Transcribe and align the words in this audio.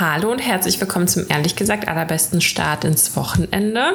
Hallo 0.00 0.30
und 0.30 0.38
herzlich 0.38 0.80
willkommen 0.80 1.08
zum 1.08 1.24
ehrlich 1.28 1.56
gesagt 1.56 1.88
allerbesten 1.88 2.40
Start 2.40 2.84
ins 2.84 3.16
Wochenende. 3.16 3.94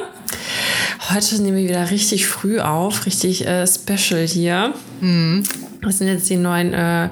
Heute 1.08 1.40
nehmen 1.40 1.56
wir 1.56 1.64
wieder 1.64 1.90
richtig 1.90 2.26
früh 2.26 2.60
auf, 2.60 3.06
richtig 3.06 3.46
äh, 3.46 3.66
special 3.66 4.26
hier. 4.26 4.74
Mhm. 5.00 5.44
Das 5.80 5.96
sind 5.96 6.08
jetzt 6.08 6.28
die 6.28 6.36
neuen, 6.36 6.74
äh, 6.74 7.08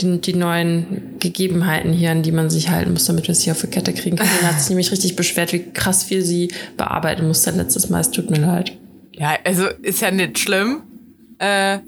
die, 0.00 0.20
die, 0.20 0.34
neuen 0.34 1.18
Gegebenheiten 1.18 1.92
hier, 1.92 2.12
an 2.12 2.22
die 2.22 2.30
man 2.30 2.48
sich 2.48 2.70
halten 2.70 2.92
muss, 2.92 3.06
damit 3.06 3.26
wir 3.26 3.32
es 3.32 3.40
hier 3.40 3.52
auf 3.52 3.62
die 3.62 3.66
Kette 3.66 3.92
kriegen. 3.92 4.14
Karina 4.14 4.52
hat 4.52 4.60
sich 4.60 4.68
nämlich 4.68 4.92
richtig 4.92 5.16
beschwert, 5.16 5.52
wie 5.52 5.72
krass 5.72 6.04
viel 6.04 6.22
sie 6.22 6.52
bearbeiten 6.76 7.26
musste 7.26 7.50
letztes 7.50 7.88
Mal. 7.88 8.00
Es 8.00 8.12
tut 8.12 8.30
mir 8.30 8.38
leid. 8.38 8.78
Ja, 9.10 9.36
also 9.44 9.66
ist 9.82 10.02
ja 10.02 10.12
nicht 10.12 10.38
schlimm. 10.38 10.84
Äh, 11.40 11.78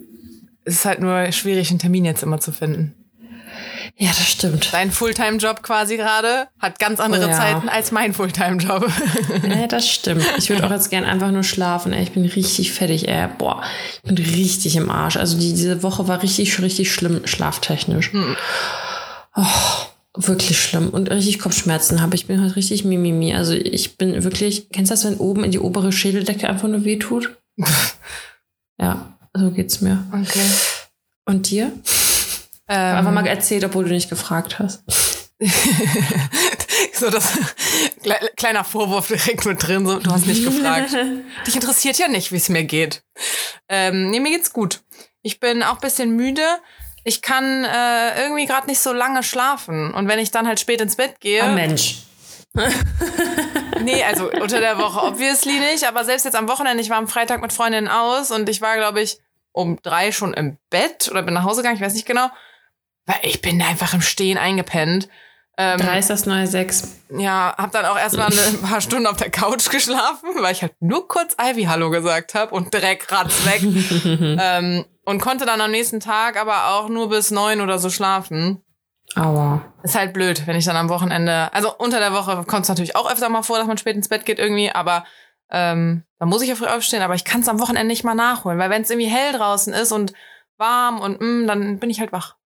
es 0.64 0.74
ist 0.74 0.84
halt 0.84 0.98
nur 0.98 1.30
schwierig, 1.30 1.70
einen 1.70 1.78
Termin 1.78 2.04
jetzt 2.04 2.24
immer 2.24 2.40
zu 2.40 2.50
finden. 2.50 2.97
Ja, 4.00 4.10
das 4.10 4.28
stimmt. 4.28 4.72
Dein 4.72 4.92
Fulltime-Job 4.92 5.60
quasi 5.64 5.96
gerade 5.96 6.46
hat 6.60 6.78
ganz 6.78 7.00
andere 7.00 7.26
oh, 7.26 7.30
ja. 7.30 7.36
Zeiten 7.36 7.68
als 7.68 7.90
mein 7.90 8.14
Fulltime-Job. 8.14 8.88
Ja, 9.48 9.66
das 9.66 9.88
stimmt. 9.88 10.24
Ich 10.36 10.50
würde 10.50 10.64
auch 10.66 10.70
jetzt 10.70 10.90
gern 10.90 11.04
einfach 11.04 11.30
nur 11.30 11.42
schlafen. 11.42 11.92
Ey. 11.92 12.04
Ich 12.04 12.12
bin 12.12 12.24
richtig 12.24 12.72
fertig. 12.72 13.08
Ey. 13.08 13.28
Boah, 13.38 13.62
ich 13.96 14.02
bin 14.02 14.16
richtig 14.16 14.76
im 14.76 14.88
Arsch. 14.88 15.16
Also 15.16 15.36
die, 15.38 15.52
diese 15.52 15.82
Woche 15.82 16.06
war 16.06 16.22
richtig, 16.22 16.60
richtig 16.60 16.92
schlimm 16.92 17.26
schlaftechnisch. 17.26 18.12
Hm. 18.12 18.36
Oh, 19.34 19.44
wirklich 20.14 20.60
schlimm. 20.60 20.90
Und 20.90 21.10
richtig 21.10 21.40
Kopfschmerzen 21.40 22.00
habe. 22.00 22.14
Ich 22.14 22.26
bin 22.26 22.40
halt 22.40 22.54
richtig 22.54 22.84
mimimi. 22.84 23.34
Also 23.34 23.52
ich 23.52 23.96
bin 23.96 24.22
wirklich, 24.22 24.68
kennst 24.70 24.90
du 24.90 24.94
das, 24.94 25.04
wenn 25.04 25.16
oben 25.16 25.42
in 25.42 25.50
die 25.50 25.60
obere 25.60 25.90
Schädeldecke 25.90 26.48
einfach 26.48 26.68
nur 26.68 26.84
wehtut? 26.84 27.36
ja, 28.80 29.18
so 29.34 29.50
geht's 29.50 29.80
mir. 29.80 30.04
Okay. 30.12 30.46
Und 31.24 31.50
dir? 31.50 31.72
Ähm, 32.68 32.96
Einfach 32.96 33.12
mal 33.12 33.26
erzählt, 33.26 33.64
obwohl 33.64 33.84
du 33.84 33.90
nicht 33.90 34.10
gefragt 34.10 34.58
hast. 34.58 34.82
so 36.92 37.10
das 37.10 37.38
kleiner 38.36 38.64
Vorwurf 38.64 39.08
direkt 39.08 39.46
mit 39.46 39.66
drin. 39.66 39.86
So, 39.86 39.98
du 39.98 40.10
hast 40.10 40.26
nicht 40.26 40.44
gefragt. 40.44 40.94
Dich 41.46 41.54
interessiert 41.54 41.98
ja 41.98 42.08
nicht, 42.08 42.32
wie 42.32 42.36
es 42.36 42.48
mir 42.48 42.64
geht. 42.64 43.02
Ähm, 43.68 44.10
nee, 44.10 44.20
mir 44.20 44.30
geht's 44.30 44.52
gut. 44.52 44.82
Ich 45.22 45.40
bin 45.40 45.62
auch 45.62 45.78
bisschen 45.78 46.16
müde. 46.16 46.42
Ich 47.04 47.22
kann 47.22 47.64
äh, 47.64 48.20
irgendwie 48.22 48.46
gerade 48.46 48.66
nicht 48.66 48.80
so 48.80 48.92
lange 48.92 49.22
schlafen. 49.22 49.94
Und 49.94 50.08
wenn 50.08 50.18
ich 50.18 50.30
dann 50.30 50.46
halt 50.46 50.60
spät 50.60 50.80
ins 50.80 50.96
Bett 50.96 51.20
gehe. 51.20 51.42
Ein 51.42 51.54
Mensch. 51.54 52.02
nee, 53.82 54.02
also 54.02 54.30
unter 54.30 54.60
der 54.60 54.78
Woche 54.78 55.00
obviously 55.06 55.58
nicht. 55.60 55.86
Aber 55.86 56.04
selbst 56.04 56.24
jetzt 56.24 56.36
am 56.36 56.48
Wochenende, 56.48 56.82
ich 56.82 56.90
war 56.90 56.98
am 56.98 57.08
Freitag 57.08 57.40
mit 57.40 57.52
Freundinnen 57.52 57.88
aus 57.88 58.30
und 58.30 58.48
ich 58.48 58.60
war, 58.60 58.76
glaube 58.76 59.00
ich, 59.00 59.18
um 59.52 59.78
drei 59.82 60.12
schon 60.12 60.34
im 60.34 60.58
Bett 60.70 61.08
oder 61.10 61.22
bin 61.22 61.34
nach 61.34 61.44
Hause 61.44 61.62
gegangen, 61.62 61.76
ich 61.76 61.82
weiß 61.82 61.94
nicht 61.94 62.06
genau. 62.06 62.28
Weil 63.08 63.20
ich 63.22 63.40
bin 63.40 63.60
einfach 63.62 63.94
im 63.94 64.02
Stehen 64.02 64.36
eingepennt. 64.36 65.08
Ähm, 65.56 65.80
Drei 65.80 65.98
ist 65.98 66.10
das 66.10 66.26
neue 66.26 66.46
Sechs. 66.46 67.00
Ja, 67.10 67.54
hab 67.56 67.72
dann 67.72 67.86
auch 67.86 67.98
erstmal 67.98 68.28
ein 68.28 68.60
paar 68.62 68.82
Stunden 68.82 69.06
auf 69.06 69.16
der 69.16 69.30
Couch 69.30 69.70
geschlafen, 69.70 70.28
weil 70.36 70.52
ich 70.52 70.62
halt 70.62 70.74
nur 70.78 71.08
kurz 71.08 71.34
Ivy 71.40 71.64
Hallo 71.64 71.90
gesagt 71.90 72.34
habe 72.34 72.54
und 72.54 72.72
direkt 72.72 73.10
ratz 73.10 73.44
weg. 73.46 73.62
ähm, 74.40 74.84
und 75.04 75.20
konnte 75.20 75.46
dann 75.46 75.60
am 75.60 75.70
nächsten 75.70 76.00
Tag 76.00 76.38
aber 76.38 76.74
auch 76.74 76.90
nur 76.90 77.08
bis 77.08 77.30
neun 77.30 77.62
oder 77.62 77.78
so 77.78 77.88
schlafen. 77.88 78.62
Aua. 79.16 79.62
Ist 79.82 79.94
halt 79.94 80.12
blöd, 80.12 80.46
wenn 80.46 80.56
ich 80.56 80.66
dann 80.66 80.76
am 80.76 80.90
Wochenende, 80.90 81.52
also 81.54 81.74
unter 81.76 81.98
der 81.98 82.12
Woche 82.12 82.44
kommt 82.46 82.64
es 82.64 82.68
natürlich 82.68 82.94
auch 82.94 83.10
öfter 83.10 83.30
mal 83.30 83.42
vor, 83.42 83.56
dass 83.56 83.66
man 83.66 83.78
spät 83.78 83.96
ins 83.96 84.10
Bett 84.10 84.26
geht 84.26 84.38
irgendwie, 84.38 84.70
aber 84.70 85.04
ähm, 85.50 86.04
da 86.18 86.26
muss 86.26 86.42
ich 86.42 86.50
ja 86.50 86.56
früh 86.56 86.66
aufstehen, 86.66 87.02
aber 87.02 87.14
ich 87.14 87.24
kann 87.24 87.40
es 87.40 87.48
am 87.48 87.58
Wochenende 87.58 87.88
nicht 87.88 88.04
mal 88.04 88.14
nachholen, 88.14 88.58
weil 88.58 88.68
wenn 88.68 88.82
es 88.82 88.90
irgendwie 88.90 89.08
hell 89.08 89.32
draußen 89.32 89.72
ist 89.72 89.92
und 89.92 90.12
warm 90.58 91.00
und 91.00 91.20
mh, 91.20 91.26
mm, 91.26 91.46
dann 91.46 91.78
bin 91.78 91.88
ich 91.88 92.00
halt 92.00 92.12
wach. 92.12 92.37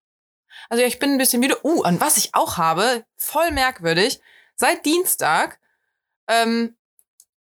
Also 0.69 0.83
ja, 0.83 0.89
ich 0.89 0.99
bin 0.99 1.11
ein 1.11 1.19
bisschen 1.19 1.41
müde. 1.41 1.59
Uh, 1.65 1.83
an 1.83 2.01
was 2.01 2.17
ich 2.17 2.35
auch 2.35 2.57
habe, 2.57 3.05
voll 3.17 3.51
merkwürdig. 3.51 4.21
Seit 4.57 4.85
Dienstag, 4.85 5.59
ähm, 6.29 6.77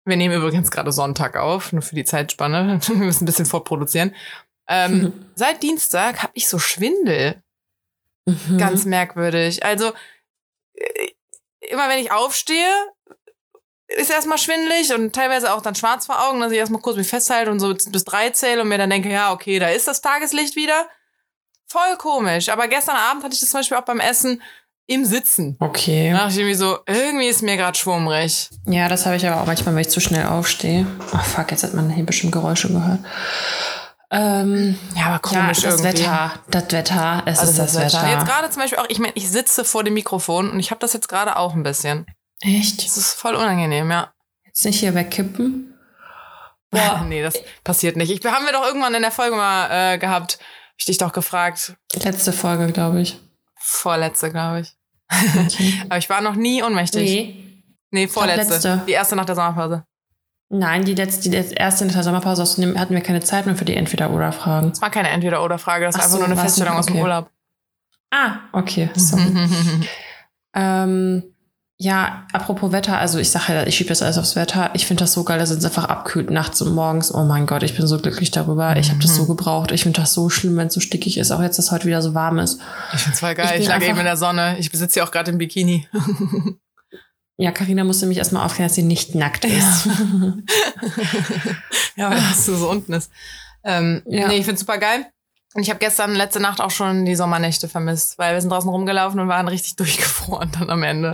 wir 0.05 0.17
nehmen 0.17 0.35
übrigens 0.35 0.71
gerade 0.71 0.91
Sonntag 0.93 1.37
auf, 1.37 1.73
nur 1.73 1.83
für 1.83 1.95
die 1.95 2.05
Zeitspanne. 2.05 2.81
wir 2.87 2.97
müssen 2.97 3.25
ein 3.25 3.27
bisschen 3.27 3.47
vorproduzieren. 3.47 4.15
Ähm, 4.69 5.27
seit 5.35 5.63
Dienstag 5.63 6.23
habe 6.23 6.33
ich 6.35 6.49
so 6.49 6.59
Schwindel. 6.59 7.43
Mhm. 8.27 8.59
Ganz 8.59 8.85
merkwürdig. 8.85 9.65
Also, 9.65 9.93
äh, 10.75 11.09
immer 11.61 11.89
wenn 11.89 11.99
ich 11.99 12.13
aufstehe, 12.13 12.73
ist 13.89 14.11
erstmal 14.11 14.39
schwindelig 14.39 14.95
und 14.95 15.15
teilweise 15.15 15.53
auch 15.53 15.61
dann 15.61 15.75
schwarz 15.75 16.07
vor 16.07 16.27
Augen, 16.27 16.41
dass 16.41 16.53
ich 16.53 16.59
erstmal 16.59 16.81
kurz 16.81 16.97
mich 16.97 17.09
festhalte 17.09 17.51
und 17.51 17.61
so 17.61 17.75
bis 17.75 18.05
drei 18.05 18.31
zähle 18.31 18.63
und 18.63 18.69
mir 18.69 18.79
dann 18.79 18.91
denke, 18.91 19.11
ja, 19.11 19.33
okay, 19.33 19.59
da 19.59 19.69
ist 19.69 19.87
das 19.87 20.01
Tageslicht 20.01 20.57
wieder. 20.57 20.89
Voll 21.73 21.97
komisch. 21.97 22.51
Aber 22.51 22.69
gestern 22.69 22.97
Abend 22.97 23.25
hatte 23.25 23.33
ich 23.33 23.41
das 23.41 23.49
zum 23.49 23.61
Beispiel 23.61 23.79
auch 23.79 23.85
beim 23.85 23.99
Essen 23.99 24.43
im 24.87 25.07
Sitzen. 25.07 25.57
Okay. 25.59 26.13
Da 26.13 26.19
dachte 26.19 26.33
ich 26.33 26.39
irgendwie 26.41 26.55
so, 26.55 26.79
irgendwie 26.87 27.29
ist 27.29 27.43
mir 27.43 27.57
gerade 27.57 27.79
schwummrig. 27.79 28.51
Ja, 28.67 28.91
das 28.91 29.07
habe 29.07 29.17
ich 29.17 29.27
aber 29.27 29.41
auch 29.41 29.47
manchmal, 29.47 29.75
wenn 29.75 29.81
ich 29.81 29.89
zu 29.89 30.01
schnell 30.01 30.27
aufstehe. 30.27 30.87
Oh 31.15 31.19
fuck, 31.19 31.51
jetzt 31.51 31.63
hat 31.63 31.73
man 31.73 31.89
hier 31.89 32.05
bestimmt 32.05 32.33
Geräusche 32.33 32.69
gehört. 32.69 32.99
Ähm, 34.11 34.79
ja, 34.95 35.07
aber 35.07 35.21
komisch 35.21 35.63
ja, 35.63 35.71
das 35.71 35.81
irgendwie. 35.81 36.03
Wetter, 36.03 36.33
das 36.51 36.73
Wetter, 36.73 37.23
es 37.25 37.39
also 37.39 37.53
ist 37.53 37.59
das, 37.59 37.73
das 37.73 37.95
Wetter. 37.95 38.03
Wetter. 38.07 38.19
Jetzt 38.19 38.27
gerade 38.27 38.51
zum 38.51 38.63
Beispiel 38.63 38.79
auch, 38.79 38.89
ich 38.91 38.99
meine, 38.99 39.15
ich 39.17 39.31
sitze 39.31 39.65
vor 39.65 39.83
dem 39.83 39.95
Mikrofon 39.95 40.51
und 40.51 40.61
ich 40.61 40.71
habe 40.71 40.81
das 40.81 40.93
jetzt 40.93 41.09
gerade 41.09 41.37
auch 41.37 41.55
ein 41.55 41.63
bisschen. 41.63 42.05
Echt? 42.41 42.85
Das 42.85 42.99
ist 42.99 43.15
voll 43.15 43.35
unangenehm, 43.35 43.91
ja. 43.91 44.13
Jetzt 44.45 44.67
nicht 44.67 44.81
hier 44.81 44.95
wegkippen? 44.95 45.73
Boah. 46.71 47.07
nee, 47.09 47.23
das 47.23 47.35
passiert 47.65 47.97
nicht. 47.97 48.11
Ich, 48.11 48.31
haben 48.31 48.45
wir 48.45 48.53
doch 48.53 48.67
irgendwann 48.67 48.95
in 48.95 49.03
der 49.03 49.11
Folge 49.11 49.37
mal 49.37 49.95
äh, 49.95 49.99
gehabt, 49.99 50.39
ich 50.77 50.87
dich 50.87 50.99
doch 50.99 51.13
gefragt. 51.13 51.75
Letzte 51.95 52.33
Folge, 52.33 52.73
glaube 52.73 53.01
ich. 53.01 53.19
Vorletzte, 53.57 54.31
glaube 54.31 54.61
ich. 54.61 54.77
Okay. 55.11 55.83
Aber 55.89 55.99
ich 55.99 56.11
war 56.11 56.21
noch 56.21 56.35
nie 56.35 56.63
ohnmächtig. 56.63 57.03
Nee. 57.03 57.65
Nee, 57.91 58.09
vorletzte. 58.09 58.55
Letzte. 58.55 58.83
Die 58.87 58.93
erste 58.93 59.17
nach 59.17 59.27
der 59.27 59.35
Sommerpause. 59.35 59.85
Nein, 60.49 60.85
die, 60.85 60.95
letzte, 60.95 61.31
die 61.31 61.55
erste 61.55 61.87
nach 61.87 61.95
der 61.95 62.03
Sommerpause 62.03 62.43
hatten 62.43 62.95
wir 62.95 63.01
keine 63.01 63.21
Zeit 63.21 63.47
mehr 63.47 63.57
für 63.57 63.65
die 63.65 63.75
Entweder-Oder-Fragen. 63.75 64.71
Das 64.71 64.83
war 64.83 64.91
keine 64.91 65.09
Entweder-Oder-Frage, 65.09 65.87
das 65.87 65.95
war 65.95 66.03
einfach 66.03 66.13
so, 66.13 66.19
nur 66.19 66.27
eine 66.27 66.37
Feststellung 66.37 66.77
aus 66.77 66.87
dem 66.87 66.97
Urlaub. 66.97 67.31
Ah, 68.11 68.41
okay. 68.53 68.91
Sorry. 68.95 69.25
ähm, 70.55 71.32
ja, 71.83 72.29
apropos 72.33 72.71
Wetter, 72.71 72.97
also 72.97 73.19
ich 73.19 73.31
sage 73.31 73.55
ja, 73.55 73.67
ich 73.67 73.77
schiebe 73.77 73.89
das 73.89 74.03
alles 74.03 74.17
aufs 74.17 74.37
Wetter. 74.37 74.71
Ich 74.75 74.87
finde 74.87 75.03
das 75.03 75.15
so 75.15 75.25
geil, 75.25 75.41
dass 75.41 75.51
es 75.51 75.65
einfach 75.65 75.87
abkühlt 75.87 76.31
nachts 76.31 76.63
und 76.63 76.73
morgens. 76.73 77.13
Oh 77.13 77.25
mein 77.25 77.45
Gott, 77.45 77.65
ich 77.65 77.77
bin 77.77 77.89
so 77.89 77.99
glücklich 77.99 78.31
darüber. 78.31 78.77
Ich 78.77 78.91
habe 78.91 79.01
das 79.01 79.17
so 79.17 79.25
mhm. 79.25 79.29
gebraucht. 79.29 79.73
Ich 79.73 79.83
finde 79.83 80.01
das 80.01 80.13
so 80.13 80.31
schlimm, 80.31 80.57
wenn 80.57 80.69
es 80.69 80.75
so 80.75 80.81
stickig 80.81 81.19
ist. 81.19 81.33
Auch 81.33 81.43
jetzt, 81.43 81.59
dass 81.59 81.73
heute 81.73 81.87
wieder 81.87 82.01
so 82.01 82.15
warm 82.15 82.39
ist. 82.39 82.61
Ich 82.93 83.01
finde 83.01 83.15
es 83.15 83.21
voll 83.21 83.35
geil. 83.35 83.51
Ich, 83.57 83.63
ich 83.63 83.69
lag 83.69 83.83
eben 83.83 83.99
in 83.99 84.05
der 84.05 84.17
Sonne. 84.17 84.57
Ich 84.61 84.71
besitze 84.71 85.01
ja 85.01 85.05
auch 85.05 85.11
gerade 85.11 85.33
im 85.33 85.39
Bikini. 85.39 85.89
ja, 87.37 87.51
Karina 87.51 87.83
musste 87.83 88.07
mich 88.07 88.19
erstmal 88.19 88.47
aufklären, 88.47 88.69
dass 88.69 88.77
sie 88.77 88.85
nicht 88.85 89.17
nackt 89.17 89.45
ist. 89.45 89.89
ja, 91.97 92.11
weil 92.11 92.21
das 92.21 92.47
so 92.47 92.71
unten 92.71 92.93
ist. 92.93 93.11
Ähm, 93.65 94.03
ja. 94.07 94.29
Nee, 94.29 94.39
ich 94.39 94.45
finde 94.45 94.61
super 94.61 94.79
geil. 94.79 95.07
Und 95.55 95.63
ich 95.63 95.69
habe 95.69 95.79
gestern, 95.79 96.15
letzte 96.15 96.41
Nacht 96.41 96.61
auch 96.61 96.71
schon 96.71 97.05
die 97.05 97.15
Sommernächte 97.15 97.69
vermisst, 97.69 98.17
weil 98.19 98.35
wir 98.35 98.41
sind 98.41 98.51
draußen 98.51 98.71
rumgelaufen 98.71 99.21
und 99.21 99.29
waren 99.29 99.49
richtig 99.49 99.77
durchgefroren 99.77 100.51
dann 100.59 100.71
am 100.71 100.83
Ende. 100.83 101.13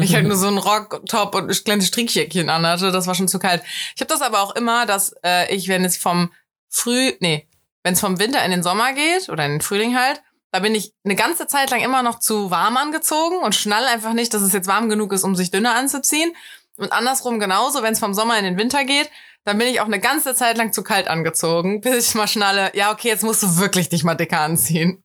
ich 0.00 0.14
halt 0.14 0.26
nur 0.26 0.36
so 0.36 0.48
einen 0.48 0.58
Rock, 0.58 1.02
Top 1.06 1.34
und 1.34 1.48
ein 1.48 1.64
kleines 1.64 1.86
Strickjäckchen 1.88 2.48
anhatte, 2.48 2.90
das 2.90 3.06
war 3.06 3.14
schon 3.14 3.28
zu 3.28 3.38
kalt. 3.38 3.62
Ich 3.94 4.00
habe 4.00 4.08
das 4.08 4.22
aber 4.22 4.40
auch 4.40 4.56
immer, 4.56 4.86
dass 4.86 5.14
äh, 5.24 5.54
ich, 5.54 5.68
wenn 5.68 5.84
es 5.84 5.96
vom 5.96 6.32
Früh, 6.68 7.12
nee, 7.20 7.46
wenn 7.84 7.94
es 7.94 8.00
vom 8.00 8.18
Winter 8.18 8.44
in 8.44 8.50
den 8.50 8.62
Sommer 8.62 8.92
geht 8.92 9.28
oder 9.28 9.44
in 9.44 9.52
den 9.52 9.60
Frühling 9.60 9.96
halt, 9.96 10.22
da 10.50 10.60
bin 10.60 10.74
ich 10.74 10.92
eine 11.04 11.16
ganze 11.16 11.46
Zeit 11.46 11.70
lang 11.70 11.80
immer 11.80 12.02
noch 12.02 12.18
zu 12.18 12.50
warm 12.50 12.76
angezogen 12.76 13.38
und 13.38 13.54
schnall 13.54 13.84
einfach 13.86 14.12
nicht, 14.12 14.34
dass 14.34 14.42
es 14.42 14.52
jetzt 14.52 14.68
warm 14.68 14.88
genug 14.88 15.12
ist, 15.12 15.24
um 15.24 15.34
sich 15.34 15.50
dünner 15.50 15.74
anzuziehen. 15.74 16.34
Und 16.76 16.92
andersrum 16.92 17.38
genauso, 17.38 17.82
wenn 17.82 17.92
es 17.92 17.98
vom 17.98 18.12
Sommer 18.14 18.38
in 18.38 18.44
den 18.44 18.58
Winter 18.58 18.84
geht, 18.84 19.10
dann 19.44 19.58
bin 19.58 19.68
ich 19.68 19.80
auch 19.80 19.86
eine 19.86 20.00
ganze 20.00 20.34
Zeit 20.34 20.56
lang 20.56 20.72
zu 20.72 20.82
kalt 20.82 21.08
angezogen, 21.08 21.80
bis 21.80 22.08
ich 22.08 22.14
mal 22.14 22.28
schnalle, 22.28 22.70
ja, 22.74 22.92
okay, 22.92 23.08
jetzt 23.08 23.24
musst 23.24 23.42
du 23.42 23.58
wirklich 23.58 23.88
dich 23.88 24.04
mal 24.04 24.14
dicker 24.14 24.40
anziehen. 24.40 25.02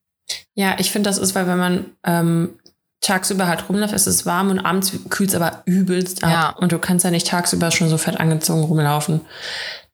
Ja, 0.55 0.75
ich 0.79 0.91
finde, 0.91 1.09
das 1.09 1.17
ist, 1.17 1.35
weil 1.35 1.47
wenn 1.47 1.57
man 1.57 1.85
ähm, 2.05 2.59
tagsüber 3.01 3.47
halt 3.47 3.69
rumläuft, 3.69 3.93
ist 3.93 4.07
es 4.07 4.25
warm 4.25 4.49
und 4.49 4.59
abends 4.59 4.91
kühlt 5.09 5.29
es 5.29 5.35
aber 5.35 5.63
übelst 5.65 6.23
ab. 6.23 6.31
Ja. 6.31 6.49
Und 6.49 6.71
du 6.71 6.79
kannst 6.79 7.05
ja 7.05 7.11
nicht 7.11 7.27
tagsüber 7.27 7.71
schon 7.71 7.89
so 7.89 7.97
fett 7.97 8.19
angezogen 8.19 8.63
rumlaufen. 8.63 9.21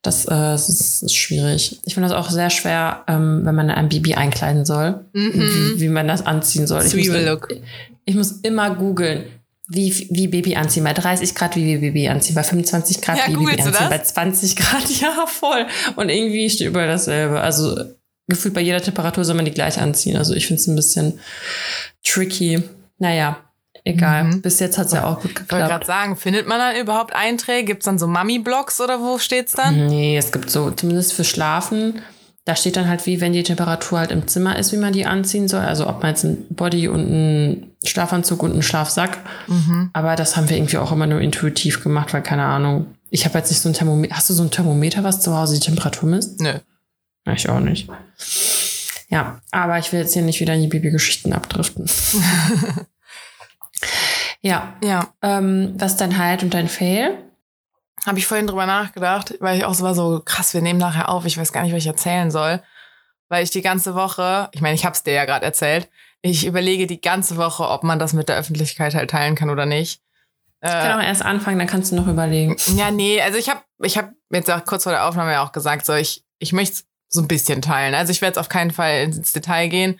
Das, 0.01 0.25
äh, 0.25 0.29
das 0.29 0.67
ist 0.67 1.15
schwierig. 1.15 1.79
Ich 1.85 1.93
finde 1.93 2.09
das 2.09 2.17
auch 2.17 2.29
sehr 2.29 2.49
schwer, 2.49 3.03
ähm, 3.07 3.41
wenn 3.45 3.55
man 3.55 3.69
ein 3.69 3.89
Baby 3.89 4.15
einkleiden 4.15 4.65
soll, 4.65 5.05
mhm. 5.13 5.31
wie, 5.33 5.81
wie, 5.81 5.89
man 5.89 6.07
das 6.07 6.25
anziehen 6.25 6.67
soll. 6.67 6.85
Ich 6.85 6.95
muss, 6.95 7.07
look. 7.07 7.47
ich 8.03 8.15
muss 8.15 8.31
immer 8.41 8.75
googeln, 8.75 9.25
wie, 9.67 10.07
wie 10.11 10.27
Baby 10.27 10.55
anziehen. 10.55 10.83
Bei 10.83 10.93
30 10.93 11.35
Grad 11.35 11.55
wie 11.55 11.77
Baby 11.77 12.07
anziehen, 12.09 12.35
bei 12.35 12.43
25 12.43 13.01
Grad 13.01 13.17
ja, 13.17 13.27
wie 13.27 13.35
Baby 13.35 13.61
anziehen, 13.61 13.89
bei 13.89 13.99
20 13.99 14.55
Grad, 14.55 14.89
ja, 15.01 15.25
voll. 15.27 15.65
Und 15.95 16.09
irgendwie 16.09 16.49
steht 16.49 16.67
überall 16.67 16.87
dasselbe. 16.87 17.39
Also 17.39 17.77
gefühlt 18.27 18.53
bei 18.53 18.61
jeder 18.61 18.81
Temperatur 18.81 19.23
soll 19.25 19.35
man 19.35 19.45
die 19.45 19.51
gleich 19.51 19.79
anziehen. 19.79 20.17
Also 20.17 20.33
ich 20.33 20.47
finde 20.47 20.61
es 20.61 20.67
ein 20.67 20.75
bisschen 20.75 21.19
tricky. 22.03 22.63
Naja, 22.97 23.37
egal. 23.83 24.25
Mhm. 24.25 24.41
Bis 24.41 24.59
jetzt 24.59 24.77
hat 24.77 24.87
es 24.87 24.93
ja 24.93 25.05
auch 25.05 25.21
gut 25.21 25.35
geklappt. 25.35 25.51
Ich 25.51 25.57
wollte 25.57 25.67
gerade 25.67 25.85
sagen, 25.85 26.15
findet 26.17 26.47
man 26.47 26.59
dann 26.59 26.75
überhaupt 26.75 27.15
Einträge? 27.15 27.65
Gibt 27.65 27.83
es 27.83 27.85
dann 27.85 27.99
so 27.99 28.07
Mummy-Blogs 28.07 28.81
oder 28.81 28.99
wo 28.99 29.17
steht's 29.17 29.53
dann? 29.53 29.87
Nee, 29.87 30.17
es 30.17 30.31
gibt 30.31 30.49
so, 30.49 30.71
zumindest 30.71 31.13
für 31.13 31.23
Schlafen 31.23 32.01
da 32.45 32.55
steht 32.57 32.75
dann 32.75 32.89
halt, 32.89 33.05
wie 33.05 33.21
wenn 33.21 33.31
die 33.31 33.43
Temperatur 33.43 33.99
halt 33.99 34.11
im 34.11 34.27
Zimmer 34.27 34.57
ist, 34.57 34.73
wie 34.73 34.77
man 34.77 34.91
die 34.91 35.05
anziehen 35.05 35.47
soll. 35.47 35.61
Also 35.61 35.87
ob 35.87 36.01
man 36.01 36.11
jetzt 36.11 36.25
ein 36.25 36.45
Body 36.49 36.89
und 36.89 37.05
einen 37.05 37.71
Schlafanzug 37.85 38.43
und 38.43 38.51
einen 38.51 38.63
Schlafsack. 38.63 39.19
Mhm. 39.47 39.89
Aber 39.93 40.15
das 40.15 40.35
haben 40.35 40.49
wir 40.49 40.57
irgendwie 40.57 40.77
auch 40.77 40.91
immer 40.91 41.07
nur 41.07 41.21
intuitiv 41.21 41.81
gemacht, 41.81 42.13
weil 42.13 42.21
keine 42.21 42.43
Ahnung. 42.43 42.87
Ich 43.09 43.25
habe 43.25 43.37
jetzt 43.37 43.49
nicht 43.49 43.61
so 43.61 43.69
ein 43.69 43.73
Thermometer. 43.73 44.15
Hast 44.15 44.29
du 44.29 44.33
so 44.33 44.43
ein 44.43 44.51
Thermometer, 44.51 45.03
was 45.03 45.21
zu 45.21 45.35
Hause 45.35 45.55
die 45.55 45.65
Temperatur 45.65 46.09
misst? 46.09 46.41
Nö. 46.41 46.53
Ja, 47.25 47.33
ich 47.33 47.47
auch 47.47 47.61
nicht. 47.61 47.87
Ja, 49.07 49.39
aber 49.51 49.77
ich 49.77 49.93
will 49.93 49.99
jetzt 49.99 50.13
hier 50.13 50.23
nicht 50.23 50.41
wieder 50.41 50.55
in 50.55 50.61
die 50.61 50.67
Babygeschichten 50.67 51.31
abdriften. 51.31 51.85
ja. 54.41 54.73
Ja. 54.83 55.13
Ähm, 55.21 55.75
was 55.77 55.93
ist 55.93 56.01
dein 56.01 56.17
Highlight 56.17 56.43
und 56.43 56.53
dein 56.53 56.67
Fail? 56.67 57.17
Habe 58.05 58.19
ich 58.19 58.27
vorhin 58.27 58.47
drüber 58.47 58.65
nachgedacht, 58.65 59.35
weil 59.39 59.57
ich 59.57 59.65
auch 59.65 59.73
so 59.73 59.83
war 59.83 59.95
so, 59.95 60.21
krass, 60.23 60.53
wir 60.53 60.61
nehmen 60.61 60.79
nachher 60.79 61.09
auf, 61.09 61.25
ich 61.25 61.37
weiß 61.37 61.53
gar 61.53 61.63
nicht, 61.63 61.71
was 61.71 61.79
ich 61.79 61.87
erzählen 61.87 62.31
soll. 62.31 62.61
Weil 63.29 63.43
ich 63.43 63.51
die 63.51 63.61
ganze 63.61 63.95
Woche, 63.95 64.49
ich 64.51 64.61
meine, 64.61 64.75
ich 64.75 64.85
habe 64.85 64.93
es 64.93 65.03
dir 65.03 65.13
ja 65.13 65.25
gerade 65.25 65.45
erzählt, 65.45 65.89
ich 66.21 66.45
überlege 66.45 66.87
die 66.87 67.01
ganze 67.01 67.37
Woche, 67.37 67.67
ob 67.67 67.83
man 67.83 67.99
das 67.99 68.13
mit 68.13 68.29
der 68.29 68.37
Öffentlichkeit 68.37 68.95
halt 68.95 69.11
teilen 69.11 69.35
kann 69.35 69.49
oder 69.49 69.65
nicht. 69.65 70.01
Ich 70.61 70.69
kann 70.69 70.97
auch 70.97 71.03
erst 71.03 71.23
anfangen, 71.23 71.59
dann 71.59 71.67
kannst 71.67 71.91
du 71.91 71.95
noch 71.97 72.07
überlegen. 72.07 72.55
Ja, 72.77 72.89
nee, 72.89 73.21
also 73.21 73.37
ich 73.37 73.49
habe 73.49 73.61
ich 73.81 73.97
hab 73.97 74.13
jetzt 74.29 74.49
auch 74.49 74.63
kurz 74.63 74.83
vor 74.83 74.93
der 74.93 75.05
Aufnahme 75.05 75.33
ja 75.33 75.43
auch 75.43 75.51
gesagt, 75.51 75.85
so 75.85 75.93
ich, 75.93 76.23
ich 76.39 76.53
möchte 76.53 76.83
so 77.09 77.21
ein 77.21 77.27
bisschen 77.27 77.61
teilen. 77.61 77.93
Also 77.95 78.11
ich 78.11 78.21
werde 78.21 78.31
jetzt 78.31 78.39
auf 78.39 78.47
keinen 78.47 78.71
Fall 78.71 79.03
ins 79.03 79.33
Detail 79.33 79.67
gehen. 79.67 79.99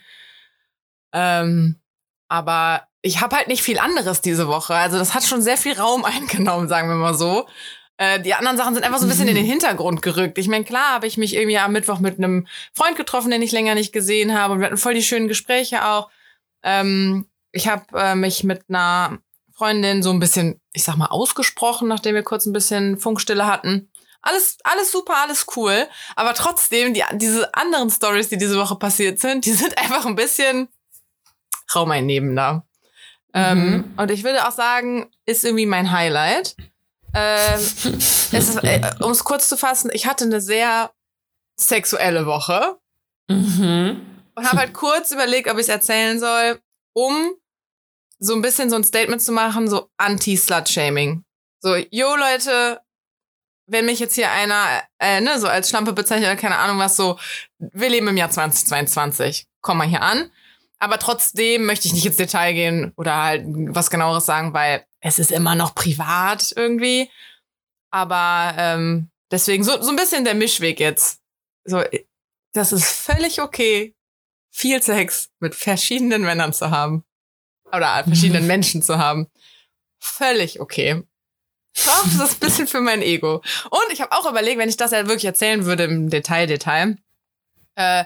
Ähm, 1.12 1.80
aber 2.28 2.88
ich 3.02 3.20
habe 3.20 3.36
halt 3.36 3.48
nicht 3.48 3.62
viel 3.62 3.78
anderes 3.78 4.22
diese 4.22 4.48
Woche. 4.48 4.74
Also 4.74 4.98
das 4.98 5.14
hat 5.14 5.24
schon 5.24 5.42
sehr 5.42 5.58
viel 5.58 5.78
Raum 5.78 6.04
eingenommen, 6.06 6.68
sagen 6.68 6.88
wir 6.88 6.96
mal 6.96 7.14
so. 7.14 7.46
Äh, 7.96 8.20
die 8.20 8.34
anderen 8.34 8.56
Sachen 8.56 8.74
sind 8.74 8.84
einfach 8.84 8.98
so 8.98 9.06
ein 9.06 9.08
bisschen 9.08 9.28
in 9.28 9.36
den 9.36 9.44
Hintergrund 9.46 10.02
gerückt. 10.02 10.38
Ich 10.38 10.48
meine, 10.48 10.64
klar 10.64 10.94
habe 10.94 11.06
ich 11.06 11.16
mich 11.16 11.34
irgendwie 11.34 11.58
am 11.58 11.72
Mittwoch 11.72 11.98
mit 11.98 12.18
einem 12.18 12.46
Freund 12.72 12.96
getroffen, 12.96 13.30
den 13.30 13.42
ich 13.42 13.52
länger 13.52 13.74
nicht 13.74 13.92
gesehen 13.92 14.34
habe. 14.34 14.54
Und 14.54 14.60
wir 14.60 14.66
hatten 14.66 14.76
voll 14.76 14.94
die 14.94 15.02
schönen 15.02 15.28
Gespräche 15.28 15.86
auch. 15.86 16.10
Ähm, 16.62 17.26
ich 17.52 17.68
habe 17.68 17.84
äh, 17.94 18.14
mich 18.14 18.42
mit 18.42 18.64
einer 18.68 19.18
Freundin 19.52 20.02
so 20.02 20.10
ein 20.10 20.18
bisschen, 20.18 20.60
ich 20.72 20.82
sag 20.82 20.96
mal, 20.96 21.06
ausgesprochen, 21.06 21.86
nachdem 21.86 22.14
wir 22.16 22.24
kurz 22.24 22.46
ein 22.46 22.52
bisschen 22.52 22.98
Funkstille 22.98 23.46
hatten. 23.46 23.90
Alles, 24.20 24.58
alles 24.64 24.90
super, 24.90 25.14
alles 25.22 25.46
cool. 25.54 25.86
Aber 26.16 26.34
trotzdem, 26.34 26.94
die, 26.94 27.04
diese 27.12 27.54
anderen 27.54 27.90
Stories, 27.90 28.30
die 28.30 28.38
diese 28.38 28.56
Woche 28.56 28.76
passiert 28.76 29.20
sind, 29.20 29.44
die 29.44 29.52
sind 29.52 29.78
einfach 29.82 30.06
ein 30.06 30.16
bisschen 30.16 30.68
raumeinnehmender. 31.74 32.66
Ähm, 33.34 33.92
und 33.96 34.10
ich 34.10 34.24
würde 34.24 34.46
auch 34.46 34.52
sagen, 34.52 35.10
ist 35.26 35.44
irgendwie 35.44 35.66
mein 35.66 35.90
Highlight. 35.90 36.56
Ähm, 37.14 37.60
ist, 37.60 38.56
äh, 38.64 38.90
um 39.00 39.10
es 39.12 39.24
kurz 39.24 39.48
zu 39.48 39.56
fassen, 39.56 39.90
ich 39.92 40.06
hatte 40.06 40.24
eine 40.24 40.40
sehr 40.40 40.90
sexuelle 41.56 42.26
Woche 42.26 42.78
Mhm. 43.28 44.04
und 44.34 44.46
habe 44.46 44.58
halt 44.58 44.74
kurz 44.74 45.10
überlegt, 45.10 45.48
ob 45.48 45.54
ich 45.56 45.62
es 45.62 45.68
erzählen 45.68 46.18
soll, 46.20 46.60
um 46.92 47.32
so 48.18 48.34
ein 48.34 48.42
bisschen 48.42 48.68
so 48.70 48.76
ein 48.76 48.84
Statement 48.84 49.22
zu 49.22 49.32
machen, 49.32 49.68
so 49.68 49.88
Anti-Slut-Shaming. 49.96 51.24
So, 51.60 51.76
yo 51.90 52.16
Leute, 52.16 52.80
wenn 53.66 53.86
mich 53.86 53.98
jetzt 53.98 54.14
hier 54.14 54.30
einer 54.30 54.82
äh, 54.98 55.20
ne, 55.22 55.38
so 55.40 55.46
als 55.48 55.70
Schlampe 55.70 55.92
bezeichnet 55.94 56.28
oder 56.30 56.40
keine 56.40 56.58
Ahnung 56.58 56.78
was, 56.78 56.96
so, 56.96 57.18
wir 57.58 57.88
leben 57.88 58.08
im 58.08 58.16
Jahr 58.16 58.30
2022, 58.30 59.46
komm 59.62 59.78
mal 59.78 59.86
hier 59.88 60.02
an. 60.02 60.30
Aber 60.78 60.98
trotzdem 60.98 61.64
möchte 61.64 61.86
ich 61.88 61.94
nicht 61.94 62.04
ins 62.04 62.16
Detail 62.16 62.52
gehen 62.52 62.92
oder 62.96 63.16
halt 63.22 63.44
was 63.46 63.88
genaueres 63.90 64.26
sagen, 64.26 64.52
weil 64.52 64.84
es 65.04 65.18
ist 65.18 65.30
immer 65.30 65.54
noch 65.54 65.74
privat 65.74 66.52
irgendwie. 66.56 67.10
Aber 67.90 68.54
ähm, 68.56 69.10
deswegen 69.30 69.62
so, 69.62 69.80
so 69.80 69.90
ein 69.90 69.96
bisschen 69.96 70.24
der 70.24 70.34
Mischweg 70.34 70.80
jetzt. 70.80 71.20
So, 71.64 71.82
das 72.52 72.72
ist 72.72 72.90
völlig 72.90 73.40
okay, 73.40 73.94
viel 74.50 74.82
Sex 74.82 75.30
mit 75.40 75.54
verschiedenen 75.54 76.22
Männern 76.22 76.52
zu 76.52 76.70
haben. 76.70 77.04
Oder 77.66 78.02
verschiedenen 78.04 78.46
Menschen 78.48 78.82
zu 78.82 78.98
haben. 78.98 79.28
Völlig 80.00 80.58
okay. 80.60 81.02
Doch, 81.84 82.04
das 82.04 82.30
ist 82.30 82.34
ein 82.34 82.46
bisschen 82.46 82.66
für 82.66 82.80
mein 82.80 83.02
Ego. 83.02 83.42
Und 83.70 83.92
ich 83.92 84.00
habe 84.00 84.12
auch 84.12 84.28
überlegt, 84.28 84.58
wenn 84.58 84.68
ich 84.68 84.76
das 84.76 84.92
ja 84.92 85.06
wirklich 85.06 85.24
erzählen 85.26 85.66
würde 85.66 85.84
im 85.84 86.08
Detail, 86.08 86.46
Detail, 86.46 86.96
äh, 87.74 88.04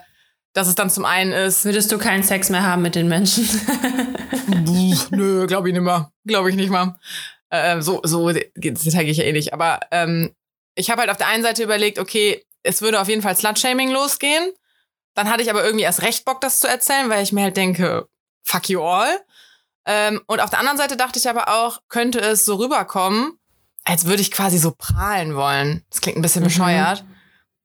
dass 0.53 0.67
es 0.67 0.75
dann 0.75 0.91
zum 0.91 1.05
einen 1.05 1.33
ist. 1.33 1.65
Würdest 1.65 1.93
du 1.93 1.99
keinen 1.99 2.25
Sex 2.25 2.51
mehr 2.51 2.65
haben 2.65 2.83
mit 2.83 2.97
den 2.97 3.09
Menschen? 3.09 3.45
Nö, 5.11 5.47
glaube 5.47 5.69
ich 5.69 5.75
nicht 5.75 5.83
mal. 5.85 6.11
Glaube 6.25 6.51
ich 6.51 6.57
nicht 6.57 6.71
mal. 6.71 6.99
Äh, 7.51 7.81
so, 7.81 8.01
so 8.05 8.29
ins 8.29 8.83
Detail 8.85 9.03
gehe 9.05 9.13
ich 9.13 9.19
ja 9.19 9.25
eh 9.25 9.33
nicht. 9.33 9.53
Aber 9.53 9.81
ähm, 9.91 10.35
ich 10.75 10.91
habe 10.91 11.01
halt 11.01 11.11
auf 11.11 11.17
der 11.17 11.29
einen 11.29 11.43
Seite 11.43 11.63
überlegt, 11.63 11.99
okay, 11.99 12.45
es 12.63 12.83
würde 12.83 13.01
auf 13.01 13.09
jeden 13.09 13.23
Fall 13.23 13.35
Slut-Shaming 13.37 13.91
losgehen. 13.91 14.53
Dann 15.15 15.31
hatte 15.31 15.43
ich 15.43 15.51
aber 15.51 15.65
irgendwie 15.65 15.85
erst 15.85 16.03
recht 16.03 16.25
Bock, 16.25 16.41
das 16.41 16.61
zu 16.61 16.69
erzählen, 16.69 17.09
weil 17.09 17.23
ich 17.23 17.33
mir 17.33 17.43
halt 17.43 17.57
denke, 17.57 18.09
fuck 18.45 18.69
you 18.69 18.83
all. 18.83 19.09
Ähm, 19.87 20.21
und 20.27 20.41
auf 20.41 20.51
der 20.51 20.59
anderen 20.59 20.77
Seite 20.79 20.97
dachte 20.97 21.19
ich 21.19 21.29
aber 21.29 21.49
auch, 21.49 21.81
könnte 21.89 22.21
es 22.21 22.45
so 22.45 22.57
rüberkommen, 22.57 23.39
als 23.85 24.05
würde 24.05 24.21
ich 24.21 24.31
quasi 24.31 24.59
so 24.59 24.73
prahlen 24.77 25.35
wollen. 25.35 25.85
Das 25.91 26.01
klingt 26.03 26.19
ein 26.19 26.23
bisschen 26.23 26.43
Mhm. 26.43 26.49
bescheuert. 26.49 27.05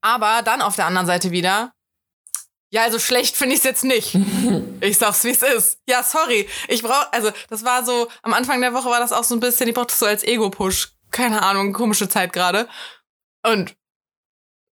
Aber 0.01 0.41
dann 0.43 0.61
auf 0.61 0.75
der 0.77 0.85
anderen 0.85 1.07
Seite 1.07 1.31
wieder, 1.31 1.72
ja, 2.73 2.81
also 2.81 2.97
schlecht 2.97 3.35
finde 3.35 3.53
ich 3.53 3.59
es 3.59 3.65
jetzt 3.65 3.83
nicht. 3.83 4.17
Ich 4.81 4.97
sag's, 4.97 5.23
wie 5.23 5.29
es 5.29 5.41
ist. 5.41 5.79
Ja, 5.87 6.03
sorry. 6.03 6.49
Ich 6.67 6.83
brauch, 6.83 7.05
also 7.13 7.31
das 7.49 7.63
war 7.63 7.85
so, 7.85 8.09
am 8.21 8.33
Anfang 8.33 8.59
der 8.59 8.73
Woche 8.73 8.89
war 8.89 8.99
das 8.99 9.13
auch 9.13 9.23
so 9.23 9.33
ein 9.33 9.39
bisschen, 9.39 9.69
ich 9.69 9.73
brauchte 9.73 9.91
das 9.93 9.99
so 9.99 10.05
als 10.05 10.25
Ego-Push. 10.25 10.91
Keine 11.09 11.41
Ahnung, 11.41 11.71
komische 11.71 12.09
Zeit 12.09 12.33
gerade. 12.33 12.67
Und 13.47 13.77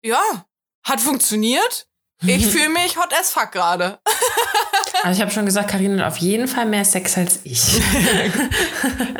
ja, 0.04 0.20
hat 0.84 1.00
funktioniert. 1.00 1.88
Ich 2.24 2.46
fühle 2.52 2.68
mich 2.68 2.96
hot 2.96 3.12
as 3.18 3.32
fuck 3.32 3.50
gerade. 3.50 3.98
Also 5.02 5.18
ich 5.18 5.22
habe 5.22 5.30
schon 5.30 5.44
gesagt, 5.44 5.70
Karina 5.70 6.04
hat 6.04 6.12
auf 6.12 6.18
jeden 6.18 6.48
Fall 6.48 6.64
mehr 6.66 6.84
Sex 6.84 7.16
als 7.18 7.40
ich. 7.44 7.80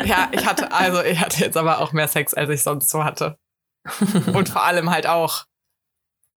Ja, 0.04 0.28
ich 0.32 0.46
hatte, 0.46 0.72
also 0.72 1.02
ich 1.02 1.20
hatte 1.20 1.40
jetzt 1.40 1.56
aber 1.56 1.80
auch 1.80 1.92
mehr 1.92 2.08
Sex, 2.08 2.32
als 2.32 2.48
ich 2.50 2.62
sonst 2.62 2.88
so 2.88 3.04
hatte. 3.04 3.38
Und 4.32 4.48
vor 4.48 4.64
allem 4.64 4.90
halt 4.90 5.06
auch. 5.06 5.44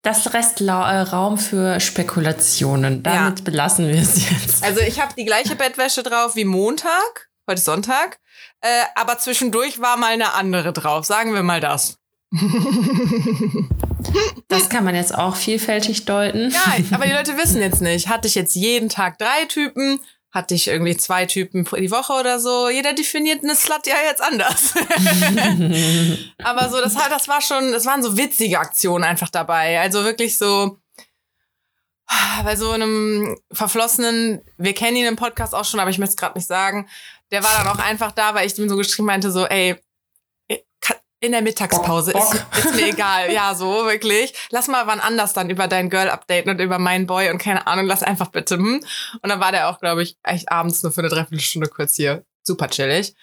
Das 0.01 0.23
äh, 0.89 0.99
Raum 1.01 1.37
für 1.37 1.79
Spekulationen. 1.79 3.03
Damit 3.03 3.43
belassen 3.43 3.87
wir 3.87 4.01
es 4.01 4.29
jetzt. 4.29 4.63
Also 4.63 4.79
ich 4.79 5.01
habe 5.01 5.13
die 5.17 5.25
gleiche 5.25 5.55
Bettwäsche 5.55 6.03
drauf 6.03 6.35
wie 6.35 6.45
Montag, 6.45 7.29
heute 7.47 7.59
ist 7.59 7.65
Sonntag, 7.65 8.19
äh, 8.61 8.67
aber 8.95 9.17
zwischendurch 9.17 9.81
war 9.81 9.97
mal 9.97 10.13
eine 10.13 10.33
andere 10.33 10.71
drauf. 10.71 11.05
Sagen 11.05 11.33
wir 11.33 11.43
mal 11.43 11.59
das. 11.59 11.97
Das 14.47 14.69
kann 14.69 14.85
man 14.85 14.95
jetzt 14.95 15.13
auch 15.13 15.35
vielfältig 15.35 16.05
deuten. 16.05 16.49
Ja, 16.51 16.77
aber 16.91 17.05
die 17.05 17.11
Leute 17.11 17.37
wissen 17.37 17.61
jetzt 17.61 17.81
nicht. 17.81 18.07
Hatte 18.07 18.27
ich 18.27 18.35
jetzt 18.35 18.55
jeden 18.55 18.87
Tag 18.89 19.17
drei 19.17 19.45
Typen? 19.47 19.99
Hatte 20.31 20.53
ich 20.53 20.67
irgendwie 20.67 20.95
zwei 20.95 21.25
Typen 21.25 21.65
die 21.65 21.91
Woche 21.91 22.13
oder 22.13 22.39
so? 22.39 22.69
Jeder 22.69 22.93
definiert 22.93 23.43
eine 23.43 23.55
Slut 23.55 23.87
ja 23.87 23.95
jetzt 24.05 24.21
anders. 24.21 24.73
aber 26.43 26.69
so, 26.69 26.79
das, 26.81 26.93
das 26.93 27.27
war 27.27 27.41
schon, 27.41 27.71
das 27.71 27.85
waren 27.85 28.03
so 28.03 28.15
witzige 28.15 28.59
Aktionen 28.59 29.03
einfach 29.03 29.29
dabei. 29.29 29.79
Also 29.79 30.03
wirklich 30.03 30.37
so, 30.37 30.77
bei 32.43 32.55
so 32.55 32.71
einem 32.71 33.37
verflossenen, 33.51 34.41
wir 34.57 34.73
kennen 34.73 34.97
ihn 34.97 35.05
im 35.05 35.15
Podcast 35.15 35.53
auch 35.53 35.65
schon, 35.65 35.79
aber 35.79 35.89
ich 35.89 35.99
möchte 35.99 36.11
es 36.11 36.17
gerade 36.17 36.37
nicht 36.37 36.47
sagen. 36.47 36.87
Der 37.31 37.43
war 37.43 37.51
dann 37.57 37.67
auch 37.67 37.79
einfach 37.79 38.11
da, 38.11 38.33
weil 38.33 38.47
ich 38.47 38.57
ihm 38.57 38.69
so 38.69 38.77
geschrieben 38.77 39.05
meinte, 39.05 39.31
so, 39.31 39.45
ey, 39.45 39.75
in 41.21 41.31
der 41.33 41.41
Mittagspause 41.41 42.13
Bock, 42.13 42.33
ist, 42.33 42.65
ist 42.65 42.75
mir 42.75 42.87
egal. 42.93 43.31
Ja, 43.31 43.53
so 43.55 43.85
wirklich. 43.85 44.33
Lass 44.51 44.67
mal 44.67 44.87
wann 44.87 44.99
anders 44.99 45.33
dann 45.33 45.49
über 45.49 45.67
dein 45.67 45.89
Girl 45.89 46.09
updaten 46.09 46.51
und 46.51 46.59
über 46.59 46.79
meinen 46.79 47.07
Boy 47.07 47.29
und 47.29 47.37
keine 47.39 47.67
Ahnung, 47.67 47.85
lass 47.85 48.03
einfach 48.03 48.27
bitte. 48.27 48.55
Hm? 48.55 48.81
Und 49.21 49.29
dann 49.29 49.39
war 49.39 49.51
der 49.51 49.69
auch, 49.69 49.79
glaube 49.79 50.03
ich, 50.03 50.17
echt 50.23 50.51
abends 50.51 50.81
nur 50.83 50.91
für 50.91 51.01
eine 51.01 51.09
Dreiviertelstunde 51.09 51.67
kurz 51.67 51.95
hier. 51.95 52.23
Super 52.43 52.69
chillig. 52.69 53.15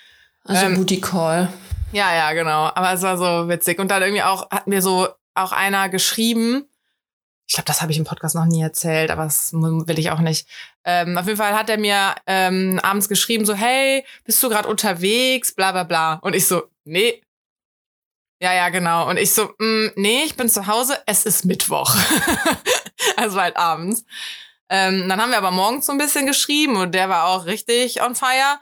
Also 0.45 0.67
Ähm, 0.67 0.75
Booty 0.77 1.01
Call. 1.01 1.49
Ja, 1.93 2.15
ja, 2.15 2.33
genau. 2.33 2.71
Aber 2.75 2.93
es 2.93 3.03
war 3.03 3.17
so 3.17 3.49
witzig. 3.49 3.79
Und 3.79 3.91
dann 3.91 4.03
irgendwie 4.03 4.23
auch, 4.23 4.51
hat 4.51 4.67
mir 4.67 4.83
so 4.83 5.09
auch 5.35 5.53
einer 5.53 5.89
geschrieben, 5.89 6.69
ich 7.49 7.55
glaube, 7.55 7.67
das 7.67 7.81
habe 7.81 7.93
ich 7.93 7.99
im 7.99 8.05
Podcast 8.05 8.35
noch 8.35 8.45
nie 8.45 8.61
erzählt, 8.61 9.11
aber 9.11 9.25
das 9.25 9.53
will 9.53 9.99
ich 9.99 10.11
auch 10.11 10.19
nicht. 10.19 10.49
Ähm, 10.85 11.17
auf 11.17 11.27
jeden 11.27 11.39
Fall 11.39 11.55
hat 11.57 11.71
er 11.71 11.79
mir 11.79 12.15
ähm, 12.27 12.81
abends 12.83 13.09
geschrieben, 13.09 13.47
so, 13.47 13.55
hey, 13.55 14.05
bist 14.25 14.43
du 14.43 14.49
gerade 14.49 14.69
unterwegs, 14.69 15.55
bla 15.55 15.71
bla 15.73 15.85
bla. 15.85 16.15
Und 16.15 16.35
ich 16.35 16.47
so, 16.47 16.65
nee. 16.85 17.23
Ja, 18.41 18.53
ja, 18.53 18.69
genau. 18.69 19.09
Und 19.09 19.17
ich 19.17 19.33
so, 19.33 19.51
mm, 19.59 19.93
nee, 19.97 20.23
ich 20.25 20.37
bin 20.37 20.49
zu 20.49 20.67
Hause, 20.67 20.99
es 21.07 21.25
ist 21.25 21.45
Mittwoch. 21.45 21.97
also 23.17 23.41
halt 23.41 23.57
abends. 23.57 24.05
Ähm, 24.69 25.09
dann 25.09 25.21
haben 25.21 25.31
wir 25.31 25.39
aber 25.39 25.53
morgens 25.53 25.87
so 25.87 25.93
ein 25.93 25.99
bisschen 25.99 26.27
geschrieben 26.27 26.77
und 26.77 26.95
der 26.95 27.09
war 27.09 27.29
auch 27.29 27.47
richtig 27.47 28.03
on 28.03 28.15
fire. 28.15 28.59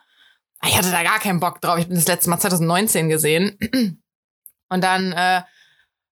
Ich 0.67 0.79
hatte 0.79 0.91
da 0.91 1.03
gar 1.03 1.19
keinen 1.19 1.41
Bock 1.41 1.61
drauf. 1.61 1.79
Ich 1.79 1.89
bin 1.89 1.97
das 1.97 2.07
letzte 2.07 2.31
Mal 2.31 2.39
2019 2.39 3.09
gesehen. 3.09 3.59
Und 4.71 4.83
dann, 4.83 5.13
äh, 5.13 5.43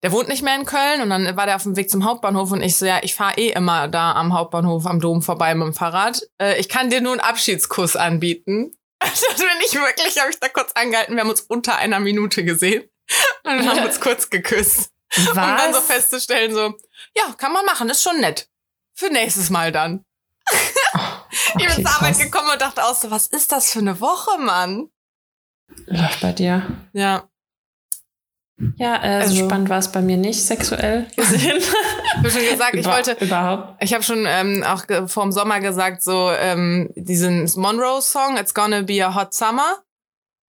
der 0.03 0.11
wohnt 0.11 0.29
nicht 0.29 0.43
mehr 0.43 0.55
in 0.55 0.65
Köln 0.65 1.01
und 1.01 1.09
dann 1.09 1.35
war 1.35 1.47
der 1.47 1.55
auf 1.55 1.63
dem 1.63 1.75
Weg 1.75 1.89
zum 1.89 2.05
Hauptbahnhof 2.05 2.51
und 2.51 2.61
ich 2.61 2.77
so, 2.77 2.85
ja, 2.85 2.99
ich 3.01 3.15
fahre 3.15 3.39
eh 3.39 3.49
immer 3.49 3.87
da 3.87 4.13
am 4.13 4.33
Hauptbahnhof 4.33 4.85
am 4.85 4.99
Dom 4.99 5.23
vorbei 5.23 5.55
mit 5.55 5.65
dem 5.65 5.73
Fahrrad. 5.73 6.21
Äh, 6.39 6.59
ich 6.59 6.69
kann 6.69 6.91
dir 6.91 7.01
nur 7.01 7.13
einen 7.13 7.21
Abschiedskuss 7.21 7.95
anbieten. 7.95 8.71
Das 8.99 9.21
bin 9.37 9.47
ich 9.65 9.73
wirklich, 9.73 10.19
habe 10.19 10.29
ich 10.29 10.39
da 10.39 10.47
kurz 10.47 10.71
angehalten. 10.73 11.15
Wir 11.15 11.21
haben 11.21 11.29
uns 11.29 11.41
unter 11.41 11.77
einer 11.77 11.99
Minute 11.99 12.45
gesehen 12.45 12.83
und 13.43 13.67
haben 13.69 13.85
uns 13.85 13.99
kurz 13.99 14.29
geküsst. 14.29 14.91
Um 15.17 15.25
dann 15.35 15.73
so 15.73 15.79
Was? 15.79 15.85
festzustellen, 15.87 16.53
so, 16.53 16.73
Ja, 17.15 17.33
kann 17.37 17.53
man 17.53 17.65
machen, 17.65 17.89
ist 17.89 18.03
schon 18.03 18.19
nett. 18.19 18.49
Für 18.95 19.09
nächstes 19.09 19.49
Mal 19.49 19.71
dann. 19.71 20.03
ich 20.51 21.55
Okay, 21.55 21.67
bin 21.75 21.85
zur 21.85 21.95
Arbeit 21.95 22.17
gekommen 22.19 22.49
und 22.51 22.61
dachte 22.61 22.83
auch 22.83 22.95
so, 22.95 23.11
was 23.11 23.27
ist 23.27 23.51
das 23.51 23.71
für 23.71 23.79
eine 23.79 23.99
Woche, 24.01 24.37
Mann? 24.39 24.89
Läuft 25.85 26.21
bei 26.21 26.31
dir. 26.33 26.65
Ja. 26.93 27.29
Ja, 28.77 28.95
äh, 29.03 29.21
Also- 29.21 29.35
so 29.35 29.45
spannend 29.45 29.69
war 29.69 29.79
es 29.79 29.91
bei 29.91 30.01
mir 30.01 30.17
nicht, 30.17 30.41
sexuell 30.43 31.07
gesehen. 31.15 31.57
Ich 31.57 32.13
habe 32.17 32.29
schon 32.31 32.41
gesagt, 32.49 32.73
ich 32.75 32.81
Über- 32.85 32.93
wollte, 32.93 33.11
Überhaupt. 33.19 33.83
ich 33.83 33.93
habe 33.93 34.03
schon 34.03 34.25
ähm, 34.25 34.63
auch 34.63 34.85
vor 35.09 35.23
dem 35.23 35.31
Sommer 35.33 35.59
gesagt, 35.59 36.01
so 36.01 36.31
ähm, 36.31 36.89
diesen 36.95 37.49
Monroe-Song, 37.55 38.37
It's 38.37 38.53
Gonna 38.53 38.81
Be 38.81 39.05
a 39.05 39.13
Hot 39.13 39.33
Summer. 39.33 39.83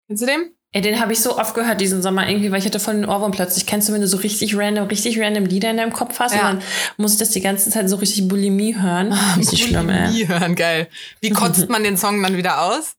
Kennst 0.07 0.23
du 0.23 0.27
den? 0.27 0.56
Ey, 0.73 0.83
den 0.83 1.01
habe 1.01 1.13
ich 1.13 1.23
so 1.23 1.39
oft 1.39 1.55
gehört 1.55 1.81
diesen 1.81 2.03
Sommer 2.03 2.29
irgendwie, 2.29 2.51
weil 2.51 2.59
ich 2.59 2.67
hatte 2.67 2.81
voll 2.81 2.95
den 2.95 3.07
Ohrwurm 3.09 3.31
plötzlich. 3.33 3.67
Kennst 3.67 3.89
du, 3.89 3.93
wenn 3.95 4.03
du 4.03 4.09
so 4.09 4.19
richtig 4.19 4.57
random, 4.59 4.89
richtig 4.89 5.19
random 5.19 5.47
Lieder 5.47 5.71
in 5.71 5.79
deinem 5.79 5.93
Kopf 5.93 6.19
hast 6.21 6.35
Ja. 6.35 6.51
und 6.51 6.57
dann 6.57 6.63
muss 6.99 7.13
ich 7.15 7.19
das 7.19 7.31
die 7.31 7.41
ganze 7.41 7.71
Zeit 7.71 7.89
so 7.89 7.97
richtig 7.97 8.29
Bulimie 8.29 8.77
hören. 8.79 9.13
Richtig 9.39 9.65
schlimm, 9.65 9.89
ey. 9.89 10.11
Nie 10.11 10.29
hören, 10.29 10.55
geil. 10.55 10.89
Wie 11.21 11.31
kotzt 11.31 11.69
man 11.71 11.83
den 11.83 11.97
Song 11.97 12.23
dann 12.23 12.37
wieder 12.37 12.61
aus? 12.63 12.95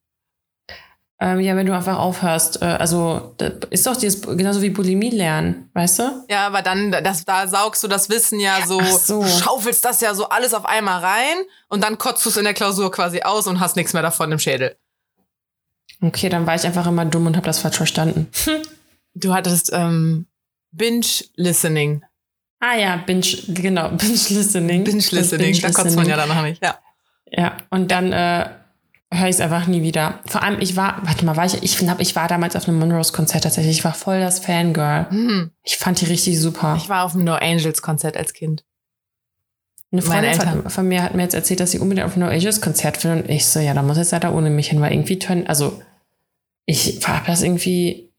Ähm, 1.20 1.40
ja, 1.40 1.56
wenn 1.56 1.66
du 1.66 1.74
einfach 1.74 1.98
aufhörst. 1.98 2.62
Äh, 2.62 2.66
also, 2.66 3.34
das 3.38 3.52
ist 3.70 3.86
doch 3.86 3.96
dieses, 3.96 4.22
genauso 4.22 4.62
wie 4.62 4.70
Bulimie 4.70 5.10
lernen, 5.10 5.68
weißt 5.74 5.98
du? 5.98 6.24
Ja, 6.30 6.46
aber 6.46 6.62
dann, 6.62 6.92
das, 6.92 7.24
da 7.24 7.48
saugst 7.48 7.82
du 7.82 7.88
das 7.88 8.08
Wissen 8.08 8.38
ja 8.38 8.64
so, 8.66 8.80
so. 8.80 9.24
schaufelst 9.26 9.84
das 9.84 10.00
ja 10.00 10.14
so 10.14 10.28
alles 10.28 10.54
auf 10.54 10.64
einmal 10.64 11.00
rein 11.04 11.36
und 11.68 11.82
dann 11.82 11.98
kotzt 11.98 12.24
du 12.24 12.30
es 12.30 12.36
in 12.36 12.44
der 12.44 12.54
Klausur 12.54 12.90
quasi 12.92 13.22
aus 13.22 13.48
und 13.48 13.58
hast 13.58 13.74
nichts 13.76 13.92
mehr 13.94 14.02
davon 14.02 14.30
im 14.30 14.38
Schädel. 14.38 14.76
Okay, 16.00 16.28
dann 16.28 16.46
war 16.46 16.54
ich 16.54 16.64
einfach 16.64 16.86
immer 16.86 17.04
dumm 17.04 17.26
und 17.26 17.36
habe 17.36 17.46
das 17.46 17.58
falsch 17.58 17.76
verstanden. 17.76 18.28
Du 19.14 19.34
hattest 19.34 19.70
ähm, 19.72 20.26
Binge-Listening. 20.72 22.04
Ah 22.60 22.76
ja, 22.76 22.96
Binge, 22.96 23.26
genau, 23.48 23.88
Binge-Listening. 23.96 24.84
Binge-Listening, 24.84 25.60
da 25.60 25.70
kotzt 25.70 25.96
man 25.96 26.08
ja 26.08 26.16
dann 26.16 26.28
noch 26.28 26.42
nicht. 26.42 26.62
Ja. 26.62 26.78
Ja, 27.30 27.56
und 27.70 27.90
dann 27.90 28.12
äh, 28.12 28.48
höre 29.12 29.28
ich 29.28 29.36
es 29.36 29.40
einfach 29.40 29.66
nie 29.66 29.82
wieder. 29.82 30.20
Vor 30.26 30.42
allem, 30.42 30.60
ich 30.60 30.76
war, 30.76 31.00
warte 31.02 31.24
mal, 31.24 31.36
war 31.36 31.46
ich, 31.46 31.62
ich 31.62 31.76
glaube, 31.78 32.02
ich 32.02 32.16
war 32.16 32.28
damals 32.28 32.56
auf 32.56 32.68
einem 32.68 32.78
Monrose-Konzert 32.78 33.44
tatsächlich. 33.44 33.78
Ich 33.78 33.84
war 33.84 33.94
voll 33.94 34.20
das 34.20 34.38
Fangirl. 34.38 35.06
Hm. 35.10 35.50
Ich 35.62 35.76
fand 35.76 36.00
die 36.00 36.06
richtig 36.06 36.40
super. 36.40 36.76
Ich 36.78 36.88
war 36.88 37.04
auf 37.04 37.12
dem 37.12 37.24
No 37.24 37.34
Angels-Konzert 37.34 38.16
als 38.16 38.32
Kind. 38.32 38.64
Eine 39.90 40.02
Freundin 40.02 40.34
von, 40.34 40.68
von 40.70 40.88
mir 40.88 41.02
hat 41.02 41.14
mir 41.14 41.22
jetzt 41.22 41.34
erzählt, 41.34 41.60
dass 41.60 41.70
sie 41.70 41.78
unbedingt 41.78 42.06
auf 42.06 42.16
ein 42.16 42.20
No 42.20 42.26
Ages 42.26 42.60
Konzert 42.60 43.02
will 43.04 43.12
und 43.12 43.30
ich 43.30 43.46
so, 43.46 43.58
ja, 43.58 43.72
da 43.72 43.82
muss 43.82 43.96
jetzt 43.96 44.12
leider 44.12 44.34
ohne 44.34 44.50
mich 44.50 44.68
hin, 44.68 44.80
weil 44.80 44.92
irgendwie 44.92 45.18
turn, 45.18 45.46
also 45.46 45.80
ich 46.66 47.00
habe 47.08 47.26
das 47.26 47.42
irgendwie 47.42 48.10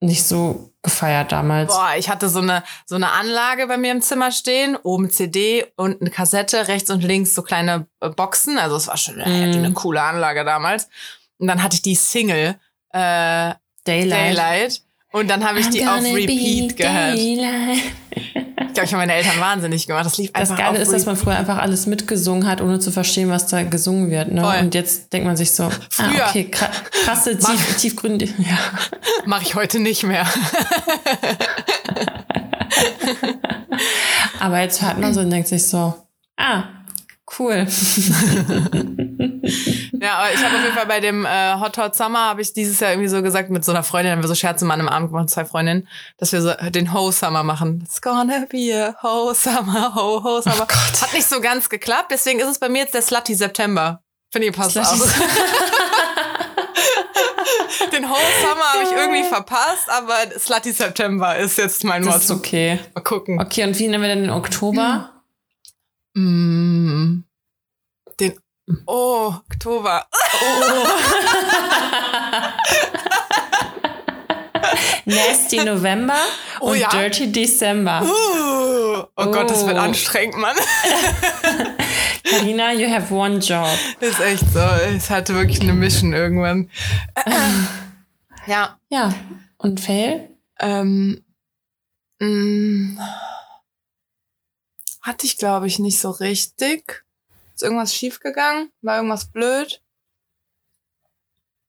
nicht 0.00 0.22
so 0.22 0.70
gefeiert 0.82 1.32
damals. 1.32 1.72
Boah, 1.74 1.90
ich 1.98 2.08
hatte 2.08 2.28
so 2.28 2.38
eine, 2.38 2.62
so 2.86 2.94
eine 2.94 3.10
Anlage 3.10 3.66
bei 3.66 3.76
mir 3.76 3.90
im 3.90 4.00
Zimmer 4.00 4.30
stehen, 4.30 4.76
oben 4.76 5.10
CD 5.10 5.66
und 5.74 6.00
eine 6.00 6.10
Kassette, 6.10 6.68
rechts 6.68 6.88
und 6.90 7.02
links 7.02 7.34
so 7.34 7.42
kleine 7.42 7.86
äh, 8.00 8.08
Boxen. 8.10 8.58
Also 8.58 8.76
es 8.76 8.86
war 8.86 8.96
schon 8.96 9.20
eine, 9.20 9.56
Mm. 9.56 9.64
eine 9.64 9.72
coole 9.72 10.00
Anlage 10.00 10.44
damals. 10.44 10.88
Und 11.38 11.48
dann 11.48 11.62
hatte 11.64 11.74
ich 11.74 11.82
die 11.82 11.96
Single 11.96 12.54
äh, 12.92 13.54
Daylight. 13.84 14.12
Daylight. 14.12 14.82
Und 15.10 15.28
dann 15.28 15.44
habe 15.44 15.58
ich 15.58 15.66
I'm 15.66 15.72
die 15.72 15.86
auf 15.86 16.04
Repeat 16.04 16.76
gehört. 16.76 17.18
Glaube, 18.78 18.86
ich 18.86 18.92
habe 18.94 19.02
meine 19.02 19.14
Eltern 19.14 19.40
wahnsinnig 19.40 19.88
gemacht. 19.88 20.06
Das 20.06 20.18
lief 20.18 20.30
Das 20.32 20.52
einfach 20.52 20.56
Geile 20.62 20.76
auf 20.76 20.82
ist, 20.82 20.92
dass 20.92 21.04
man 21.04 21.16
früher 21.16 21.36
einfach 21.36 21.58
alles 21.58 21.86
mitgesungen 21.86 22.46
hat, 22.46 22.60
ohne 22.60 22.78
zu 22.78 22.92
verstehen, 22.92 23.28
was 23.28 23.48
da 23.48 23.64
gesungen 23.64 24.08
wird. 24.08 24.30
Ne? 24.30 24.40
Voll. 24.40 24.54
Und 24.60 24.72
jetzt 24.72 25.12
denkt 25.12 25.26
man 25.26 25.36
sich 25.36 25.50
so, 25.50 25.68
Früher. 25.90 26.24
ah, 26.24 26.28
okay, 26.28 26.48
kra- 26.48 26.70
krasse, 27.04 27.36
tief, 27.38 27.76
tiefgründige. 27.76 28.32
Ja. 28.38 28.56
Mache 29.26 29.42
ich 29.42 29.56
heute 29.56 29.80
nicht 29.80 30.04
mehr. 30.04 30.24
Aber 34.38 34.60
jetzt 34.60 34.80
hört 34.82 35.00
man 35.00 35.12
so 35.12 35.22
und 35.22 35.30
denkt 35.30 35.48
sich 35.48 35.66
so, 35.66 35.94
ah, 36.36 36.62
cool. 37.38 37.66
Ja, 40.00 40.18
aber 40.18 40.32
ich 40.32 40.44
habe 40.44 40.56
auf 40.56 40.62
jeden 40.62 40.74
Fall 40.74 40.86
bei 40.86 41.00
dem 41.00 41.24
äh, 41.24 41.54
Hot 41.58 41.76
Hot 41.78 41.94
Summer 41.94 42.26
habe 42.26 42.40
ich 42.40 42.52
dieses 42.52 42.80
Jahr 42.80 42.92
irgendwie 42.92 43.08
so 43.08 43.22
gesagt 43.22 43.50
mit 43.50 43.64
so 43.64 43.72
einer 43.72 43.82
Freundin, 43.82 44.12
haben 44.12 44.22
wir 44.22 44.28
so 44.28 44.34
Scherze 44.34 44.64
mal 44.64 44.74
an 44.74 44.80
einem 44.80 44.88
Abend 44.88 45.10
gemacht, 45.10 45.30
zwei 45.30 45.44
Freundinnen, 45.44 45.88
dass 46.18 46.32
wir 46.32 46.40
so 46.40 46.52
den 46.70 46.92
Ho 46.92 47.10
Summer 47.10 47.42
machen. 47.42 47.82
It's 47.84 48.00
gonna 48.00 48.46
be 48.48 48.72
a 48.72 48.94
Ho 49.02 49.32
Summer, 49.34 49.94
Ho 49.94 50.22
Ho 50.22 50.40
Summer. 50.40 50.66
Gott. 50.68 51.02
Hat 51.02 51.12
nicht 51.12 51.28
so 51.28 51.40
ganz 51.40 51.68
geklappt, 51.68 52.10
deswegen 52.12 52.38
ist 52.40 52.48
es 52.48 52.58
bei 52.58 52.68
mir 52.68 52.82
jetzt 52.82 52.94
der 52.94 53.02
Slutty 53.02 53.34
September. 53.34 54.02
Finde 54.30 54.48
ich 54.48 54.54
passt 54.54 54.72
Slutty 54.72 54.88
auch. 54.88 54.98
den 57.92 58.08
Ho 58.08 58.14
Summer 58.40 58.64
habe 58.72 58.82
ich 58.84 58.92
irgendwie 58.92 59.24
verpasst, 59.24 59.88
aber 59.88 60.14
Slutty 60.38 60.72
September 60.72 61.36
ist 61.36 61.58
jetzt 61.58 61.82
mein 61.84 62.04
Das 62.04 62.24
ist 62.24 62.30
okay. 62.30 62.78
Mal 62.94 63.00
gucken. 63.00 63.40
Okay, 63.40 63.64
und 63.64 63.78
wie 63.78 63.88
nennen 63.88 64.02
wir 64.02 64.08
denn 64.08 64.22
den 64.22 64.30
Oktober? 64.30 65.10
Mm, 66.18 67.22
den 68.18 68.32
Oh, 68.86 69.32
Oktober. 69.48 70.04
Nasty 75.04 75.64
November 75.64 76.16
Oh 76.60 76.70
und 76.70 76.78
ja. 76.78 76.88
Dirty 76.88 77.30
December. 77.32 78.02
Oh, 78.04 79.04
oh 79.16 79.30
Gott, 79.30 79.50
das 79.50 79.64
wird 79.66 79.76
Oh. 79.76 79.80
anstrengend, 79.80 80.36
Mann. 80.38 80.56
Karina, 82.24 82.72
you 82.72 82.90
have 82.92 83.12
one 83.14 83.38
job. 83.38 83.68
Ist 84.00 84.20
echt 84.20 84.44
so. 84.52 84.58
Es 84.58 85.08
hatte 85.08 85.34
wirklich 85.34 85.60
eine 85.62 85.72
Mission 85.72 86.12
irgendwann. 86.12 86.68
Ja. 88.46 88.78
Ja. 88.90 89.14
Und 89.56 89.80
Fail? 89.80 90.28
Ähm, 90.60 91.24
mh, 92.18 93.00
hatte 95.02 95.26
ich, 95.26 95.38
glaube 95.38 95.66
ich, 95.66 95.78
nicht 95.78 96.00
so 96.00 96.10
richtig. 96.10 97.04
Ist 97.54 97.62
irgendwas 97.62 97.94
schiefgegangen? 97.94 98.70
War 98.82 98.96
irgendwas 98.96 99.30
blöd? 99.30 99.82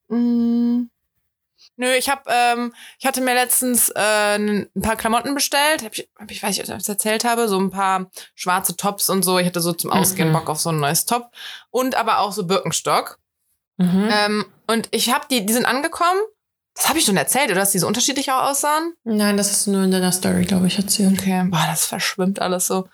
Mm. 0.09 0.83
Nö, 1.75 1.91
ich 1.93 2.09
hab, 2.09 2.27
ähm, 2.29 2.73
ich 2.99 3.05
hatte 3.05 3.21
mir 3.21 3.33
letztens 3.33 3.89
äh, 3.89 4.35
ein 4.37 4.69
paar 4.81 4.95
Klamotten 4.97 5.33
bestellt. 5.33 5.83
Hab 5.83 5.93
ich, 5.93 6.09
hab 6.17 6.29
ich 6.29 6.43
weiß 6.43 6.49
nicht, 6.49 6.59
ob 6.59 6.75
ich 6.75 6.77
das 6.77 6.89
erzählt 6.89 7.23
habe. 7.23 7.47
So 7.47 7.59
ein 7.59 7.69
paar 7.69 8.09
schwarze 8.35 8.75
Tops 8.75 9.09
und 9.09 9.23
so. 9.23 9.39
Ich 9.39 9.47
hatte 9.47 9.61
so 9.61 9.73
zum 9.73 9.91
Ausgehen 9.91 10.29
Mhm. 10.29 10.33
Bock 10.33 10.49
auf 10.49 10.59
so 10.59 10.69
ein 10.69 10.79
neues 10.79 11.05
Top. 11.05 11.31
Und 11.69 11.95
aber 11.95 12.19
auch 12.19 12.33
so 12.33 12.45
Birkenstock. 12.45 13.19
Mhm. 13.77 14.09
Ähm, 14.11 14.45
und 14.67 14.89
ich 14.91 15.13
habe 15.13 15.25
die, 15.31 15.45
die 15.45 15.53
sind 15.53 15.65
angekommen. 15.65 16.19
Das 16.75 16.87
habe 16.87 16.99
ich 16.99 17.05
schon 17.05 17.17
erzählt, 17.17 17.49
oder 17.49 17.59
dass 17.59 17.71
die 17.71 17.79
so 17.79 17.87
unterschiedlich 17.87 18.31
auch 18.31 18.43
aussahen? 18.43 18.93
Nein, 19.03 19.35
das 19.35 19.65
du 19.65 19.71
nur 19.71 19.83
in 19.83 19.91
deiner 19.91 20.11
Story, 20.11 20.45
glaube 20.45 20.67
ich, 20.67 20.77
erzählt. 20.77 21.19
Okay. 21.19 21.45
Boah, 21.49 21.65
das 21.69 21.85
verschwimmt 21.85 22.41
alles 22.41 22.67
so. 22.67 22.87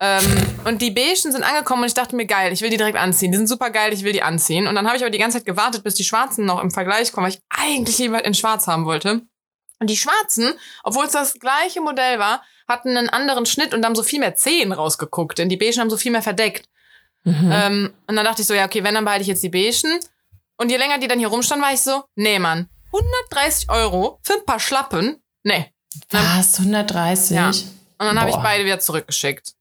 Ähm, 0.00 0.24
und 0.64 0.82
die 0.82 0.90
beigen 0.90 1.14
sind 1.14 1.42
angekommen 1.42 1.82
und 1.82 1.88
ich 1.88 1.94
dachte 1.94 2.16
mir, 2.16 2.26
geil, 2.26 2.52
ich 2.52 2.62
will 2.62 2.70
die 2.70 2.76
direkt 2.76 2.98
anziehen. 2.98 3.32
Die 3.32 3.38
sind 3.38 3.48
super 3.48 3.70
geil, 3.70 3.92
ich 3.92 4.04
will 4.04 4.12
die 4.12 4.22
anziehen. 4.22 4.66
Und 4.66 4.74
dann 4.74 4.86
habe 4.86 4.96
ich 4.96 5.02
aber 5.02 5.10
die 5.10 5.18
ganze 5.18 5.38
Zeit 5.38 5.46
gewartet, 5.46 5.84
bis 5.84 5.94
die 5.94 6.04
schwarzen 6.04 6.44
noch 6.44 6.62
im 6.62 6.70
Vergleich 6.70 7.12
kommen, 7.12 7.26
weil 7.26 7.34
ich 7.34 7.40
eigentlich 7.48 7.98
lieber 7.98 8.24
in 8.24 8.34
schwarz 8.34 8.66
haben 8.66 8.84
wollte. 8.86 9.22
Und 9.80 9.90
die 9.90 9.96
schwarzen, 9.96 10.54
obwohl 10.82 11.06
es 11.06 11.12
das 11.12 11.34
gleiche 11.34 11.80
Modell 11.80 12.18
war, 12.18 12.42
hatten 12.68 12.96
einen 12.96 13.08
anderen 13.08 13.46
Schnitt 13.46 13.74
und 13.74 13.84
haben 13.84 13.94
so 13.94 14.02
viel 14.02 14.20
mehr 14.20 14.34
Zehen 14.34 14.72
rausgeguckt. 14.72 15.38
Denn 15.38 15.48
die 15.48 15.56
beigen 15.56 15.80
haben 15.80 15.90
so 15.90 15.96
viel 15.96 16.12
mehr 16.12 16.22
verdeckt. 16.22 16.68
Mhm. 17.24 17.50
Ähm, 17.52 17.94
und 18.06 18.16
dann 18.16 18.24
dachte 18.24 18.42
ich 18.42 18.46
so, 18.46 18.54
ja, 18.54 18.64
okay, 18.64 18.84
wenn, 18.84 18.94
dann 18.94 19.04
behalte 19.04 19.22
ich 19.22 19.28
jetzt 19.28 19.42
die 19.42 19.48
beigen. 19.48 20.00
Und 20.56 20.70
je 20.70 20.76
länger 20.76 20.98
die 20.98 21.08
dann 21.08 21.18
hier 21.18 21.28
rumstanden, 21.28 21.64
war 21.64 21.74
ich 21.74 21.80
so, 21.80 22.04
nee, 22.14 22.38
Mann, 22.38 22.68
130 22.92 23.70
Euro 23.70 24.20
für 24.22 24.34
ein 24.34 24.44
paar 24.46 24.60
Schlappen? 24.60 25.22
Nee. 25.42 25.72
Was? 26.10 26.58
130? 26.58 27.36
Ja. 27.36 27.48
Und 27.48 28.06
dann 28.06 28.20
habe 28.20 28.30
ich 28.30 28.36
beide 28.36 28.64
wieder 28.64 28.78
zurückgeschickt. 28.78 29.54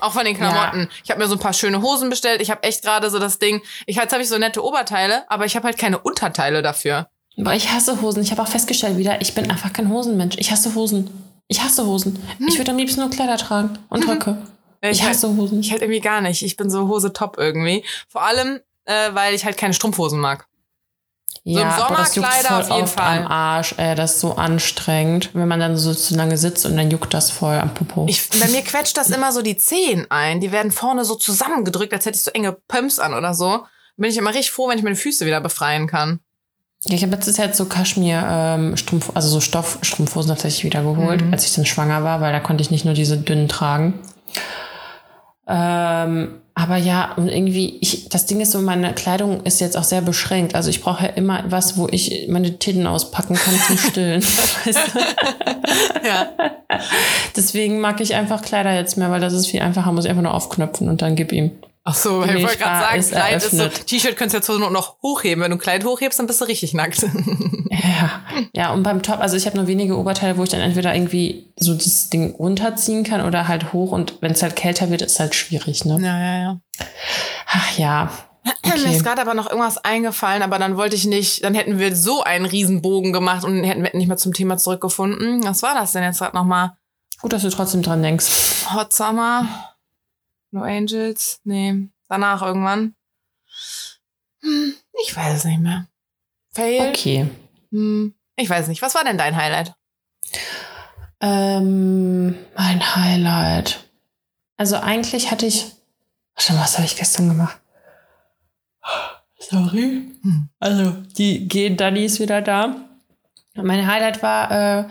Auch 0.00 0.12
von 0.12 0.24
den 0.24 0.36
Klamotten. 0.36 0.88
Ich 1.04 1.10
habe 1.10 1.20
mir 1.20 1.28
so 1.28 1.34
ein 1.34 1.40
paar 1.40 1.52
schöne 1.52 1.80
Hosen 1.80 2.10
bestellt. 2.10 2.40
Ich 2.40 2.50
habe 2.50 2.62
echt 2.62 2.82
gerade 2.82 3.10
so 3.10 3.18
das 3.18 3.38
Ding. 3.38 3.62
Ich 3.86 3.96
jetzt 3.96 4.12
habe 4.12 4.22
ich 4.22 4.28
so 4.28 4.38
nette 4.38 4.64
Oberteile, 4.64 5.30
aber 5.30 5.46
ich 5.46 5.56
habe 5.56 5.66
halt 5.66 5.78
keine 5.78 5.98
Unterteile 5.98 6.62
dafür. 6.62 7.08
Boah, 7.36 7.52
ich 7.52 7.70
hasse 7.70 8.00
Hosen. 8.00 8.22
Ich 8.22 8.30
habe 8.30 8.42
auch 8.42 8.48
festgestellt 8.48 8.96
wieder, 8.96 9.20
ich 9.20 9.34
bin 9.34 9.50
einfach 9.50 9.72
kein 9.72 9.90
Hosenmensch. 9.90 10.36
Ich 10.38 10.50
hasse 10.50 10.74
Hosen. 10.74 11.10
Ich 11.48 11.62
hasse 11.62 11.86
Hosen. 11.86 12.18
Ich 12.46 12.58
würde 12.58 12.72
am 12.72 12.78
liebsten 12.78 13.00
nur 13.00 13.10
Kleider 13.10 13.36
tragen 13.36 13.78
und 13.88 14.08
Röcke. 14.08 14.38
Ich 14.82 15.02
halt, 15.02 15.10
hasse 15.10 15.36
Hosen. 15.36 15.60
ich 15.60 15.70
halt 15.70 15.82
irgendwie 15.82 16.00
gar 16.00 16.20
nicht. 16.20 16.42
Ich 16.42 16.56
bin 16.56 16.70
so 16.70 16.88
Hose 16.88 17.12
top 17.12 17.36
irgendwie. 17.38 17.84
Vor 18.08 18.22
allem, 18.22 18.60
äh, 18.84 19.10
weil 19.12 19.34
ich 19.34 19.44
halt 19.44 19.56
keine 19.56 19.74
Strumpfhosen 19.74 20.20
mag. 20.20 20.46
Ja, 21.54 21.60
im 21.62 21.68
aber 21.68 21.96
das 21.96 22.14
juckt 22.16 22.26
Sommerkleider 22.32 22.48
voll 22.64 22.72
auf 22.72 22.76
jeden 22.76 22.88
Fall. 22.88 23.18
am 23.18 23.26
Arsch. 23.28 23.74
Ey, 23.76 23.94
das 23.94 24.14
ist 24.14 24.20
so 24.20 24.34
anstrengend, 24.36 25.30
wenn 25.34 25.46
man 25.48 25.60
dann 25.60 25.76
so 25.76 25.94
zu 25.94 26.14
lange 26.16 26.36
sitzt 26.36 26.66
und 26.66 26.76
dann 26.76 26.90
juckt 26.90 27.14
das 27.14 27.30
voll 27.30 27.56
am 27.56 27.72
Popo. 27.72 28.06
Ich, 28.08 28.28
bei 28.30 28.48
mir 28.48 28.62
quetscht 28.62 28.96
das 28.96 29.10
immer 29.10 29.32
so 29.32 29.42
die 29.42 29.56
Zehen 29.56 30.06
ein. 30.10 30.40
Die 30.40 30.50
werden 30.52 30.72
vorne 30.72 31.04
so 31.04 31.14
zusammengedrückt, 31.14 31.92
als 31.92 32.04
hätte 32.06 32.16
ich 32.16 32.22
so 32.24 32.30
enge 32.32 32.52
Pumps 32.68 32.98
an 32.98 33.14
oder 33.14 33.32
so. 33.34 33.64
Bin 33.96 34.10
ich 34.10 34.16
immer 34.18 34.30
richtig 34.30 34.50
froh, 34.50 34.68
wenn 34.68 34.76
ich 34.78 34.84
meine 34.84 34.96
Füße 34.96 35.24
wieder 35.24 35.40
befreien 35.40 35.86
kann. 35.86 36.20
Ja, 36.84 36.94
ich 36.94 37.02
habe 37.02 37.12
letztes 37.12 37.36
Jahr 37.38 37.52
so 37.54 37.64
Kaschmir 37.64 38.22
ähm, 38.28 38.76
Strumpf, 38.76 39.10
also 39.14 39.28
so 39.28 39.40
Stoffstrumpfhosen 39.40 40.28
tatsächlich 40.28 40.64
wieder 40.64 40.82
geholt, 40.82 41.22
Mhm. 41.22 41.32
als 41.32 41.46
ich 41.46 41.54
dann 41.54 41.64
schwanger 41.64 42.04
war, 42.04 42.20
weil 42.20 42.32
da 42.32 42.40
konnte 42.40 42.62
ich 42.62 42.70
nicht 42.70 42.84
nur 42.84 42.94
diese 42.94 43.16
dünnen 43.16 43.48
tragen. 43.48 44.00
Ähm, 45.48 46.40
aber 46.58 46.78
ja, 46.78 47.12
und 47.16 47.28
irgendwie, 47.28 47.76
ich, 47.82 48.08
das 48.08 48.24
Ding 48.24 48.40
ist 48.40 48.52
so, 48.52 48.62
meine 48.62 48.94
Kleidung 48.94 49.42
ist 49.42 49.60
jetzt 49.60 49.76
auch 49.76 49.84
sehr 49.84 50.00
beschränkt. 50.00 50.54
Also 50.54 50.70
ich 50.70 50.80
brauche 50.80 51.04
ja 51.04 51.10
immer 51.10 51.44
was, 51.48 51.76
wo 51.76 51.86
ich 51.90 52.28
meine 52.30 52.58
Titten 52.58 52.86
auspacken 52.86 53.34
kann 53.34 53.54
zum 53.66 53.76
Stillen. 53.76 54.22
weißt 54.64 54.94
du? 54.94 54.98
Ja. 56.08 56.30
Deswegen 57.36 57.78
mag 57.80 58.00
ich 58.00 58.14
einfach 58.14 58.40
Kleider 58.40 58.74
jetzt 58.74 58.96
mehr, 58.96 59.10
weil 59.10 59.20
das 59.20 59.34
ist 59.34 59.48
viel 59.48 59.60
einfacher, 59.60 59.92
muss 59.92 60.06
ich 60.06 60.10
einfach 60.10 60.22
nur 60.22 60.32
aufknöpfen 60.32 60.88
und 60.88 61.02
dann 61.02 61.14
gib 61.14 61.30
ihm. 61.30 61.50
Ach 61.88 61.94
so, 61.94 62.24
ich 62.24 62.34
wollte 62.42 62.58
gerade 62.58 62.84
sagen, 62.84 62.98
ist 62.98 63.12
Kleid 63.12 63.36
ist 63.36 63.50
so, 63.52 63.58
eröffnet. 63.58 63.86
T-Shirt 63.86 64.16
könntest 64.16 64.34
du 64.34 64.38
jetzt 64.38 64.46
zur 64.46 64.58
Not 64.58 64.72
noch 64.72 65.00
hochheben. 65.02 65.44
Wenn 65.44 65.52
du 65.52 65.56
ein 65.56 65.60
Kleid 65.60 65.84
hochhebst, 65.84 66.18
dann 66.18 66.26
bist 66.26 66.40
du 66.40 66.44
richtig 66.44 66.74
nackt. 66.74 67.06
Ja, 67.70 68.22
ja, 68.54 68.72
und 68.72 68.82
beim 68.84 69.02
Top, 69.02 69.20
also 69.20 69.36
ich 69.36 69.44
habe 69.46 69.58
nur 69.58 69.66
wenige 69.66 69.98
Oberteile, 69.98 70.38
wo 70.38 70.42
ich 70.44 70.48
dann 70.48 70.60
entweder 70.60 70.94
irgendwie 70.94 71.52
so 71.58 71.74
das 71.74 72.08
Ding 72.08 72.34
runterziehen 72.34 73.04
kann 73.04 73.20
oder 73.20 73.48
halt 73.48 73.72
hoch 73.74 73.92
und 73.92 74.14
wenn 74.22 74.32
es 74.32 74.42
halt 74.42 74.56
kälter 74.56 74.88
wird, 74.88 75.02
ist 75.02 75.20
halt 75.20 75.34
schwierig, 75.34 75.84
ne? 75.84 75.98
ja, 76.00 76.18
ja, 76.18 76.38
ja. 76.42 76.60
Ach 77.48 77.78
ja. 77.78 78.10
Mir 78.64 78.72
Okay. 78.72 78.96
ist 78.96 79.04
gerade 79.04 79.20
aber 79.20 79.34
noch 79.34 79.50
irgendwas 79.50 79.78
eingefallen, 79.78 80.42
aber 80.42 80.58
dann 80.58 80.76
wollte 80.78 80.96
ich 80.96 81.04
nicht, 81.04 81.44
dann 81.44 81.54
hätten 81.54 81.78
wir 81.78 81.94
so 81.94 82.22
einen 82.22 82.46
Riesenbogen 82.46 83.12
gemacht 83.12 83.44
und 83.44 83.62
hätten 83.62 83.82
wir 83.82 83.90
nicht 83.94 84.08
mehr 84.08 84.16
zum 84.16 84.32
Thema 84.32 84.56
zurückgefunden. 84.56 85.44
Was 85.44 85.62
war 85.62 85.74
das 85.74 85.92
denn 85.92 86.02
jetzt 86.02 86.18
gerade 86.18 86.34
nochmal? 86.36 86.72
Gut, 87.20 87.32
dass 87.34 87.42
du 87.42 87.50
trotzdem 87.50 87.82
dran 87.82 88.02
denkst. 88.02 88.26
Hot 88.72 88.92
Summer? 88.92 89.46
No 90.50 90.62
Angels? 90.62 91.40
Nee. 91.44 91.88
Danach 92.08 92.42
irgendwann? 92.42 92.94
Hm, 94.40 94.74
ich 95.04 95.16
weiß 95.16 95.38
es 95.38 95.44
nicht 95.44 95.60
mehr. 95.60 95.88
Fail? 96.52 96.88
Okay. 96.90 97.28
Hm, 97.70 98.14
ich 98.36 98.48
weiß 98.48 98.68
nicht. 98.68 98.82
Was 98.82 98.94
war 98.94 99.04
denn 99.04 99.18
dein 99.18 99.36
Highlight? 99.36 99.74
Ähm, 101.20 102.36
mein 102.56 102.96
Highlight. 102.96 103.88
Also 104.56 104.76
eigentlich 104.76 105.30
hatte 105.30 105.46
ich. 105.46 105.72
Warte 106.34 106.52
mal, 106.52 106.62
was 106.62 106.76
habe 106.76 106.86
ich 106.86 106.96
gestern 106.96 107.28
gemacht? 107.28 107.58
Sorry. 109.38 110.10
Hm. 110.22 110.48
Also, 110.58 110.90
die 111.16 111.48
gehen 111.48 111.76
Dani 111.76 112.04
ist 112.04 112.20
wieder 112.20 112.42
da. 112.42 112.76
Mein 113.54 113.86
Highlight 113.86 114.22
war, 114.22 114.50
äh, 114.50 114.84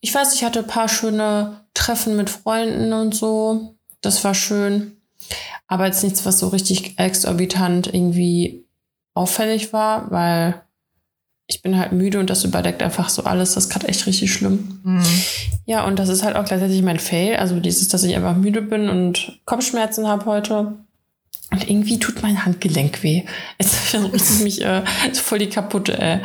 ich 0.00 0.14
weiß, 0.14 0.34
ich 0.34 0.44
hatte 0.44 0.60
ein 0.60 0.66
paar 0.66 0.88
schöne 0.88 1.64
Treffen 1.74 2.16
mit 2.16 2.30
Freunden 2.30 2.92
und 2.92 3.14
so. 3.14 3.76
Das 4.00 4.22
war 4.24 4.34
schön. 4.34 4.96
Aber 5.66 5.86
jetzt 5.86 6.02
nichts, 6.02 6.24
was 6.26 6.38
so 6.38 6.48
richtig 6.48 6.98
exorbitant 6.98 7.92
irgendwie 7.92 8.64
auffällig 9.14 9.72
war, 9.72 10.10
weil 10.10 10.62
ich 11.46 11.62
bin 11.62 11.78
halt 11.78 11.92
müde 11.92 12.20
und 12.20 12.30
das 12.30 12.44
überdeckt 12.44 12.82
einfach 12.82 13.08
so 13.08 13.24
alles. 13.24 13.54
Das 13.54 13.64
ist 13.64 13.70
gerade 13.70 13.88
echt 13.88 14.06
richtig 14.06 14.32
schlimm. 14.32 14.80
Hm. 14.84 15.02
Ja, 15.66 15.84
und 15.84 15.98
das 15.98 16.08
ist 16.08 16.22
halt 16.22 16.36
auch 16.36 16.44
gleichzeitig 16.44 16.80
mein 16.82 17.00
Fail. 17.00 17.36
Also 17.36 17.58
dieses, 17.58 17.88
dass 17.88 18.04
ich 18.04 18.14
einfach 18.14 18.36
müde 18.36 18.62
bin 18.62 18.88
und 18.88 19.40
Kopfschmerzen 19.46 20.06
habe 20.06 20.26
heute. 20.26 20.74
Und 21.50 21.68
irgendwie 21.68 21.98
tut 21.98 22.22
mein 22.22 22.44
Handgelenk 22.44 23.02
weh. 23.02 23.24
Jetzt 23.58 23.74
versuche 23.76 24.16
ich 24.16 24.40
mich 24.40 24.64
äh, 24.64 24.84
voll 25.14 25.40
die 25.40 25.48
kaputte. 25.48 25.98
Äh. 25.98 26.20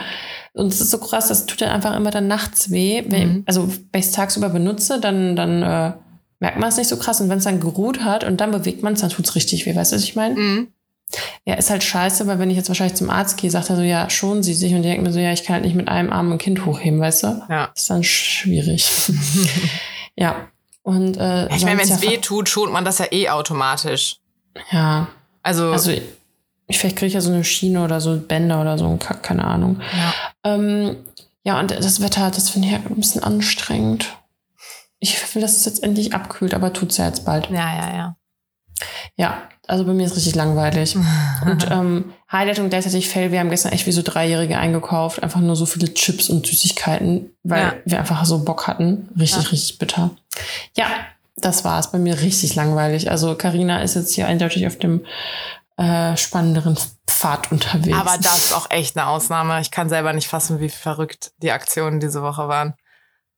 Und 0.54 0.72
es 0.72 0.80
ist 0.80 0.92
so 0.92 1.00
krass, 1.00 1.28
das 1.28 1.48
tut 1.48 1.62
dann 1.62 1.70
einfach 1.70 1.96
immer 1.96 2.12
dann 2.12 2.28
nachts 2.28 2.72
weh. 2.72 3.04
Wenn, 3.08 3.28
Mhm. 3.28 3.44
Also 3.48 3.68
wenn 3.68 4.00
ich 4.00 4.06
es 4.06 4.12
tagsüber 4.12 4.50
benutze, 4.50 5.00
dann, 5.02 5.36
dann 5.36 5.64
äh, 5.64 5.94
merkt 6.40 6.60
man 6.60 6.70
es 6.70 6.78
nicht 6.78 6.88
so 6.90 6.98
krass. 6.98 7.22
Und 7.22 7.30
wenn 7.30 7.38
es 7.40 7.44
dann 7.46 7.60
geruht 7.60 8.04
hat 8.04 8.24
und 8.24 8.42
dann 8.42 8.52
bewegt 8.52 8.84
man 8.84 8.94
es, 8.94 9.02
dann 9.02 9.10
tut 9.10 9.26
es 9.28 9.36
richtig 9.36 9.66
weh. 9.66 9.76
Weißt 9.76 9.92
du, 9.92 9.96
was 9.96 10.04
ich 10.04 10.16
meine? 10.16 10.36
Hm. 10.36 10.68
Ja, 11.46 11.54
ist 11.54 11.70
halt 11.70 11.84
scheiße, 11.84 12.26
weil 12.28 12.40
wenn 12.40 12.50
ich 12.50 12.58
jetzt 12.58 12.68
wahrscheinlich 12.68 12.98
zum 12.98 13.10
Arzt 13.12 13.38
gehe, 13.38 13.52
sagt 13.52 13.70
er 13.70 13.76
so, 13.76 13.84
ja, 13.84 14.10
schonen 14.10 14.42
Sie 14.44 14.54
sich. 14.56 14.74
Und 14.74 14.82
die 14.82 14.88
denken 14.90 15.04
mir 15.04 15.12
so, 15.14 15.20
ja, 15.20 15.32
ich 15.32 15.44
kann 15.44 15.56
halt 15.56 15.66
nicht 15.66 15.76
mit 15.76 15.88
einem 15.88 16.12
Arm 16.12 16.32
ein 16.32 16.38
Kind 16.40 16.66
hochheben, 16.66 17.00
weißt 17.00 17.24
du? 17.24 17.42
Ja. 17.50 17.70
ist 17.76 17.90
dann 17.90 18.04
schwierig. 18.04 18.90
ja. 20.16 20.48
Und 20.84 21.18
äh, 21.18 21.48
Ich 21.56 21.64
meine, 21.64 21.80
wenn 21.80 21.90
es 21.92 22.02
ja 22.02 22.10
weh 22.10 22.18
tut, 22.18 22.50
schont 22.50 22.72
man 22.74 22.86
das 22.86 22.98
ja 23.00 23.06
eh 23.12 23.30
automatisch. 23.30 24.18
Ja. 24.72 25.08
Also, 25.44 25.72
Also 25.72 25.92
ich, 25.92 26.02
vielleicht 26.72 26.96
kriege 26.98 27.08
ich 27.08 27.14
ja 27.14 27.22
so 27.22 27.32
eine 27.32 27.44
Schiene 27.44 27.84
oder 27.84 28.02
so 28.02 28.18
Bänder 28.18 28.62
oder 28.62 28.78
so, 28.78 28.88
ein 28.88 29.00
Kack, 29.00 29.22
keine 29.24 29.46
Ahnung. 29.46 29.82
ja. 29.96 30.14
Ähm, 30.54 30.98
ja, 31.44 31.60
und 31.60 31.70
das 31.70 32.02
Wetter, 32.02 32.32
das 32.32 32.50
finde 32.50 32.68
ich 32.68 32.74
halt 32.74 32.90
ein 32.90 32.96
bisschen 32.96 33.22
anstrengend. 33.24 34.18
Ich 35.00 35.36
will, 35.36 35.42
dass 35.42 35.56
es 35.58 35.66
jetzt 35.66 35.84
endlich 35.84 36.14
abkühlt, 36.14 36.54
aber 36.54 36.74
tut's 36.74 36.98
ja 36.98 37.06
jetzt 37.08 37.26
bald. 37.26 37.50
ja, 37.50 37.76
ja, 37.76 37.96
ja. 37.96 38.16
Ja, 39.16 39.44
also 39.68 39.86
bei 39.86 39.94
mir 39.94 40.06
ist 40.06 40.18
richtig 40.18 40.36
langweilig. 40.36 40.96
Und 41.46 41.66
ähm, 41.72 42.14
Highlight 42.30 42.60
und 42.60 42.70
gleichzeitig 42.70 43.08
Fail, 43.08 43.32
wir 43.32 43.40
haben 43.40 43.50
gestern 43.50 43.72
echt 43.72 43.86
wie 43.88 43.94
so 43.94 44.02
Dreijährige 44.02 44.58
eingekauft. 44.58 45.24
Einfach 45.24 45.40
nur 45.40 45.56
so 45.56 45.66
viele 45.66 45.94
Chips 45.94 46.30
und 46.30 46.46
Süßigkeiten, 46.46 47.32
weil 47.44 47.64
Ja. 47.64 47.74
wir 47.86 48.00
einfach 48.00 48.26
so 48.26 48.44
Bock 48.44 48.68
hatten. 48.68 49.08
Richtig, 49.18 49.44
Ja. 49.44 49.50
richtig 49.50 49.78
bitter. 49.80 50.10
Ja, 50.76 50.88
das 51.38 51.64
war 51.64 51.80
es 51.80 51.92
bei 51.92 52.00
mir 52.00 52.20
richtig 52.22 52.56
langweilig. 52.56 53.10
Also 53.10 53.36
Karina 53.36 53.82
ist 53.82 53.96
jetzt 53.96 54.14
hier 54.14 54.28
eindeutig 54.28 54.68
auf 54.68 54.78
dem 54.78 55.06
äh, 55.78 56.16
spannenderen 56.18 56.78
Pfad 57.08 57.52
unterwegs. 57.54 57.98
Aber 57.98 58.18
das 58.18 58.38
ist 58.46 58.54
auch 58.54 58.70
echt 58.72 58.98
eine 58.98 59.08
Ausnahme. 59.08 59.62
Ich 59.62 59.72
kann 59.72 59.88
selber 59.88 60.12
nicht 60.12 60.28
fassen, 60.28 60.60
wie 60.60 60.70
verrückt 60.70 61.32
die 61.42 61.52
Aktionen 61.52 62.00
diese 62.02 62.22
Woche 62.22 62.48
waren. 62.50 62.74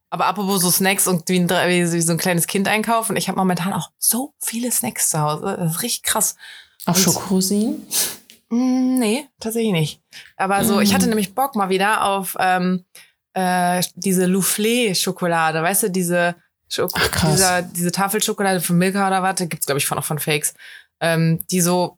Aber 0.10 0.26
apropos 0.28 0.62
so 0.62 0.72
Snacks 0.72 1.08
und 1.08 1.28
wie, 1.30 1.40
ein, 1.40 1.50
wie 1.50 2.02
so 2.02 2.12
ein 2.14 2.18
kleines 2.18 2.48
Kind 2.48 2.68
einkaufen, 2.68 3.16
ich 3.18 3.28
habe 3.28 3.38
momentan 3.38 3.74
auch 3.74 3.92
so 3.98 4.34
viele 4.40 4.72
Snacks 4.72 5.10
zu 5.10 5.20
Hause. 5.20 5.58
Das 5.60 5.76
ist 5.76 5.82
richtig 5.84 6.04
krass. 6.04 6.36
Auf 6.86 6.96
und- 6.98 7.04
Schokorosinen? 7.04 7.86
Mm, 8.50 9.00
nee, 9.00 9.28
tatsächlich 9.42 9.74
nicht. 9.74 10.02
Aber 10.38 10.64
so, 10.64 10.80
ich 10.80 10.92
Mm. 10.92 10.94
hatte 10.96 11.08
nämlich 11.08 11.36
Bock 11.36 11.56
mal 11.56 11.68
wieder 11.70 12.06
auf 12.06 12.38
ähm, 12.40 12.86
äh, 13.34 13.84
diese 13.96 14.26
Soufflé-Schokolade, 14.28 15.62
weißt 15.62 15.84
du, 15.84 15.90
diese, 15.92 16.36
Schoko 16.70 16.98
Ach, 17.00 17.30
dieser, 17.32 17.62
diese 17.62 17.92
Tafelschokolade 17.92 18.62
von 18.62 18.78
Milka 18.78 19.06
oder 19.08 19.22
was, 19.24 19.36
gibt's 19.38 19.66
glaube 19.66 19.80
ich 19.80 19.86
von 19.86 19.98
auch 19.98 20.04
von 20.06 20.20
Fakes, 20.20 20.54
ähm, 21.02 21.46
die 21.52 21.62
so 21.62 21.97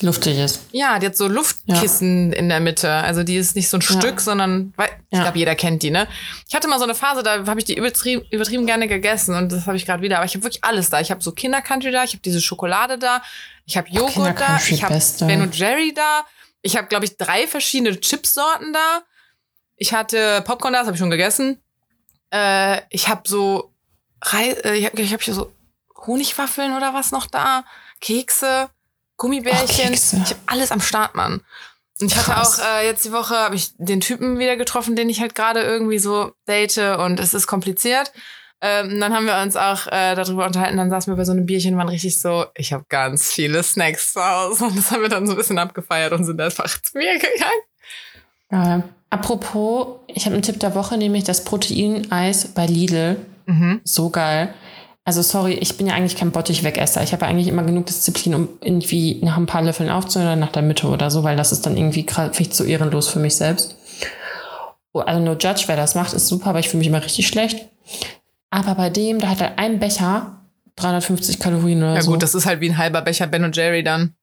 Luftig 0.00 0.38
ist. 0.38 0.60
Ja, 0.72 0.98
die 0.98 1.06
hat 1.06 1.16
so 1.16 1.28
Luftkissen 1.28 2.32
in 2.32 2.48
der 2.48 2.58
Mitte. 2.58 2.90
Also 2.90 3.22
die 3.22 3.36
ist 3.36 3.54
nicht 3.54 3.68
so 3.68 3.76
ein 3.76 3.80
Ja. 3.80 4.00
Stück, 4.00 4.20
sondern 4.20 4.72
weil, 4.76 4.88
ich 5.10 5.16
Ja. 5.18 5.22
glaube, 5.22 5.38
jeder 5.38 5.54
kennt 5.54 5.84
die, 5.84 5.90
ne? 5.92 6.08
Ich 6.48 6.54
hatte 6.54 6.66
mal 6.66 6.78
so 6.78 6.84
eine 6.84 6.96
Phase, 6.96 7.22
da 7.22 7.46
habe 7.46 7.60
ich 7.60 7.64
die 7.64 7.76
übertrieben, 7.76 8.24
übertrieben 8.30 8.66
gerne 8.66 8.88
gegessen 8.88 9.36
und 9.36 9.52
das 9.52 9.66
habe 9.66 9.76
ich 9.76 9.86
gerade 9.86 10.02
wieder. 10.02 10.16
Aber 10.16 10.26
ich 10.26 10.34
habe 10.34 10.42
wirklich 10.42 10.64
alles 10.64 10.90
da. 10.90 11.00
Ich 11.00 11.12
habe 11.12 11.22
so 11.22 11.30
Kindercountry 11.30 11.92
da, 11.92 12.02
ich 12.02 12.10
habe 12.12 12.22
diese 12.22 12.40
Schokolade 12.42 12.98
da, 12.98 13.22
ich 13.66 13.76
habe 13.76 13.88
Joghurt 13.88 14.38
da, 14.40 14.58
ich 14.68 14.82
habe. 14.82 15.00
Ben 15.26 15.40
und 15.42 15.56
Jerry 15.56 15.94
da, 15.94 16.24
ich 16.60 16.76
habe, 16.76 16.88
glaube 16.88 17.04
ich, 17.04 17.16
drei 17.16 17.46
verschiedene 17.46 17.98
Chipsorten 18.00 18.72
da. 18.72 19.02
Ich 19.76 19.92
hatte 19.92 20.42
Popcorn 20.44 20.72
da, 20.72 20.80
das 20.80 20.86
habe 20.88 20.96
ich 20.96 21.00
schon 21.00 21.10
gegessen. 21.10 21.60
Äh, 22.32 22.80
ich 22.90 23.06
habe 23.08 23.22
so 23.28 23.70
Rei 24.22 24.50
äh, 24.64 24.74
ich 24.76 24.86
habe 24.86 25.00
ich 25.00 25.12
hab 25.12 25.22
hier 25.22 25.34
so 25.34 25.52
Honigwaffeln 26.06 26.76
oder 26.76 26.94
was 26.94 27.12
noch 27.12 27.26
da, 27.26 27.64
Kekse, 28.00 28.68
Gummibärchen. 29.16 29.94
Ach. 29.94 30.24
Ich 30.24 30.30
habe 30.30 30.40
alles 30.46 30.70
am 30.70 30.80
Start, 30.80 31.14
Mann. 31.14 31.40
Und 32.00 32.10
ich 32.10 32.16
hatte 32.16 32.32
Krass. 32.32 32.60
auch 32.60 32.64
äh, 32.64 32.86
jetzt 32.86 33.04
die 33.04 33.12
Woche 33.12 33.36
habe 33.36 33.54
ich 33.54 33.70
den 33.78 34.00
Typen 34.00 34.38
wieder 34.38 34.56
getroffen, 34.56 34.96
den 34.96 35.08
ich 35.08 35.20
halt 35.20 35.34
gerade 35.34 35.60
irgendwie 35.62 35.98
so 35.98 36.32
date 36.46 36.98
und 36.98 37.20
es 37.20 37.34
ist 37.34 37.46
kompliziert. 37.46 38.12
Ähm, 38.60 38.98
dann 38.98 39.12
haben 39.12 39.26
wir 39.26 39.40
uns 39.42 39.56
auch 39.56 39.86
äh, 39.88 40.14
darüber 40.14 40.46
unterhalten, 40.46 40.78
dann 40.78 40.88
saßen 40.88 41.12
wir 41.12 41.16
bei 41.16 41.24
so 41.24 41.32
einem 41.32 41.44
Bierchen 41.44 41.74
und 41.74 41.78
waren 41.78 41.88
richtig 41.88 42.18
so, 42.18 42.46
ich 42.56 42.72
habe 42.72 42.84
ganz 42.88 43.30
viele 43.30 43.62
Snacks 43.62 44.14
zu 44.14 44.24
Hause 44.24 44.64
und 44.64 44.78
das 44.78 44.90
haben 44.90 45.02
wir 45.02 45.08
dann 45.10 45.26
so 45.26 45.34
ein 45.34 45.36
bisschen 45.36 45.58
abgefeiert 45.58 46.12
und 46.12 46.24
sind 46.24 46.40
einfach 46.40 46.66
zu 46.80 46.96
mir 46.96 47.12
gegangen. 47.14 47.60
Geil. 48.48 48.84
Apropos, 49.10 50.00
ich 50.08 50.24
habe 50.24 50.34
einen 50.34 50.42
Tipp 50.42 50.58
der 50.60 50.74
Woche, 50.74 50.96
nämlich 50.96 51.24
das 51.24 51.44
Proteineis 51.44 52.48
bei 52.54 52.66
Lidl. 52.66 53.16
Mhm. 53.46 53.80
So 53.84 54.10
geil. 54.10 54.54
Also 55.06 55.20
sorry, 55.20 55.52
ich 55.54 55.76
bin 55.76 55.86
ja 55.86 55.94
eigentlich 55.94 56.16
kein 56.16 56.30
Bottich-Wegesser. 56.30 57.02
Ich 57.02 57.12
habe 57.12 57.24
ja 57.24 57.30
eigentlich 57.30 57.48
immer 57.48 57.62
genug 57.62 57.84
Disziplin, 57.86 58.34
um 58.34 58.48
irgendwie 58.62 59.20
nach 59.22 59.36
ein 59.36 59.44
paar 59.46 59.60
Löffeln 59.62 59.90
aufzuhören 59.90 60.28
oder 60.28 60.36
nach 60.36 60.52
der 60.52 60.62
Mitte 60.62 60.86
oder 60.86 61.10
so, 61.10 61.22
weil 61.24 61.36
das 61.36 61.52
ist 61.52 61.66
dann 61.66 61.76
irgendwie 61.76 62.06
gerade 62.06 62.32
vielleicht 62.32 62.54
zu 62.54 62.64
ehrenlos 62.64 63.08
für 63.08 63.18
mich 63.18 63.36
selbst. 63.36 63.76
Oh, 64.92 65.00
Also 65.00 65.20
no 65.20 65.32
judge, 65.32 65.64
wer 65.66 65.76
das 65.76 65.94
macht, 65.94 66.14
ist 66.14 66.28
super, 66.28 66.46
aber 66.50 66.58
ich 66.60 66.68
fühle 66.70 66.78
mich 66.78 66.88
immer 66.88 67.04
richtig 67.04 67.26
schlecht. 67.26 67.68
Aber 68.50 68.74
bei 68.76 68.88
dem, 68.88 69.18
da 69.20 69.28
hat 69.28 69.40
er 69.42 69.58
ein 69.58 69.78
Becher 69.78 70.40
350 70.76 71.38
Kalorien 71.38 71.82
oder 71.82 71.94
Ja 71.96 72.02
so. 72.02 72.12
gut, 72.12 72.22
das 72.22 72.34
ist 72.34 72.46
halt 72.46 72.60
wie 72.60 72.70
ein 72.70 72.78
halber 72.78 73.02
Becher 73.02 73.26
Ben 73.26 73.44
und 73.44 73.54
Jerry 73.56 73.84
dann. 73.84 74.14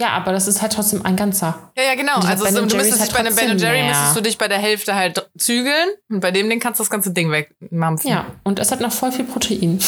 Ja, 0.00 0.08
aber 0.10 0.32
das 0.32 0.48
ist 0.48 0.62
halt 0.62 0.72
trotzdem 0.72 1.04
ein 1.04 1.14
ganzer. 1.14 1.70
Ja, 1.76 1.82
ja, 1.84 1.94
genau. 1.94 2.14
Also 2.14 2.46
so, 2.46 2.64
du 2.66 2.76
müsstest 2.76 3.02
dich 3.02 3.12
bei 3.12 3.18
einem 3.18 3.34
Ben 3.34 3.58
Jerry 3.58 3.82
mehr. 3.82 3.88
müsstest 3.90 4.16
du 4.16 4.20
dich 4.22 4.38
bei 4.38 4.48
der 4.48 4.58
Hälfte 4.58 4.94
halt 4.94 5.30
zügeln 5.36 5.90
und 6.08 6.20
bei 6.20 6.30
dem 6.30 6.48
Ding 6.48 6.58
kannst 6.58 6.80
du 6.80 6.82
das 6.82 6.90
ganze 6.90 7.10
Ding 7.12 7.30
wegmampfen. 7.30 8.10
Ja, 8.10 8.24
und 8.42 8.58
es 8.58 8.72
hat 8.72 8.80
noch 8.80 8.92
voll 8.92 9.12
viel 9.12 9.26
Protein. 9.26 9.78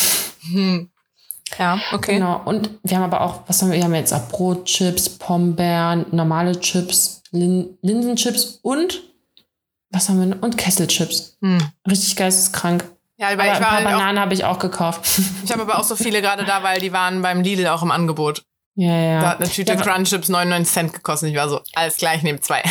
Hm. 0.52 0.90
Ja, 1.58 1.78
okay. 1.92 2.14
Genau. 2.14 2.40
Und 2.44 2.70
wir 2.82 2.96
haben 2.96 3.04
aber 3.04 3.22
auch, 3.22 3.40
was 3.46 3.62
haben 3.62 3.70
wir? 3.70 3.78
Wir 3.78 3.84
haben 3.84 3.94
jetzt 3.94 4.12
auch 4.12 4.28
Brotchips, 4.28 5.08
Pombeeren, 5.18 6.06
normale 6.10 6.58
Chips, 6.60 7.22
Lin 7.30 7.78
Linsenchips 7.82 8.58
und 8.62 9.02
was 9.90 10.08
haben 10.08 10.20
wir 10.20 10.26
noch? 10.26 10.42
Und 10.42 10.56
Kesselchips. 10.58 11.36
Hm. 11.42 11.58
Richtig 11.88 12.16
geisteskrank. 12.16 12.84
Ja, 13.16 13.28
Aber 13.28 13.38
weil 13.38 13.50
ein 13.50 13.54
ich 13.54 13.60
war 13.60 13.68
paar 13.68 13.76
halt 13.78 13.84
Bananen 13.84 14.18
habe 14.20 14.34
ich 14.34 14.44
auch 14.44 14.58
gekauft. 14.58 15.20
ich 15.44 15.52
habe 15.52 15.62
aber 15.62 15.78
auch 15.78 15.84
so 15.84 15.96
viele 15.96 16.20
gerade 16.22 16.44
da, 16.44 16.62
weil 16.62 16.80
die 16.80 16.92
waren 16.92 17.22
beim 17.22 17.42
Lidl 17.42 17.66
auch 17.68 17.82
im 17.82 17.90
Angebot. 17.90 18.44
Ja, 18.74 18.96
ja. 18.96 19.20
Da 19.20 19.30
hat 19.30 19.40
eine 19.40 19.48
Tüte 19.48 19.72
ja, 19.74 19.80
Crunchips 19.80 20.28
99 20.28 20.72
Cent 20.72 20.92
gekostet. 20.94 21.30
Ich 21.30 21.36
war 21.36 21.48
so, 21.48 21.60
alles 21.74 21.96
gleich, 21.96 22.18
ich 22.18 22.22
nehme 22.22 22.40
zwei. 22.40 22.62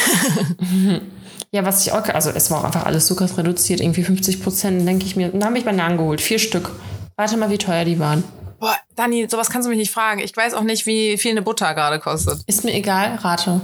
ja, 1.52 1.64
was 1.66 1.86
ich 1.86 1.92
auch, 1.92 2.04
also 2.10 2.32
es 2.32 2.50
war 2.50 2.60
auch 2.60 2.64
einfach 2.64 2.86
alles 2.86 3.06
Zucker 3.06 3.30
reduziert, 3.38 3.80
irgendwie 3.82 4.04
50 4.04 4.42
Prozent, 4.42 4.88
denke 4.88 5.06
ich 5.06 5.16
mir. 5.16 5.34
Und 5.34 5.40
da 5.40 5.48
habe 5.48 5.58
ich 5.58 5.66
Bananen 5.66 5.98
geholt, 5.98 6.22
vier 6.22 6.40
Stück. 6.40 6.72
Warte 7.18 7.38
mal, 7.38 7.50
wie 7.52 7.58
teuer 7.58 7.86
die 7.86 8.00
waren. 8.00 8.24
Boah, 8.60 8.78
Dani, 8.96 9.28
sowas 9.30 9.50
kannst 9.50 9.66
du 9.66 9.70
mich 9.70 9.80
nicht 9.80 9.92
fragen. 9.92 10.22
Ich 10.22 10.36
weiß 10.36 10.54
auch 10.54 10.64
nicht, 10.64 10.86
wie 10.86 11.18
viel 11.18 11.32
eine 11.32 11.42
Butter 11.42 11.74
gerade 11.74 12.00
kostet. 12.00 12.42
Ist 12.48 12.64
mir 12.64 12.74
egal, 12.74 13.16
rate. 13.16 13.62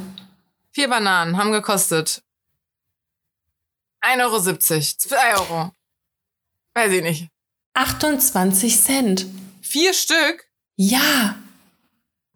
Vier 0.71 0.89
Bananen 0.89 1.37
haben 1.37 1.51
gekostet 1.51 2.23
1,70 4.01 4.21
Euro. 4.21 4.39
2 4.39 5.35
Euro. 5.35 5.71
Weiß 6.75 6.91
ich 6.91 7.01
nicht. 7.01 7.29
28 7.73 8.79
Cent. 8.79 9.25
Vier 9.61 9.93
Stück? 9.93 10.47
Ja. 10.75 11.35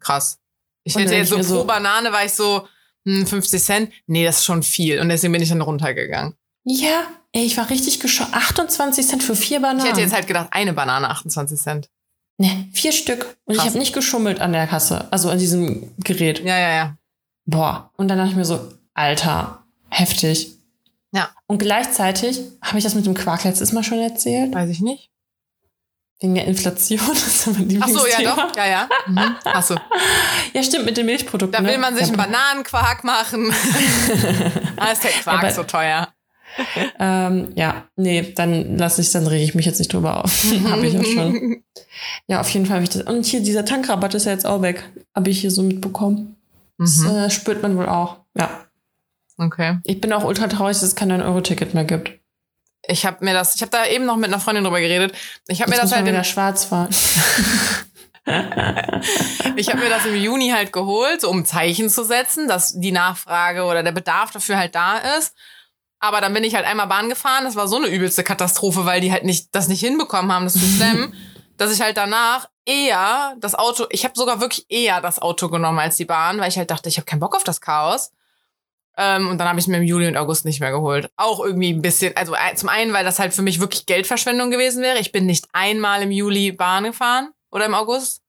Krass. 0.02 0.38
Ich 0.84 0.94
hätte 0.96 1.14
jetzt 1.14 1.28
so 1.30 1.36
pro 1.36 1.42
so- 1.42 1.64
Banane 1.64 2.12
war 2.12 2.24
ich 2.24 2.32
so, 2.32 2.66
hm, 3.06 3.26
50 3.26 3.62
Cent. 3.62 3.92
Nee, 4.06 4.24
das 4.24 4.38
ist 4.38 4.44
schon 4.44 4.62
viel. 4.62 5.00
Und 5.00 5.08
deswegen 5.08 5.32
bin 5.32 5.42
ich 5.42 5.48
dann 5.48 5.60
runtergegangen. 5.60 6.34
Ja. 6.64 7.06
Ey, 7.32 7.44
ich 7.46 7.56
war 7.56 7.70
richtig 7.70 8.00
geschockt. 8.00 8.34
28 8.34 9.06
Cent 9.06 9.22
für 9.22 9.34
vier 9.34 9.60
Bananen. 9.60 9.80
Ich 9.80 9.86
hätte 9.90 10.00
jetzt 10.00 10.12
halt 10.14 10.26
gedacht, 10.26 10.48
eine 10.50 10.72
Banane 10.72 11.08
28 11.10 11.58
Cent. 11.58 11.88
Ne, 12.38 12.68
vier 12.72 12.92
Stück. 12.92 13.36
Und 13.44 13.54
Krass. 13.54 13.64
ich 13.64 13.70
habe 13.70 13.78
nicht 13.78 13.94
geschummelt 13.94 14.40
an 14.40 14.52
der 14.52 14.66
Kasse. 14.66 15.06
Also 15.10 15.30
an 15.30 15.38
diesem 15.38 15.92
Gerät. 15.98 16.40
Ja, 16.40 16.58
ja, 16.58 16.70
ja. 16.74 16.96
Boah. 17.46 17.90
Und 17.96 18.08
dann 18.08 18.18
dachte 18.18 18.30
ich 18.30 18.36
mir 18.36 18.44
so, 18.44 18.60
Alter, 18.94 19.62
heftig. 19.88 20.52
Ja. 21.12 21.30
Und 21.46 21.58
gleichzeitig, 21.58 22.40
habe 22.62 22.78
ich 22.78 22.84
das 22.84 22.94
mit 22.94 23.06
dem 23.06 23.14
Quark 23.14 23.44
letztes 23.44 23.72
Mal 23.72 23.82
schon 23.84 23.98
erzählt? 24.00 24.54
Weiß 24.54 24.68
ich 24.70 24.80
nicht. 24.80 25.10
Wegen 26.22 26.34
der 26.36 26.46
Inflation. 26.46 27.00
Das 27.08 27.26
ist 27.26 27.46
mein 27.48 27.82
Ach 27.82 27.88
so, 27.88 28.06
ja 28.06 28.22
doch. 28.34 28.56
Ja, 28.56 28.66
ja. 28.66 28.88
Mhm. 29.06 29.36
Ach 29.44 29.62
so. 29.62 29.76
Ja, 30.54 30.62
stimmt, 30.62 30.86
mit 30.86 30.96
den 30.96 31.06
Milchprodukten. 31.06 31.52
Da 31.52 31.68
will 31.68 31.76
ne? 31.76 31.80
man 31.80 31.94
sich 31.96 32.06
Ja, 32.06 32.14
einen 32.14 32.16
Bananenquark 32.16 33.04
machen. 33.04 33.52
da 34.76 34.86
ist 34.92 35.02
der 35.04 35.10
Quark 35.10 35.42
aber- 35.42 35.52
so 35.52 35.64
teuer. 35.64 36.08
Ähm, 36.98 37.50
ja, 37.56 37.84
nee, 37.96 38.32
dann 38.36 38.76
lasse 38.76 39.00
ich, 39.00 39.10
dann 39.10 39.26
rege 39.26 39.42
ich 39.42 39.54
mich 39.54 39.64
jetzt 39.66 39.78
nicht 39.78 39.92
drüber 39.92 40.22
auf. 40.22 40.44
habe 40.70 40.86
ich 40.86 40.92
ja 40.92 41.02
schon. 41.02 41.62
Ja, 42.26 42.40
auf 42.40 42.48
jeden 42.50 42.66
Fall 42.66 42.74
habe 42.76 42.84
ich 42.84 42.90
das. 42.90 43.02
Und 43.02 43.24
hier, 43.24 43.40
dieser 43.42 43.64
Tankrabatt 43.64 44.14
ist 44.14 44.26
ja 44.26 44.32
jetzt 44.32 44.46
auch 44.46 44.60
weg. 44.62 44.84
Habe 45.16 45.30
ich 45.30 45.40
hier 45.40 45.50
so 45.50 45.62
mitbekommen. 45.62 46.36
Das 46.78 46.98
Mhm. 46.98 47.06
äh, 47.10 47.30
spürt 47.30 47.62
man 47.62 47.76
wohl 47.78 47.88
auch. 47.88 48.18
Ja. 48.36 48.50
Okay. 49.38 49.78
Ich 49.84 50.00
bin 50.00 50.12
auch 50.12 50.24
ultra 50.24 50.46
traurig, 50.46 50.76
dass 50.76 50.82
es 50.82 50.94
kein 50.94 51.10
9-Euro-Ticket 51.10 51.72
mehr 51.74 51.84
gibt. 51.84 52.12
Ich 52.86 53.06
habe 53.06 53.24
mir 53.24 53.32
das, 53.32 53.54
ich 53.54 53.62
habe 53.62 53.70
da 53.70 53.86
eben 53.86 54.04
noch 54.04 54.16
mit 54.16 54.26
einer 54.26 54.40
Freundin 54.40 54.64
drüber 54.64 54.80
geredet. 54.80 55.14
Ich 55.46 55.60
habe 55.60 55.70
mir 55.70 55.76
das 55.76 55.92
halt 55.92 56.00
im, 56.00 56.08
wieder 56.08 56.24
schwarz 56.24 56.64
fahren. 56.64 56.88
ich 59.56 59.68
habe 59.68 59.78
mir 59.78 59.88
das 59.88 60.04
im 60.06 60.16
Juni 60.16 60.50
halt 60.50 60.72
geholt, 60.72 61.20
so 61.20 61.30
um 61.30 61.38
ein 61.38 61.46
Zeichen 61.46 61.88
zu 61.90 62.04
setzen, 62.04 62.48
dass 62.48 62.78
die 62.78 62.92
Nachfrage 62.92 63.64
oder 63.64 63.82
der 63.82 63.92
Bedarf 63.92 64.32
dafür 64.32 64.56
halt 64.58 64.74
da 64.74 64.98
ist. 65.18 65.34
Aber 66.00 66.20
dann 66.20 66.34
bin 66.34 66.42
ich 66.42 66.56
halt 66.56 66.66
einmal 66.66 66.88
Bahn 66.88 67.08
gefahren. 67.08 67.44
Das 67.44 67.54
war 67.54 67.68
so 67.68 67.76
eine 67.76 67.86
übelste 67.86 68.24
Katastrophe, 68.24 68.84
weil 68.84 69.00
die 69.00 69.12
halt 69.12 69.24
nicht 69.24 69.54
das 69.54 69.68
nicht 69.68 69.80
hinbekommen 69.80 70.32
haben, 70.32 70.44
das 70.44 70.54
zu 70.54 70.66
stemmen, 70.66 71.14
dass 71.56 71.72
ich 71.72 71.80
halt 71.80 71.96
danach 71.96 72.48
eher 72.64 73.36
das 73.38 73.54
Auto, 73.54 73.86
ich 73.90 74.04
habe 74.04 74.14
sogar 74.16 74.40
wirklich 74.40 74.66
eher 74.68 75.00
das 75.00 75.20
Auto 75.20 75.48
genommen 75.48 75.78
als 75.78 75.96
die 75.96 76.04
Bahn, 76.04 76.40
weil 76.40 76.48
ich 76.48 76.58
halt 76.58 76.70
dachte, 76.70 76.88
ich 76.88 76.96
habe 76.96 77.06
keinen 77.06 77.20
Bock 77.20 77.36
auf 77.36 77.44
das 77.44 77.60
Chaos. 77.60 78.10
Ähm, 78.98 79.28
und 79.28 79.38
dann 79.38 79.48
habe 79.48 79.58
ich 79.58 79.66
mir 79.68 79.78
im 79.78 79.82
Juli 79.84 80.06
und 80.06 80.16
August 80.18 80.44
nicht 80.44 80.60
mehr 80.60 80.70
geholt. 80.70 81.10
Auch 81.16 81.40
irgendwie 81.44 81.72
ein 81.72 81.80
bisschen, 81.80 82.14
also 82.16 82.34
ein- 82.34 82.56
zum 82.56 82.68
einen, 82.68 82.92
weil 82.92 83.04
das 83.04 83.18
halt 83.18 83.32
für 83.32 83.40
mich 83.42 83.58
wirklich 83.60 83.86
Geldverschwendung 83.86 84.50
gewesen 84.50 84.82
wäre. 84.82 84.98
Ich 84.98 85.12
bin 85.12 85.24
nicht 85.26 85.46
einmal 85.52 86.02
im 86.02 86.10
Juli 86.10 86.52
Bahn 86.52 86.84
gefahren 86.84 87.30
oder 87.50 87.64
im 87.64 87.74
August, 87.74 88.20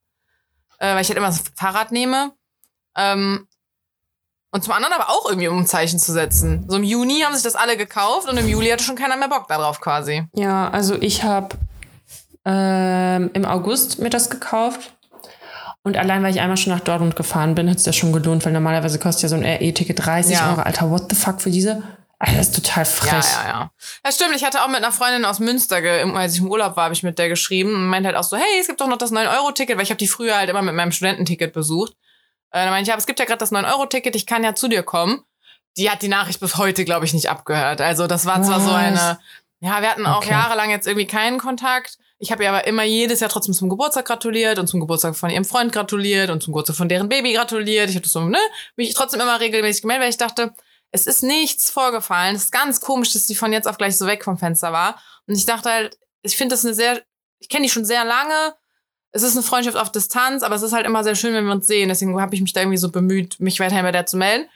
äh, 0.79 0.93
weil 0.95 1.01
ich 1.01 1.09
halt 1.09 1.17
immer 1.17 1.27
das 1.27 1.43
Fahrrad 1.57 1.91
nehme. 1.91 2.31
Ähm, 2.95 3.47
und 4.51 4.63
zum 4.63 4.71
anderen 4.73 4.93
aber 4.93 5.09
auch 5.09 5.27
irgendwie, 5.27 5.47
um 5.47 5.57
ein 5.57 5.65
Zeichen 5.67 5.99
zu 5.99 6.13
setzen. 6.13 6.65
So 6.69 6.77
im 6.77 6.83
Juni 6.83 7.21
haben 7.21 7.33
sich 7.33 7.43
das 7.43 7.55
alle 7.55 7.75
gekauft 7.75 8.29
und 8.29 8.37
im 8.37 8.47
Juli 8.47 8.69
hatte 8.69 8.83
schon 8.83 8.95
keiner 8.95 9.17
mehr 9.17 9.27
Bock 9.27 9.47
darauf 9.47 9.81
quasi. 9.81 10.23
Ja, 10.35 10.69
also 10.69 10.95
ich 10.95 11.23
habe 11.23 11.57
ähm, 12.45 13.31
im 13.33 13.45
August 13.45 13.99
mir 13.99 14.09
das 14.09 14.29
gekauft. 14.29 14.93
Und 15.83 15.97
allein, 15.97 16.23
weil 16.23 16.33
ich 16.33 16.39
einmal 16.39 16.55
schon 16.57 16.71
nach 16.73 16.79
Dortmund 16.79 17.15
gefahren 17.15 17.55
bin, 17.55 17.69
hat 17.69 17.77
es 17.77 17.83
das 17.83 17.95
schon 17.95 18.13
gelohnt, 18.13 18.45
weil 18.45 18.53
normalerweise 18.53 18.99
kostet 18.99 19.23
ja 19.23 19.29
so 19.29 19.35
ein 19.35 19.43
RE-Ticket 19.43 20.05
30 20.05 20.33
Ja. 20.37 20.51
Euro. 20.51 20.61
Alter, 20.61 20.89
what 20.89 21.09
the 21.09 21.15
fuck 21.15 21.41
für 21.41 21.51
diese? 21.51 21.83
Alter, 22.19 22.37
das 22.37 22.47
ist 22.49 22.55
total 22.55 22.85
frech. 22.85 23.11
Ja, 23.11 23.43
ja, 23.43 23.47
ja. 23.49 23.71
Ja, 24.05 24.11
stimmt. 24.13 24.33
Ich 24.35 24.45
hatte 24.45 24.61
auch 24.63 24.67
mit 24.69 24.77
einer 24.77 24.93
Freundin 24.93 25.25
aus 25.25 25.39
Münster, 25.39 25.77
als 26.15 26.35
ich 26.35 26.39
im 26.39 26.49
Urlaub 26.49 26.77
war, 26.77 26.85
habe 26.85 26.93
ich 26.93 27.03
mit 27.03 27.19
der 27.19 27.27
geschrieben 27.27 27.75
und 27.75 27.87
meinte 27.87 28.07
halt 28.07 28.17
auch 28.17 28.23
so, 28.23 28.37
hey, 28.37 28.59
es 28.61 28.67
gibt 28.67 28.79
doch 28.79 28.87
noch 28.87 28.97
das 28.97 29.11
9-Euro-Ticket, 29.11 29.75
weil 29.75 29.83
ich 29.83 29.89
habe 29.89 29.97
die 29.97 30.07
früher 30.07 30.37
halt 30.37 30.49
immer 30.49 30.61
mit 30.61 30.73
meinem 30.73 30.93
Studententicket 30.93 31.51
besucht. 31.51 31.91
Äh, 32.51 32.59
dann 32.63 32.69
meinte 32.69 32.83
ich, 32.83 32.87
ja, 32.87 32.93
aber 32.93 32.99
es 33.01 33.07
gibt 33.07 33.19
ja 33.19 33.25
gerade 33.25 33.39
das 33.39 33.51
9-Euro-Ticket, 33.51 34.15
ich 34.15 34.25
kann 34.25 34.43
ja 34.45 34.55
zu 34.55 34.69
dir 34.69 34.83
kommen. 34.83 35.23
Die 35.75 35.89
hat 35.89 36.01
die 36.01 36.07
Nachricht 36.07 36.39
bis 36.39 36.55
heute, 36.55 36.85
glaube 36.85 37.03
ich, 37.05 37.13
nicht 37.13 37.29
abgehört. 37.29 37.81
Also 37.81 38.07
das 38.07 38.25
war 38.25 38.41
zwar 38.41 38.61
so 38.61 38.69
Was? 38.71 38.75
eine, 38.75 39.19
ja, 39.59 39.81
wir 39.81 39.89
hatten 39.89 40.05
auch 40.05 40.17
Okay. 40.19 40.29
jahrelang 40.29 40.69
jetzt 40.69 40.87
irgendwie 40.87 41.07
keinen 41.07 41.39
Kontakt. 41.39 41.97
Ich 42.23 42.31
habe 42.31 42.41
ihr 42.41 42.49
aber 42.49 42.65
immer 42.65 42.83
jedes 42.83 43.19
Jahr 43.19 43.29
trotzdem 43.29 43.53
zum 43.53 43.67
Geburtstag 43.67 44.05
gratuliert 44.05 44.57
und 44.57 44.67
zum 44.67 44.79
Geburtstag 44.79 45.13
von 45.13 45.29
ihrem 45.29 45.43
Freund 45.43 45.73
gratuliert 45.73 46.29
und 46.29 46.41
zum 46.41 46.53
Geburtstag 46.53 46.77
von 46.77 46.87
deren 46.87 47.09
Baby 47.09 47.33
gratuliert. 47.33 47.89
Ich 47.89 47.97
habe 47.97 48.07
so, 48.07 48.21
ne, 48.21 48.37
mich 48.77 48.93
trotzdem 48.93 49.19
immer 49.19 49.41
regelmäßig 49.41 49.81
gemeldet, 49.81 50.03
weil 50.03 50.09
ich 50.09 50.15
dachte, 50.15 50.53
es 50.91 51.05
ist 51.05 51.21
nichts 51.21 51.69
vorgefallen. 51.69 52.37
Es 52.37 52.45
ist 52.45 52.51
ganz 52.53 52.79
komisch, 52.79 53.11
dass 53.11 53.25
die 53.25 53.35
von 53.35 53.51
jetzt 53.51 53.67
auf 53.67 53.77
gleich 53.77 53.97
so 53.97 54.07
weg 54.07 54.23
vom 54.23 54.37
Fenster 54.37 54.71
war. 54.71 55.01
Und 55.27 55.35
ich 55.35 55.45
dachte 55.45 55.69
halt, 55.69 55.97
ich 56.21 56.37
finde 56.37 56.53
das 56.53 56.63
eine 56.63 56.73
sehr, 56.73 57.01
ich 57.39 57.49
kenne 57.49 57.63
die 57.63 57.69
schon 57.69 57.83
sehr 57.83 58.05
lange. 58.05 58.55
Es 59.11 59.21
ist 59.21 59.35
eine 59.35 59.43
Freundschaft 59.43 59.75
auf 59.75 59.91
Distanz, 59.91 60.43
aber 60.43 60.55
es 60.55 60.61
ist 60.61 60.71
halt 60.71 60.85
immer 60.85 61.03
sehr 61.03 61.15
schön, 61.15 61.33
wenn 61.33 61.43
wir 61.43 61.51
uns 61.51 61.67
sehen. 61.67 61.89
Deswegen 61.89 62.17
habe 62.21 62.33
ich 62.35 62.41
mich 62.41 62.53
da 62.53 62.61
irgendwie 62.61 62.77
so 62.77 62.89
bemüht, 62.89 63.37
mich 63.41 63.59
weiterhin 63.59 63.83
bei 63.83 63.91
der 63.91 64.05
zu 64.05 64.15
melden. 64.15 64.47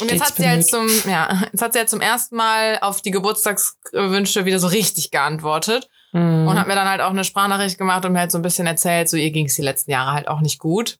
Und 0.00 0.10
jetzt 0.10 0.24
Stets 0.24 0.24
hat 0.24 0.36
sie 0.38 0.48
halt 0.48 0.66
zum, 0.66 0.88
ja, 1.08 1.40
jetzt 1.52 1.62
hat 1.62 1.72
sie 1.72 1.78
halt 1.78 1.88
zum 1.88 2.00
ersten 2.00 2.34
Mal 2.34 2.80
auf 2.80 3.00
die 3.00 3.12
Geburtstagswünsche 3.12 4.44
wieder 4.44 4.58
so 4.58 4.66
richtig 4.66 5.12
geantwortet 5.12 5.88
Mhm. 6.12 6.46
und 6.46 6.58
hat 6.58 6.66
mir 6.66 6.74
dann 6.74 6.88
halt 6.88 7.00
auch 7.00 7.10
eine 7.10 7.24
Sprachnachricht 7.24 7.78
gemacht 7.78 8.04
und 8.04 8.12
mir 8.12 8.20
halt 8.20 8.32
so 8.32 8.38
ein 8.38 8.42
bisschen 8.42 8.66
erzählt, 8.66 9.08
so 9.08 9.16
ihr 9.16 9.30
ging 9.30 9.46
es 9.46 9.54
die 9.54 9.62
letzten 9.62 9.90
Jahre 9.90 10.12
halt 10.12 10.28
auch 10.28 10.40
nicht 10.40 10.58
gut. 10.58 10.98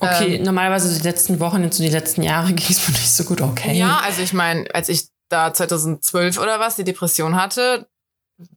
Okay, 0.00 0.36
Ähm, 0.36 0.42
normalerweise 0.44 0.96
die 0.96 1.02
letzten 1.06 1.40
Wochen, 1.40 1.62
jetzt 1.64 1.76
so 1.76 1.82
die 1.82 1.88
letzten 1.88 2.22
Jahre 2.22 2.52
ging 2.52 2.66
es 2.68 2.86
mir 2.88 2.94
nicht 2.94 3.10
so 3.10 3.24
gut. 3.24 3.40
Okay. 3.40 3.76
Ja, 3.76 4.00
also 4.04 4.22
ich 4.22 4.32
meine, 4.32 4.66
als 4.74 4.88
ich 4.88 5.08
da 5.28 5.52
2012 5.52 6.38
oder 6.38 6.58
was 6.60 6.76
die 6.76 6.84
Depression 6.84 7.36
hatte, 7.36 7.88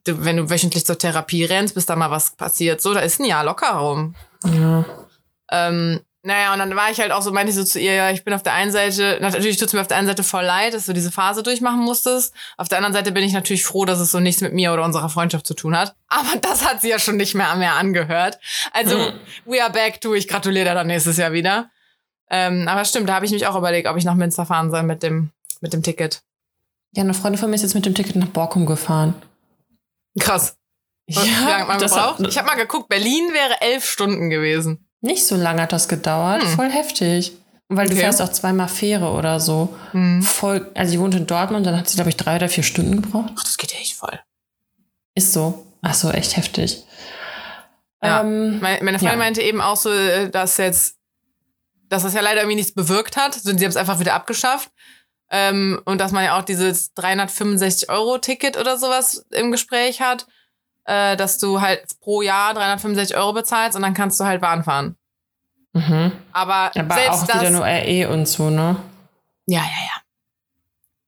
wenn 0.04 0.36
du 0.36 0.48
wöchentlich 0.50 0.86
zur 0.86 0.98
Therapie 0.98 1.44
rennst, 1.44 1.74
bis 1.74 1.86
da 1.86 1.96
mal 1.96 2.10
was 2.10 2.36
passiert, 2.36 2.80
so, 2.80 2.94
da 2.94 3.00
ist 3.00 3.20
ein 3.20 3.24
Jahr 3.24 3.44
locker 3.44 3.72
rum. 3.72 4.14
ja. 4.44 4.84
Ähm, 5.50 6.00
naja, 6.24 6.52
und 6.52 6.58
dann 6.60 6.74
war 6.76 6.90
ich 6.90 7.00
halt 7.00 7.10
auch 7.10 7.22
so, 7.22 7.32
meinte 7.32 7.50
ich 7.50 7.56
so 7.56 7.64
zu 7.64 7.80
ihr, 7.80 7.94
ja, 7.94 8.10
ich 8.10 8.22
bin 8.24 8.32
auf 8.32 8.42
der 8.44 8.52
einen 8.52 8.70
Seite, 8.70 9.18
natürlich 9.20 9.56
tut 9.56 9.66
es 9.68 9.72
mir 9.72 9.80
auf 9.80 9.88
der 9.88 9.96
einen 9.96 10.06
Seite 10.06 10.22
voll 10.22 10.44
leid, 10.44 10.72
dass 10.74 10.86
du 10.86 10.92
diese 10.92 11.10
Phase 11.10 11.42
durchmachen 11.42 11.80
musstest. 11.80 12.32
Auf 12.56 12.68
der 12.68 12.78
anderen 12.78 12.92
Seite 12.94 13.10
bin 13.12 13.24
ich 13.24 13.32
natürlich 13.32 13.64
froh, 13.64 13.84
dass 13.84 13.98
es 13.98 14.10
so 14.12 14.20
nichts 14.20 14.40
mit 14.40 14.52
mir 14.52 14.72
oder 14.72 14.84
unserer 14.84 15.08
Freundschaft 15.08 15.46
zu 15.46 15.54
tun 15.54 15.76
hat. 15.76 15.94
Aber 16.08 16.36
das 16.40 16.64
hat 16.64 16.80
sie 16.80 16.90
ja 16.90 16.98
schon 17.00 17.16
nicht 17.16 17.34
mehr, 17.34 17.54
mehr 17.56 17.74
angehört. 17.74 18.38
Also, 18.72 18.96
Mhm. 18.98 19.12
we 19.46 19.62
are 19.62 19.72
back 19.72 20.00
to, 20.00 20.14
ich 20.14 20.28
gratuliere 20.28 20.66
dir 20.66 20.74
dann 20.74 20.86
nächstes 20.86 21.16
Jahr 21.16 21.32
wieder. 21.32 21.70
Ähm, 22.30 22.66
aber 22.68 22.84
stimmt, 22.84 23.08
da 23.08 23.14
habe 23.14 23.26
ich 23.26 23.32
mich 23.32 23.46
auch 23.46 23.56
überlegt, 23.56 23.88
ob 23.88 23.96
ich 23.96 24.04
nach 24.04 24.14
Münster 24.14 24.46
fahren 24.46 24.70
soll 24.70 24.84
mit 24.84 25.02
dem, 25.02 25.30
mit 25.60 25.72
dem 25.72 25.82
Ticket. 25.82 26.22
ja, 26.94 27.02
eine 27.02 27.14
Freundin 27.14 27.38
von 27.40 27.50
mir 27.50 27.56
ist 27.56 27.62
jetzt 27.62 27.74
mit 27.74 27.84
dem 27.84 27.94
Ticket 27.94 28.16
nach 28.16 28.28
Borkum 28.28 28.64
gefahren. 28.64 29.14
Krass. 30.18 30.56
Und 31.08 31.16
wie 31.24 31.44
lange 31.50 31.64
man 31.64 31.78
das 31.80 31.92
gebraucht? 31.92 32.18
hat, 32.20 32.28
ich 32.28 32.38
habe 32.38 32.46
mal 32.46 32.54
geguckt, 32.54 32.88
Berlin 32.88 33.32
wäre 33.32 33.60
elf 33.60 33.84
Stunden 33.84 34.30
gewesen. 34.30 34.86
Nicht 35.02 35.26
so 35.26 35.36
lange 35.36 35.60
hat 35.62 35.72
das 35.72 35.88
gedauert. 35.88 36.42
Hm. 36.42 36.48
Voll 36.48 36.70
heftig. 36.70 37.32
Weil 37.68 37.86
du 37.86 37.92
Okay. 37.92 38.02
fährst 38.02 38.20
auch 38.22 38.30
zweimal 38.30 38.68
Fähre 38.68 39.10
oder 39.12 39.40
so. 39.40 39.74
Hm. 39.92 40.22
Voll, 40.22 40.70
also 40.74 40.90
sie 40.92 41.00
wohnt 41.00 41.14
in 41.14 41.26
Dortmund, 41.26 41.66
dann 41.66 41.78
hat 41.78 41.88
sie, 41.88 41.96
glaube 41.96 42.10
ich, 42.10 42.16
drei 42.16 42.36
oder 42.36 42.48
vier 42.48 42.64
Stunden 42.64 43.00
gebraucht. 43.02 43.32
Ach, 43.38 43.44
das 43.44 43.56
geht 43.56 43.72
ja 43.72 43.78
echt 43.78 43.94
voll. 43.94 44.18
Ist 45.14 45.32
so. 45.32 45.66
Ach 45.82 45.94
so, 45.94 46.10
echt 46.10 46.36
heftig. 46.36 46.84
Ja. 48.02 48.20
Ähm, 48.22 48.60
Meine, 48.60 48.82
meine 48.84 48.98
Freundin 48.98 49.18
Ja. 49.18 49.24
meinte 49.24 49.42
eben 49.42 49.60
auch 49.60 49.76
so, 49.76 49.90
äh, 49.92 50.28
dass 50.30 50.56
jetzt, 50.56 50.96
dass 51.88 52.02
das 52.02 52.14
ja 52.14 52.20
leider 52.20 52.40
irgendwie 52.42 52.56
nichts 52.56 52.72
bewirkt 52.74 53.16
hat. 53.16 53.34
Sie 53.34 53.50
haben 53.50 53.58
es 53.62 53.76
einfach 53.76 54.00
wieder 54.00 54.14
abgeschafft. 54.14 54.70
Ähm, 55.30 55.80
und 55.86 55.98
dass 55.98 56.12
man 56.12 56.24
ja 56.24 56.38
auch 56.38 56.42
dieses 56.42 56.92
365 56.94 57.88
Euro 57.88 58.18
Ticket 58.18 58.58
oder 58.58 58.76
sowas 58.76 59.24
im 59.30 59.50
Gespräch 59.50 60.00
hat, 60.02 60.26
äh, 60.84 61.16
dass 61.16 61.38
du 61.38 61.60
halt 61.60 61.82
pro 62.00 62.22
Jahr 62.22 62.54
365 62.54 63.16
Euro 63.16 63.32
bezahlst 63.32 63.76
und 63.76 63.82
dann 63.82 63.94
kannst 63.94 64.18
du 64.20 64.24
halt 64.24 64.40
Bahn 64.40 64.64
fahren. 64.64 64.96
mhm. 65.72 66.12
Aber, 66.32 66.70
Aber 66.74 66.94
selbst 66.94 67.22
auch 67.22 67.26
das, 67.26 67.40
wieder 67.40 67.50
nur 67.50 67.64
RE 67.64 68.08
und 68.10 68.26
so, 68.26 68.50
ne? 68.50 68.76
ja, 69.46 69.60
ja, 69.60 69.64
ja. 69.64 70.02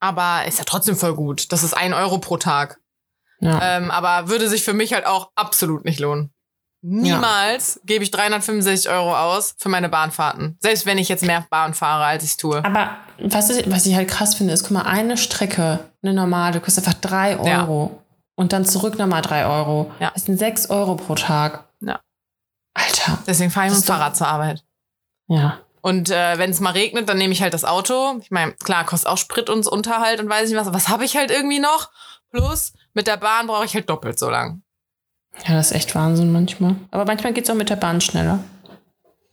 Aber 0.00 0.44
ist 0.46 0.58
ja 0.58 0.64
trotzdem 0.64 0.96
voll 0.96 1.14
gut. 1.14 1.50
Das 1.50 1.62
ist 1.62 1.74
ein 1.74 1.94
Euro 1.94 2.18
pro 2.18 2.36
Tag. 2.36 2.78
Ja. 3.40 3.76
Ähm, 3.76 3.90
aber 3.90 4.28
würde 4.28 4.48
sich 4.48 4.62
für 4.62 4.74
mich 4.74 4.92
halt 4.92 5.06
auch 5.06 5.30
absolut 5.34 5.84
nicht 5.84 5.98
lohnen. 5.98 6.30
Niemals 6.86 7.80
gebe 7.86 8.04
ich 8.04 8.10
365 8.10 8.90
Euro 8.90 9.16
aus 9.16 9.54
für 9.58 9.70
meine 9.70 9.88
Bahnfahrten. 9.88 10.58
Selbst 10.60 10.84
wenn 10.84 10.98
ich 10.98 11.08
jetzt 11.08 11.24
mehr 11.24 11.46
Bahn 11.48 11.72
fahre, 11.72 12.04
als 12.04 12.24
ich 12.24 12.36
tue. 12.36 12.62
Aber 12.62 12.96
was, 13.18 13.48
ist, 13.48 13.70
was 13.70 13.86
ich 13.86 13.94
halt 13.94 14.08
krass 14.08 14.34
finde, 14.34 14.52
ist, 14.52 14.64
guck 14.64 14.72
mal, 14.72 14.82
eine 14.82 15.16
Strecke, 15.16 15.80
eine 16.02 16.12
normale, 16.12 16.60
kostet 16.60 16.86
einfach 16.86 17.00
drei 17.00 17.38
Ja. 17.42 17.88
Und 18.36 18.52
dann 18.52 18.64
zurück 18.64 18.98
nochmal 18.98 19.22
drei 19.22 19.46
Euro. 19.46 19.92
Ja. 20.00 20.10
Das 20.14 20.24
sind 20.24 20.38
sechs 20.38 20.68
Euro 20.70 20.96
pro 20.96 21.14
Tag. 21.14 21.64
Ja. 21.80 22.00
Alter. 22.74 23.18
Deswegen 23.26 23.50
fahre 23.50 23.66
ich 23.68 23.72
mit 23.72 23.82
dem 23.82 23.86
doch- 23.86 23.94
Fahrrad 23.94 24.16
zur 24.16 24.26
Arbeit. 24.28 24.64
Ja. 25.28 25.60
Und 25.80 26.10
äh, 26.10 26.38
wenn 26.38 26.50
es 26.50 26.60
mal 26.60 26.70
regnet, 26.72 27.08
dann 27.08 27.18
nehme 27.18 27.32
ich 27.32 27.42
halt 27.42 27.54
das 27.54 27.64
Auto. 27.64 28.18
Ich 28.22 28.30
meine, 28.30 28.52
klar, 28.54 28.84
kostet 28.84 29.08
auch 29.08 29.18
Sprit 29.18 29.50
und 29.50 29.66
Unterhalt 29.66 30.18
und 30.20 30.28
weiß 30.28 30.48
nicht 30.48 30.58
was. 30.58 30.66
Aber 30.66 30.76
Was 30.76 30.88
habe 30.88 31.04
ich 31.04 31.16
halt 31.16 31.30
irgendwie 31.30 31.60
noch? 31.60 31.90
Plus, 32.30 32.72
mit 32.94 33.06
der 33.06 33.18
Bahn 33.18 33.46
brauche 33.46 33.64
ich 33.66 33.74
halt 33.74 33.88
doppelt 33.88 34.18
so 34.18 34.30
lang. 34.30 34.62
Ja, 35.46 35.54
das 35.54 35.70
ist 35.70 35.76
echt 35.76 35.94
Wahnsinn 35.94 36.32
manchmal. 36.32 36.76
Aber 36.90 37.04
manchmal 37.04 37.32
geht 37.32 37.44
es 37.44 37.50
auch 37.50 37.54
mit 37.54 37.68
der 37.70 37.76
Bahn 37.76 38.00
schneller. 38.00 38.42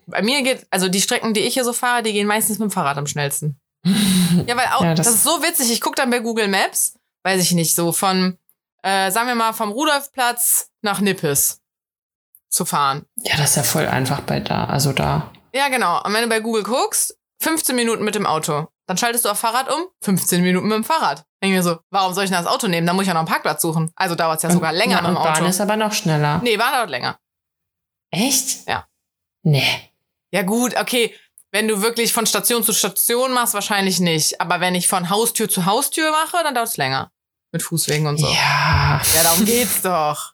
Bei 0.08 0.22
mir 0.22 0.42
geht, 0.44 0.68
also 0.72 0.90
die 0.90 1.02
Strecken, 1.02 1.34
die 1.34 1.40
ich 1.42 1.54
hier 1.54 1.64
so 1.64 1.74
fahre, 1.74 2.04
die 2.04 2.12
gehen 2.12 2.28
meistens 2.28 2.60
mit 2.60 2.70
dem 2.70 2.72
Fahrrad 2.72 2.98
am 2.98 3.08
schnellsten. 3.08 3.60
ja, 3.86 4.58
weil 4.58 4.68
auch, 4.76 4.84
Ja, 4.84 4.94
das, 4.94 5.08
das- 5.08 5.16
ist 5.16 5.24
so 5.24 5.42
witzig. 5.42 5.72
Ich 5.72 5.82
gucke 5.82 5.96
dann 5.96 6.10
bei 6.10 6.20
Google 6.20 6.48
Maps, 6.48 6.98
weiß 7.24 7.42
ich 7.42 7.54
nicht, 7.54 7.74
so 7.76 7.92
von 7.92 8.38
äh, 8.84 9.12
sagen 9.12 9.28
wir 9.28 9.36
mal, 9.36 9.54
vom 9.54 9.72
Rudolfplatz 9.72 10.70
nach 10.82 11.00
Nippes 11.00 11.62
zu 12.50 12.66
fahren. 12.66 13.06
Ja, 13.18 13.38
das 13.38 13.52
ist 13.52 13.56
ja 13.58 13.64
voll 13.64 13.88
einfach 13.88 14.22
bei 14.22 14.40
da, 14.40 14.66
also 14.66 14.92
da. 14.94 15.32
Ja, 15.54 15.70
genau. 15.70 16.04
Und 16.04 16.14
wenn 16.14 16.24
du 16.24 16.30
bei 16.30 16.40
Google 16.40 16.64
guckst, 16.64 17.18
15 17.42 17.76
Minuten 17.76 18.04
mit 18.04 18.16
dem 18.16 18.26
Auto. 18.26 18.68
Dann 18.88 18.98
schaltest 18.98 19.26
du 19.26 19.30
auf 19.30 19.40
Fahrrad 19.40 19.72
um, 19.72 19.88
15 20.02 20.42
Minuten 20.42 20.68
mit 20.68 20.76
dem 20.76 20.84
Fahrrad. 20.84 21.26
Denke 21.42 21.58
mir 21.58 21.64
so, 21.64 21.80
warum 21.90 22.14
soll 22.14 22.26
ich 22.26 22.30
denn 22.30 22.38
das 22.38 22.52
Auto 22.52 22.68
nehmen? 22.68 22.86
Da 22.86 22.94
muss 22.94 23.04
ich 23.04 23.08
ja 23.08 23.14
noch 23.14 23.22
einen 23.22 23.28
Parkplatz 23.28 23.62
suchen. 23.62 23.92
Also 23.96 24.16
dauert 24.16 24.38
es 24.38 24.44
ja 24.44 24.52
sogar 24.52 24.74
länger 24.74 24.98
ja, 24.98 25.02
mit 25.02 25.12
dem 25.12 25.16
und 25.18 25.22
Auto. 25.22 25.40
Bahn 25.40 25.50
ist 25.50 25.62
aber 25.62 25.76
noch 25.76 25.94
schneller. 25.94 26.40
nee, 26.44 26.58
Bahn 26.58 26.74
dauert 26.74 26.90
länger. 26.90 27.18
Echt? 28.12 28.68
Ja. 28.68 28.86
Nee. 29.44 29.92
Ja 30.32 30.44
gut, 30.44 30.76
okay. 30.78 31.16
Wenn 31.52 31.68
du 31.68 31.82
wirklich 31.82 32.14
von 32.14 32.26
Station 32.26 32.64
zu 32.64 32.74
Station 32.74 33.34
machst, 33.34 33.54
wahrscheinlich 33.54 34.00
nicht. 34.00 34.40
Aber 34.40 34.60
wenn 34.60 34.76
ich 34.76 34.88
von 34.88 35.10
Haustür 35.10 35.50
zu 35.50 35.66
Haustür 35.66 36.12
mache, 36.12 36.44
dann 36.44 36.54
dauert 36.54 36.68
es 36.68 36.78
länger. 36.78 37.12
Mit 37.52 37.64
Fußwegen 37.64 38.08
und 38.08 38.18
so. 38.20 38.28
Ja. 38.28 39.02
Ja, 39.16 39.24
darum 39.24 39.46
geht's 39.46 39.82
doch. 39.82 40.34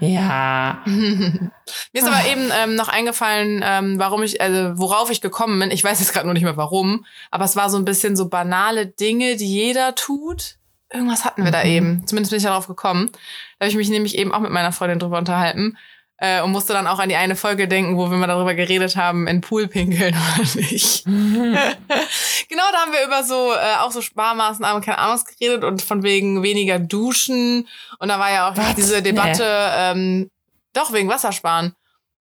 Ja. 0.00 0.82
Mir 0.86 1.50
ist 1.92 2.06
aber 2.06 2.26
eben 2.30 2.50
ähm, 2.62 2.74
noch 2.74 2.88
eingefallen, 2.88 3.62
ähm, 3.64 3.98
warum 3.98 4.22
ich, 4.22 4.40
also 4.40 4.78
worauf 4.78 5.10
ich 5.10 5.20
gekommen 5.22 5.58
bin. 5.58 5.70
Ich 5.70 5.82
weiß 5.82 5.98
jetzt 6.00 6.12
gerade 6.12 6.26
noch 6.26 6.34
nicht 6.34 6.42
mehr 6.44 6.56
warum, 6.58 7.04
aber 7.30 7.44
es 7.46 7.56
war 7.56 7.70
so 7.70 7.78
ein 7.78 7.84
bisschen 7.86 8.16
so 8.16 8.28
banale 8.28 8.86
Dinge, 8.86 9.36
die 9.36 9.46
jeder 9.50 9.94
tut. 9.94 10.56
Irgendwas 10.92 11.24
hatten 11.24 11.42
wir 11.44 11.50
da 11.50 11.64
Mhm. 11.64 11.70
eben. 11.70 12.06
Zumindest 12.06 12.30
bin 12.30 12.36
ich 12.38 12.44
darauf 12.44 12.66
gekommen. 12.68 13.10
Da 13.58 13.64
habe 13.64 13.70
ich 13.70 13.76
mich 13.76 13.88
nämlich 13.88 14.16
eben 14.18 14.32
auch 14.32 14.40
mit 14.40 14.52
meiner 14.52 14.72
Freundin 14.72 14.98
drüber 14.98 15.18
unterhalten. 15.18 15.76
Äh, 16.18 16.40
und 16.40 16.50
musste 16.50 16.72
dann 16.72 16.86
auch 16.86 16.98
an 16.98 17.10
die 17.10 17.16
eine 17.16 17.36
Folge 17.36 17.68
denken, 17.68 17.98
wo 17.98 18.10
wir 18.10 18.16
mal 18.16 18.26
darüber 18.26 18.54
geredet 18.54 18.96
haben, 18.96 19.26
in 19.26 19.42
Pool 19.42 19.68
pinkeln 19.68 20.14
oder 20.38 20.44
nicht. 20.54 21.04
genau, 21.04 22.64
da 22.72 22.78
haben 22.78 22.92
wir 22.92 23.04
über 23.06 23.22
so, 23.22 23.52
äh, 23.52 23.76
auch 23.80 23.90
so 23.90 24.00
Sparmaßnahmen, 24.00 24.82
keine 24.82 24.98
Ahnung, 24.98 25.20
geredet 25.38 25.64
und 25.64 25.82
von 25.82 26.02
wegen 26.02 26.42
weniger 26.42 26.78
duschen. 26.78 27.68
Und 27.98 28.08
da 28.08 28.18
war 28.18 28.30
ja 28.30 28.48
auch 28.48 28.56
Was? 28.56 28.74
diese 28.76 29.02
Debatte, 29.02 29.44
ähm, 29.44 30.30
doch, 30.72 30.92
wegen 30.92 31.08
Wassersparen. 31.08 31.74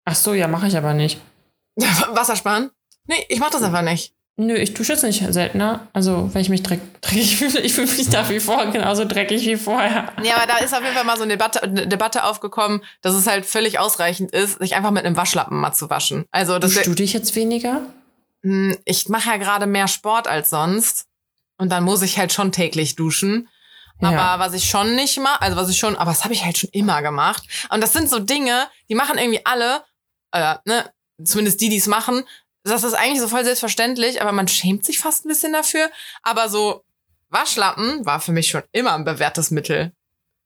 Ach 0.05 0.15
so, 0.15 0.33
ja, 0.33 0.47
mache 0.47 0.67
ich 0.67 0.77
aber 0.77 0.93
nicht. 0.93 1.19
Wassersparen? 1.75 2.71
Nee, 3.07 3.25
ich 3.29 3.39
mach 3.39 3.49
das 3.49 3.63
einfach 3.63 3.81
nicht. 3.81 4.14
Nö, 4.37 4.53
ich 4.55 4.73
dusche 4.73 4.93
jetzt 4.93 5.03
nicht 5.03 5.23
seltener. 5.29 5.87
Also, 5.93 6.29
wenn 6.33 6.41
ich 6.41 6.49
mich 6.49 6.61
dreck, 6.61 6.81
dreckig 7.01 7.37
fühle, 7.37 7.61
ich 7.61 7.73
fühle 7.73 7.87
mich 7.87 8.11
nach 8.11 8.29
wie 8.29 8.41
vor 8.41 8.65
genauso 8.67 9.05
dreckig 9.05 9.45
wie 9.45 9.55
vorher. 9.55 10.11
Nee, 10.21 10.31
aber 10.31 10.45
da 10.45 10.57
ist 10.57 10.73
auf 10.73 10.81
jeden 10.81 10.93
Fall 10.93 11.05
mal 11.05 11.15
so 11.15 11.23
eine 11.23 11.33
Debatte, 11.33 11.63
eine 11.63 11.87
Debatte 11.87 12.25
aufgekommen, 12.25 12.81
dass 13.01 13.13
es 13.13 13.27
halt 13.27 13.45
völlig 13.45 13.79
ausreichend 13.79 14.31
ist, 14.31 14.59
sich 14.59 14.75
einfach 14.75 14.91
mit 14.91 15.05
einem 15.05 15.15
Waschlappen 15.15 15.57
mal 15.57 15.73
zu 15.73 15.89
waschen. 15.89 16.25
Also 16.31 16.59
das 16.59 16.73
Duschst 16.73 16.87
du 16.87 16.95
dich 16.95 17.13
jetzt 17.13 17.35
weniger? 17.35 17.81
Hm, 18.43 18.77
ich 18.83 19.07
mache 19.07 19.29
ja 19.29 19.37
gerade 19.37 19.67
mehr 19.67 19.87
Sport 19.87 20.27
als 20.27 20.49
sonst 20.49 21.05
und 21.57 21.71
dann 21.71 21.83
muss 21.83 22.01
ich 22.01 22.17
halt 22.17 22.33
schon 22.33 22.51
täglich 22.51 22.95
duschen. 22.95 23.47
Ja. 24.01 24.09
Aber 24.09 24.43
was 24.43 24.53
ich 24.53 24.69
schon 24.69 24.95
nicht 24.95 25.17
mache, 25.19 25.41
also 25.41 25.55
was 25.55 25.69
ich 25.69 25.79
schon, 25.79 25.95
aber 25.95 26.11
das 26.11 26.25
habe 26.25 26.33
ich 26.33 26.43
halt 26.43 26.57
schon 26.57 26.69
immer 26.73 27.01
gemacht. 27.01 27.43
Und 27.69 27.81
das 27.81 27.93
sind 27.93 28.09
so 28.09 28.19
Dinge, 28.19 28.67
die 28.89 28.95
machen 28.95 29.17
irgendwie 29.17 29.45
alle, 29.45 29.83
äh, 30.31 30.55
ne, 30.65 30.91
zumindest 31.23 31.61
die, 31.61 31.69
die 31.69 31.77
es 31.77 31.87
machen. 31.87 32.25
Das 32.65 32.83
ist 32.83 32.93
eigentlich 32.95 33.21
so 33.21 33.27
voll 33.27 33.43
selbstverständlich, 33.43 34.21
aber 34.21 34.31
man 34.31 34.47
schämt 34.47 34.85
sich 34.85 34.97
fast 34.97 35.23
ein 35.23 35.29
bisschen 35.29 35.53
dafür. 35.53 35.89
Aber 36.23 36.49
so 36.49 36.83
Waschlappen 37.29 38.05
war 38.05 38.19
für 38.19 38.31
mich 38.31 38.47
schon 38.47 38.63
immer 38.71 38.93
ein 38.95 39.05
bewährtes 39.05 39.51
Mittel. 39.51 39.91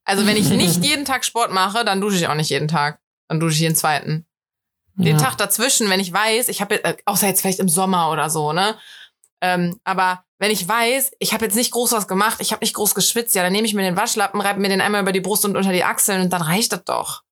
Also 0.04 0.26
wenn 0.28 0.36
ich 0.36 0.50
nicht 0.50 0.84
jeden 0.84 1.06
Tag 1.06 1.24
Sport 1.24 1.52
mache, 1.52 1.86
dann 1.86 2.02
dusche 2.02 2.18
ich 2.18 2.28
auch 2.28 2.36
nicht 2.36 2.50
jeden 2.50 2.68
Tag. 2.68 3.00
Dann 3.30 3.40
dusche 3.40 3.56
ich 3.56 3.62
jeden 3.62 3.76
zweiten. 3.76 4.26
Den 4.96 5.18
ja. 5.18 5.24
Tag 5.24 5.38
dazwischen, 5.38 5.90
wenn 5.90 6.02
ich 6.02 6.12
weiß, 6.12 6.50
ich 6.50 6.60
habe, 6.60 6.84
äh, 6.84 6.98
außer 7.06 7.28
jetzt 7.28 7.40
vielleicht 7.40 7.60
im 7.60 7.70
Sommer 7.70 8.12
oder 8.12 8.30
so, 8.30 8.52
ne? 8.52 8.78
Ähm, 9.40 9.80
aber 9.86 10.26
wenn 10.40 10.52
ich 10.52 10.68
weiß, 10.68 11.12
ich 11.20 11.34
habe 11.34 11.46
jetzt 11.46 11.56
nicht 11.56 11.72
groß 11.72 11.94
was 11.94 12.08
gemacht, 12.08 12.40
ich 12.42 12.52
habe 12.52 12.66
nicht 12.66 12.74
groß 12.74 12.96
geschwitzt, 12.96 13.34
ja, 13.34 13.44
dann 13.44 13.54
nehme 13.54 13.66
ich 13.66 13.74
mir 13.74 13.84
den 13.84 13.96
Waschlappen, 13.96 14.42
reibe 14.42 14.60
mir 14.60 14.68
den 14.68 14.82
einmal 14.82 15.02
über 15.02 15.14
die 15.14 15.22
Brust 15.22 15.46
und 15.46 15.56
unter 15.56 15.72
die 15.72 15.86
Achseln 15.86 16.22
und 16.22 16.34
dann 16.34 16.42
reicht 16.42 16.74
das 16.74 16.84
doch. 16.84 17.24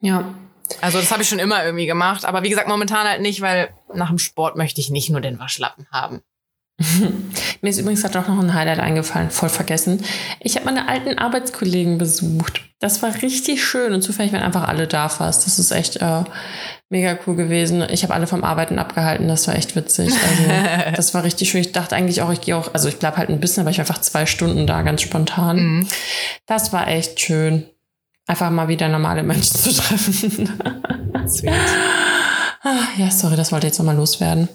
Ja. 0.00 0.34
Also 0.80 0.98
das 0.98 1.10
habe 1.10 1.22
ich 1.22 1.28
schon 1.28 1.38
immer 1.38 1.64
irgendwie 1.64 1.86
gemacht, 1.86 2.24
aber 2.24 2.42
wie 2.42 2.50
gesagt, 2.50 2.68
momentan 2.68 3.06
halt 3.06 3.20
nicht, 3.20 3.40
weil 3.40 3.70
nach 3.94 4.08
dem 4.08 4.18
Sport 4.18 4.56
möchte 4.56 4.80
ich 4.80 4.90
nicht 4.90 5.10
nur 5.10 5.20
den 5.20 5.38
Waschlappen 5.38 5.86
haben. 5.90 6.22
Mir 7.60 7.68
ist 7.68 7.78
übrigens 7.78 8.02
gerade 8.02 8.20
auch 8.20 8.28
noch 8.28 8.38
ein 8.38 8.54
Highlight 8.54 8.78
eingefallen, 8.78 9.30
voll 9.30 9.50
vergessen. 9.50 10.02
Ich 10.40 10.56
habe 10.56 10.64
meine 10.64 10.88
alten 10.88 11.18
Arbeitskollegen 11.18 11.98
besucht. 11.98 12.62
Das 12.78 13.02
war 13.02 13.20
richtig 13.20 13.62
schön 13.62 13.92
und 13.92 14.02
zufällig 14.02 14.32
waren 14.32 14.42
einfach 14.42 14.66
alle 14.66 14.86
da 14.86 15.10
fast. 15.10 15.46
Das 15.46 15.58
ist 15.58 15.70
echt 15.70 15.96
äh, 15.96 16.24
mega 16.88 17.18
cool 17.26 17.36
gewesen. 17.36 17.86
Ich 17.90 18.02
habe 18.02 18.14
alle 18.14 18.26
vom 18.26 18.44
Arbeiten 18.44 18.78
abgehalten, 18.78 19.28
das 19.28 19.46
war 19.46 19.56
echt 19.56 19.76
witzig. 19.76 20.12
Also 20.12 20.92
das 20.96 21.12
war 21.12 21.22
richtig 21.22 21.50
schön. 21.50 21.60
Ich 21.60 21.72
dachte 21.72 21.94
eigentlich 21.96 22.22
auch, 22.22 22.32
ich 22.32 22.40
gehe 22.40 22.56
auch, 22.56 22.72
also 22.72 22.88
ich 22.88 22.98
bleib 22.98 23.18
halt 23.18 23.28
ein 23.28 23.40
bisschen, 23.40 23.62
aber 23.62 23.70
ich 23.70 23.78
war 23.78 23.84
einfach 23.84 24.00
zwei 24.00 24.24
Stunden 24.24 24.66
da, 24.66 24.80
ganz 24.80 25.02
spontan. 25.02 25.56
Mhm. 25.58 25.88
Das 26.46 26.72
war 26.72 26.88
echt 26.88 27.20
schön. 27.20 27.66
Einfach 28.26 28.50
mal 28.50 28.68
wieder 28.68 28.88
normale 28.88 29.22
Menschen 29.22 29.56
zu 29.58 29.72
treffen. 29.74 30.50
Ah, 32.62 32.76
ja, 32.98 33.10
sorry, 33.10 33.36
das 33.36 33.52
wollte 33.52 33.66
ich 33.66 33.72
jetzt 33.72 33.78
nochmal 33.78 33.96
loswerden. 33.96 34.48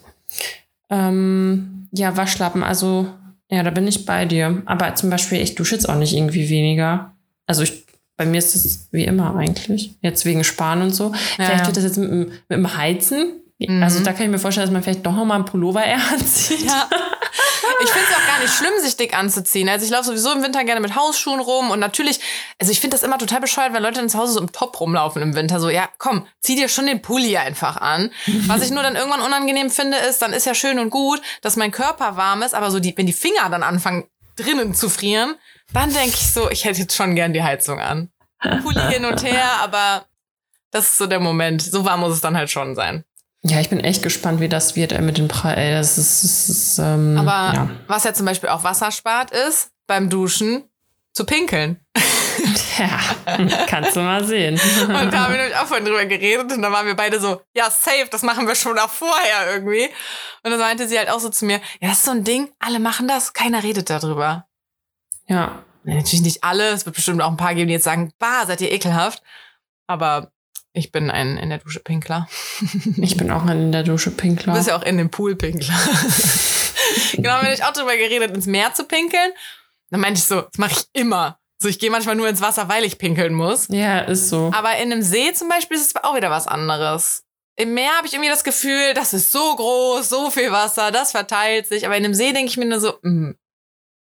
Ähm, 0.89 1.87
ja, 1.91 2.15
Waschlappen, 2.15 2.63
also, 2.63 3.07
ja, 3.49 3.63
da 3.63 3.71
bin 3.71 3.87
ich 3.87 4.05
bei 4.05 4.25
dir. 4.25 4.61
Aber 4.65 4.93
zum 4.95 5.09
Beispiel, 5.09 5.41
ich 5.41 5.55
dusche 5.55 5.75
jetzt 5.75 5.89
auch 5.89 5.95
nicht 5.95 6.13
irgendwie 6.13 6.49
weniger. 6.49 7.13
Also 7.47 7.63
ich, 7.63 7.85
bei 8.17 8.25
mir 8.25 8.37
ist 8.37 8.55
es 8.55 8.87
wie 8.91 9.03
immer 9.05 9.35
eigentlich. 9.35 9.95
Jetzt 10.01 10.25
wegen 10.25 10.43
Sparen 10.43 10.81
und 10.81 10.91
so. 10.95 11.11
vielleicht 11.35 11.59
ja. 11.61 11.65
wird 11.65 11.77
das 11.77 11.83
jetzt 11.83 11.97
mit, 11.97 12.09
dem- 12.11 12.19
mit 12.29 12.57
dem 12.57 12.77
Heizen. 12.77 13.41
Mhm. 13.59 13.81
Also 13.83 14.03
da 14.03 14.13
kann 14.13 14.25
ich 14.25 14.31
mir 14.31 14.39
vorstellen, 14.39 14.67
dass 14.67 14.73
man 14.73 14.83
vielleicht 14.83 15.05
doch 15.05 15.15
nochmal 15.15 15.37
einen 15.37 15.45
Pullover 15.45 15.83
eher 15.83 15.99
anzieht. 16.13 16.63
Ja. 16.65 16.87
Ich 17.81 17.89
finde 17.89 18.07
es 18.09 18.15
auch 18.15 18.27
gar 18.27 18.39
nicht 18.39 18.53
schlimm, 18.53 18.73
sich 18.79 18.97
dick 18.97 19.17
anzuziehen. 19.17 19.67
Also 19.69 19.85
ich 19.85 19.91
laufe 19.91 20.05
sowieso 20.05 20.31
im 20.31 20.43
Winter 20.43 20.63
gerne 20.63 20.81
mit 20.81 20.95
Hausschuhen 20.95 21.39
rum 21.39 21.71
und 21.71 21.79
natürlich, 21.79 22.19
also 22.59 22.71
ich 22.71 22.79
finde 22.79 22.95
das 22.95 23.03
immer 23.03 23.17
total 23.17 23.41
bescheuert, 23.41 23.73
wenn 23.73 23.83
Leute 23.83 23.99
dann 23.99 24.09
zu 24.09 24.17
Hause 24.17 24.33
so 24.33 24.39
im 24.39 24.51
Top 24.51 24.79
rumlaufen 24.79 25.21
im 25.21 25.35
Winter. 25.35 25.59
So, 25.59 25.69
ja, 25.69 25.89
komm, 25.97 26.27
zieh 26.39 26.55
dir 26.55 26.69
schon 26.69 26.85
den 26.85 27.01
Pulli 27.01 27.37
einfach 27.37 27.77
an. 27.77 28.11
Was 28.47 28.61
ich 28.61 28.71
nur 28.71 28.83
dann 28.83 28.95
irgendwann 28.95 29.21
unangenehm 29.21 29.69
finde, 29.69 29.97
ist, 29.97 30.21
dann 30.21 30.33
ist 30.33 30.45
ja 30.45 30.55
schön 30.55 30.79
und 30.79 30.89
gut, 30.89 31.21
dass 31.41 31.55
mein 31.55 31.71
Körper 31.71 32.17
warm 32.17 32.41
ist, 32.41 32.53
aber 32.53 32.71
so 32.71 32.79
die, 32.79 32.97
wenn 32.97 33.05
die 33.05 33.13
Finger 33.13 33.49
dann 33.49 33.63
anfangen 33.63 34.05
drinnen 34.35 34.73
zu 34.73 34.89
frieren, 34.89 35.35
dann 35.73 35.93
denke 35.93 36.15
ich 36.15 36.27
so, 36.31 36.49
ich 36.49 36.65
hätte 36.65 36.81
jetzt 36.81 36.95
schon 36.95 37.15
gern 37.15 37.33
die 37.33 37.43
Heizung 37.43 37.79
an. 37.79 38.09
Pulli 38.61 38.81
hin 38.91 39.05
und 39.05 39.23
her, 39.23 39.49
aber 39.61 40.05
das 40.71 40.87
ist 40.87 40.97
so 40.97 41.07
der 41.07 41.19
Moment. 41.19 41.61
So 41.61 41.85
warm 41.85 42.01
muss 42.01 42.13
es 42.13 42.21
dann 42.21 42.37
halt 42.37 42.51
schon 42.51 42.75
sein. 42.75 43.05
Ja, 43.47 43.59
ich 43.59 43.69
bin 43.69 43.79
echt 43.79 44.01
gespannt, 44.01 44.39
wie 44.39 44.49
das 44.49 44.75
wird 44.75 44.91
äh, 44.91 45.01
mit 45.01 45.19
dem 45.19 45.27
Preis. 45.27 45.57
Ey, 45.57 45.71
das 45.71 45.99
ist, 45.99 46.23
das 46.23 46.49
ist 46.49 46.79
ähm, 46.79 47.15
Aber 47.15 47.53
ja. 47.53 47.69
was 47.87 48.03
ja 48.03 48.13
zum 48.13 48.25
Beispiel 48.25 48.49
auch 48.49 48.63
Wasser 48.63 48.91
spart, 48.91 49.29
ist 49.29 49.69
beim 49.85 50.09
Duschen 50.09 50.63
zu 51.13 51.25
pinkeln. 51.25 51.79
ja, 52.79 52.99
kannst 53.67 53.95
du 53.95 53.99
mal 54.01 54.23
sehen. 54.23 54.59
Und 54.81 55.13
da 55.13 55.25
haben 55.25 55.33
wir 55.33 55.37
nämlich 55.37 55.55
auch 55.57 55.67
vorhin 55.67 55.85
drüber 55.85 56.05
geredet 56.05 56.51
und 56.51 56.61
da 56.63 56.71
waren 56.71 56.87
wir 56.87 56.95
beide 56.95 57.19
so, 57.19 57.39
ja, 57.55 57.69
safe, 57.69 58.07
das 58.09 58.23
machen 58.23 58.47
wir 58.47 58.55
schon 58.55 58.79
auch 58.79 58.89
vorher 58.89 59.53
irgendwie. 59.53 59.89
Und 60.43 60.51
dann 60.51 60.59
meinte 60.59 60.87
sie 60.87 60.97
halt 60.97 61.11
auch 61.11 61.19
so 61.19 61.29
zu 61.29 61.45
mir, 61.45 61.61
ja, 61.79 61.89
das 61.89 61.99
ist 61.99 62.05
so 62.05 62.11
ein 62.11 62.23
Ding, 62.23 62.51
alle 62.57 62.79
machen 62.79 63.07
das, 63.07 63.33
keiner 63.33 63.61
redet 63.61 63.91
darüber. 63.91 64.47
ja, 65.27 65.63
Ja, 65.83 65.93
natürlich 65.93 66.23
nicht 66.23 66.43
alle, 66.43 66.69
es 66.69 66.85
wird 66.87 66.95
bestimmt 66.95 67.21
auch 67.21 67.29
ein 67.29 67.37
paar 67.37 67.53
geben, 67.53 67.67
die 67.67 67.75
jetzt 67.75 67.83
sagen, 67.83 68.11
bah, 68.17 68.47
seid 68.47 68.59
ihr 68.61 68.71
ekelhaft. 68.71 69.21
Aber 69.87 70.31
ich 70.75 70.91
bin 70.91 71.09
ein 71.09 71.37
in 71.37 71.49
der 71.49 71.59
Dusche 71.59 71.79
Pinkler. 71.79 72.27
ich 72.97 73.17
bin 73.17 73.31
auch 73.31 73.45
in 73.47 73.71
der 73.71 73.83
Dusche 73.83 74.11
Du 74.11 74.17
Pinkler. 74.17 74.53
bist 74.53 74.67
ja 74.67 74.77
auch 74.77 74.83
in 74.83 74.97
dem 74.97 75.09
Pool 75.09 75.35
Pinkler. 75.35 75.73
genau, 77.13 77.41
wenn 77.41 77.53
ich 77.53 77.63
auch 77.63 77.73
drüber 77.73 77.95
geredet, 77.97 78.35
ins 78.35 78.45
Meer 78.45 78.73
zu 78.73 78.83
pinkeln. 78.85 79.31
Dann 79.89 79.99
meinte 80.01 80.19
ich 80.19 80.25
so, 80.25 80.41
das 80.41 80.57
mache 80.57 80.73
ich 80.73 80.85
immer. 81.01 81.39
So, 81.57 81.69
ich 81.69 81.79
gehe 81.79 81.89
manchmal 81.89 82.15
nur 82.15 82.27
ins 82.27 82.41
Wasser, 82.41 82.67
weil 82.67 82.83
ich 82.83 82.97
pinkeln 82.97 83.33
muss. 83.33 83.67
Ja, 83.69 83.99
ist 83.99 84.29
so. 84.29 84.51
Aber 84.53 84.75
in 84.77 84.91
einem 84.91 85.01
See 85.01 85.33
zum 85.33 85.47
Beispiel 85.47 85.77
ist 85.77 85.95
es 85.95 86.03
auch 86.03 86.15
wieder 86.15 86.29
was 86.29 86.47
anderes. 86.47 87.23
Im 87.55 87.73
Meer 87.73 87.91
habe 87.97 88.05
ich 88.07 88.13
irgendwie 88.13 88.29
das 88.29 88.43
Gefühl, 88.43 88.93
das 88.93 89.13
ist 89.13 89.31
so 89.31 89.55
groß, 89.55 90.09
so 90.09 90.29
viel 90.29 90.51
Wasser, 90.51 90.91
das 90.91 91.11
verteilt 91.11 91.67
sich. 91.67 91.85
Aber 91.85 91.95
in 91.95 92.03
einem 92.03 92.13
See 92.13 92.33
denke 92.33 92.49
ich 92.49 92.57
mir 92.57 92.65
nur 92.65 92.81
so, 92.81 92.95
mh, 93.01 93.35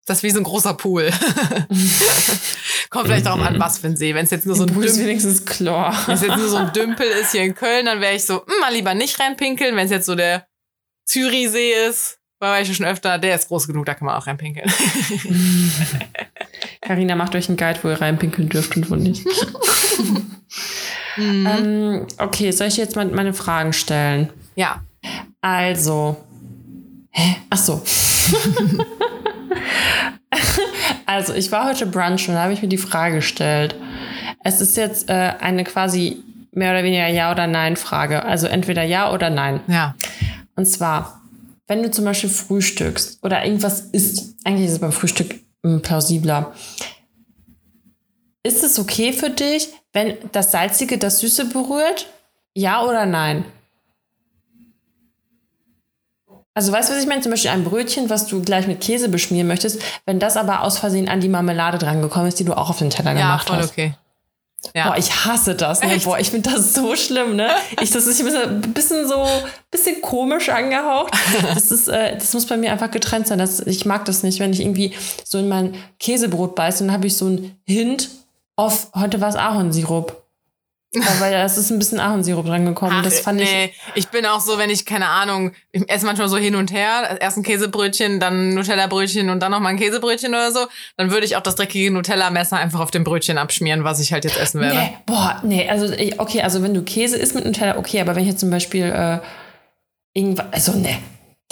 das 0.06 0.18
ist 0.18 0.22
wie 0.24 0.30
so 0.30 0.38
ein 0.38 0.44
großer 0.44 0.74
Pool. 0.74 1.10
Kommt 2.90 3.06
vielleicht 3.06 3.26
darauf 3.26 3.40
an, 3.40 3.58
was 3.60 3.78
für 3.78 3.86
ein 3.86 3.96
See. 3.96 4.14
Wenn 4.14 4.24
es 4.24 4.30
jetzt 4.30 4.46
nur 4.46 4.56
so 4.56 4.64
ein 4.64 4.72
Pool 4.72 4.84
ist 4.84 4.96
Dümpel, 4.96 5.08
wenigstens 5.08 5.44
Chlor. 5.44 5.94
wenn 6.06 6.14
es 6.14 6.22
jetzt 6.22 6.36
nur 6.36 6.48
so 6.48 6.56
ein 6.56 6.72
Dümpel 6.72 7.06
ist 7.06 7.32
hier 7.32 7.42
in 7.42 7.54
Köln, 7.54 7.86
dann 7.86 8.00
wäre 8.00 8.14
ich 8.14 8.24
so, 8.24 8.34
mh, 8.34 8.54
mal 8.60 8.72
lieber 8.72 8.94
nicht 8.94 9.18
reinpinkeln. 9.20 9.76
Wenn 9.76 9.86
es 9.86 9.90
jetzt 9.90 10.06
so 10.06 10.14
der 10.14 10.46
Zürichsee 11.04 11.72
ist, 11.88 12.18
war 12.40 12.60
ich 12.60 12.76
schon 12.76 12.84
öfter, 12.84 13.18
der 13.18 13.36
ist 13.36 13.48
groß 13.48 13.68
genug, 13.68 13.86
da 13.86 13.94
kann 13.94 14.06
man 14.06 14.16
auch 14.16 14.26
reinpinkeln. 14.26 14.70
Carina 16.80 17.14
macht 17.14 17.34
euch 17.36 17.48
einen 17.48 17.56
Guide, 17.56 17.78
wo 17.82 17.88
ihr 17.88 18.00
reinpinkeln 18.00 18.48
dürft 18.48 18.76
und 18.76 18.90
wo 18.90 18.96
nicht. 18.96 19.24
Mhm. 21.16 21.46
ähm, 21.46 22.06
okay, 22.16 22.50
soll 22.52 22.68
ich 22.68 22.78
jetzt 22.78 22.96
mal 22.96 23.04
meine 23.04 23.34
Fragen 23.34 23.74
stellen? 23.74 24.32
Ja. 24.54 24.82
Also. 25.42 26.16
Hä? 27.10 27.36
Ach 27.50 27.58
so. 27.58 27.82
also, 31.06 31.34
ich 31.34 31.52
war 31.52 31.68
heute 31.68 31.86
brunchen 31.86 32.30
und 32.30 32.34
da 32.34 32.44
habe 32.44 32.52
ich 32.52 32.62
mir 32.62 32.68
die 32.68 32.78
Frage 32.78 33.16
gestellt. 33.16 33.74
Es 34.44 34.60
ist 34.60 34.76
jetzt 34.76 35.08
äh, 35.08 35.34
eine 35.40 35.64
quasi 35.64 36.22
mehr 36.52 36.72
oder 36.72 36.84
weniger 36.84 37.08
Ja- 37.08 37.32
oder 37.32 37.46
Nein-Frage. 37.46 38.24
Also 38.24 38.46
entweder 38.46 38.82
Ja 38.82 39.12
oder 39.12 39.30
Nein. 39.30 39.60
Ja. 39.66 39.94
Und 40.54 40.66
zwar, 40.66 41.22
wenn 41.66 41.82
du 41.82 41.90
zum 41.90 42.04
Beispiel 42.04 42.30
frühstückst 42.30 43.18
oder 43.22 43.44
irgendwas 43.44 43.80
isst, 43.92 44.34
eigentlich 44.44 44.66
ist 44.66 44.72
es 44.72 44.80
beim 44.80 44.92
Frühstück 44.92 45.34
mm, 45.62 45.78
plausibler. 45.78 46.52
ist 48.42 48.62
es 48.62 48.78
okay 48.78 49.12
für 49.12 49.30
dich, 49.30 49.68
wenn 49.92 50.16
das 50.32 50.52
Salzige 50.52 50.98
das 50.98 51.20
Süße 51.20 51.46
berührt? 51.46 52.06
Ja 52.54 52.84
oder 52.84 53.06
nein? 53.06 53.44
Also 56.54 56.70
weißt 56.72 56.90
du, 56.90 56.94
was 56.94 57.02
ich 57.02 57.08
meine? 57.08 57.22
Zum 57.22 57.30
Beispiel 57.30 57.50
ein 57.50 57.64
Brötchen, 57.64 58.10
was 58.10 58.26
du 58.26 58.42
gleich 58.42 58.66
mit 58.66 58.80
Käse 58.80 59.08
beschmieren 59.08 59.48
möchtest, 59.48 59.80
wenn 60.04 60.18
das 60.18 60.36
aber 60.36 60.62
aus 60.62 60.78
Versehen 60.78 61.08
an 61.08 61.20
die 61.20 61.28
Marmelade 61.28 61.78
drangekommen 61.78 62.28
ist, 62.28 62.38
die 62.38 62.44
du 62.44 62.52
auch 62.54 62.68
auf 62.70 62.78
den 62.78 62.90
Teller 62.90 63.12
Ja, 63.14 63.20
gemacht 63.20 63.48
voll 63.48 63.56
hast. 63.58 63.70
okay. 63.70 63.94
Ja. 64.74 64.88
Boah, 64.90 64.96
ich 64.96 65.24
hasse 65.24 65.56
das. 65.56 65.82
Ne? 65.82 65.98
Boah, 66.04 66.20
ich 66.20 66.30
finde 66.30 66.50
das 66.50 66.72
so 66.72 66.94
schlimm, 66.94 67.34
ne? 67.34 67.50
Ich, 67.80 67.90
das 67.90 68.06
ist 68.06 68.20
ein 68.20 68.26
bisschen, 68.26 68.72
bisschen 68.72 69.08
so, 69.08 69.26
bisschen 69.72 70.00
komisch 70.00 70.50
angehaucht. 70.50 71.12
Das 71.54 71.72
ist, 71.72 71.88
äh, 71.88 72.14
das 72.16 72.32
muss 72.32 72.46
bei 72.46 72.56
mir 72.56 72.70
einfach 72.70 72.90
getrennt 72.92 73.26
sein. 73.26 73.38
Das, 73.40 73.58
ich 73.58 73.86
mag 73.86 74.04
das 74.04 74.22
nicht, 74.22 74.38
wenn 74.38 74.52
ich 74.52 74.60
irgendwie 74.60 74.94
so 75.24 75.38
in 75.38 75.48
mein 75.48 75.74
Käsebrot 75.98 76.54
beiße 76.54 76.84
und 76.84 76.88
dann 76.88 76.94
habe 76.96 77.08
ich 77.08 77.16
so 77.16 77.26
einen 77.26 77.58
Hint 77.66 78.08
auf, 78.54 78.88
heute 78.94 79.20
war 79.20 79.30
es 79.30 79.34
Ahornsirup. 79.36 80.21
Ja, 80.94 81.02
weil 81.20 81.32
da 81.32 81.44
ist 81.46 81.70
ein 81.70 81.78
bisschen 81.78 82.00
Ahornsirup 82.00 82.44
dran 82.44 82.66
gekommen. 82.66 82.96
Ach, 82.98 83.02
das 83.02 83.20
fand 83.20 83.40
ich. 83.40 83.50
nee, 83.50 83.72
ich 83.94 84.08
bin 84.08 84.26
auch 84.26 84.40
so, 84.40 84.58
wenn 84.58 84.68
ich, 84.68 84.84
keine 84.84 85.06
Ahnung, 85.08 85.52
ich 85.70 85.88
esse 85.88 86.04
manchmal 86.04 86.28
so 86.28 86.36
hin 86.36 86.54
und 86.54 86.70
her, 86.70 87.16
erst 87.18 87.38
ein 87.38 87.42
Käsebrötchen, 87.42 88.20
dann 88.20 88.50
ein 88.50 88.54
Nutella-Brötchen 88.54 89.30
und 89.30 89.40
dann 89.40 89.52
nochmal 89.52 89.72
ein 89.72 89.78
Käsebrötchen 89.78 90.30
oder 90.34 90.52
so, 90.52 90.66
dann 90.98 91.10
würde 91.10 91.24
ich 91.24 91.36
auch 91.36 91.40
das 91.40 91.54
dreckige 91.54 91.90
Nutella-Messer 91.90 92.58
einfach 92.58 92.80
auf 92.80 92.90
dem 92.90 93.04
Brötchen 93.04 93.38
abschmieren, 93.38 93.84
was 93.84 94.00
ich 94.00 94.12
halt 94.12 94.24
jetzt 94.24 94.38
essen 94.38 94.60
werde. 94.60 94.76
Nee, 94.76 94.96
boah, 95.06 95.40
nee, 95.42 95.66
also 95.68 95.90
ich- 95.94 96.20
okay, 96.20 96.42
also 96.42 96.62
wenn 96.62 96.74
du 96.74 96.82
Käse 96.82 97.16
isst 97.16 97.34
mit 97.34 97.46
Nutella, 97.46 97.78
okay, 97.78 98.00
aber 98.02 98.14
wenn 98.14 98.22
ich 98.24 98.28
jetzt 98.28 98.40
zum 98.40 98.50
Beispiel 98.50 98.84
äh, 98.84 99.18
irgendwas, 100.12 100.46
also 100.52 100.72
nee, 100.72 100.98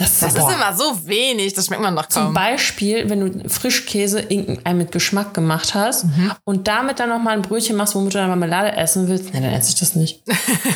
das, 0.01 0.19
Das 0.21 0.35
ist 0.35 0.41
immer 0.55 0.75
so 0.77 1.07
wenig, 1.07 1.53
das 1.55 1.67
schmeckt 1.67 1.83
man 1.83 1.95
doch 1.95 2.07
Zum 2.07 2.25
kaum. 2.25 2.35
Beispiel, 2.35 3.09
wenn 3.11 3.21
du 3.43 3.49
Frischkäse 3.49 4.27
mit 4.75 4.93
Geschmack 4.93 5.35
gemacht 5.35 5.75
hast 5.75 6.05
Mhm. 6.05 6.33
und 6.45 6.67
damit 6.69 6.99
dann 7.01 7.11
noch 7.11 7.21
mal 7.21 7.33
ein 7.33 7.43
Brötchen 7.43 7.77
machst, 7.77 7.95
womit 7.95 8.15
du 8.15 8.19
dann 8.19 8.29
Marmelade 8.29 8.73
essen 8.77 9.09
willst, 9.09 9.33
nee, 9.35 9.41
dann 9.41 9.53
esse 9.53 9.71
ich 9.71 9.79
das 9.79 9.95
nicht. 9.95 10.23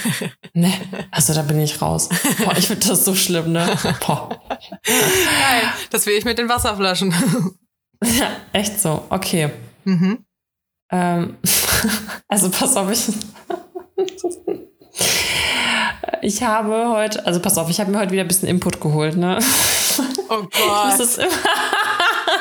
nee, 0.53 0.73
also 1.11 1.33
da 1.35 1.43
bin 1.43 1.59
ich 1.61 1.81
raus. 1.81 2.09
Boah, 2.45 2.57
ich 2.57 2.67
finde 2.67 2.87
das 2.87 3.05
so 3.05 3.15
schlimm, 3.15 3.53
ne? 3.53 3.67
Boah. 4.07 4.29
Geil, 4.49 5.63
das 5.91 6.07
will 6.07 6.15
ich 6.15 6.25
mit 6.25 6.39
den 6.39 6.49
Wasserflaschen. 6.49 7.15
Ja, 8.05 8.29
echt 8.53 8.81
so. 8.81 9.05
Okay. 9.09 9.51
mhm. 9.85 10.25
Ähm, 10.93 11.39
also 12.29 12.51
pass 12.51 12.77
auf, 12.77 12.91
ich. 12.93 13.07
Ich 16.23 16.43
habe 16.43 16.89
heute, 16.91 17.25
also 17.27 17.41
pass 17.41 17.59
auf, 17.59 17.69
ich 17.71 17.81
habe 17.81 17.91
mir 17.91 17.99
heute 17.99 18.11
wieder 18.13 18.23
ein 18.23 18.29
bisschen 18.29 18.49
Input 18.49 18.81
geholt, 18.81 19.17
ne? 19.17 19.39
Oh 20.29 20.43
Gott, 20.43 20.51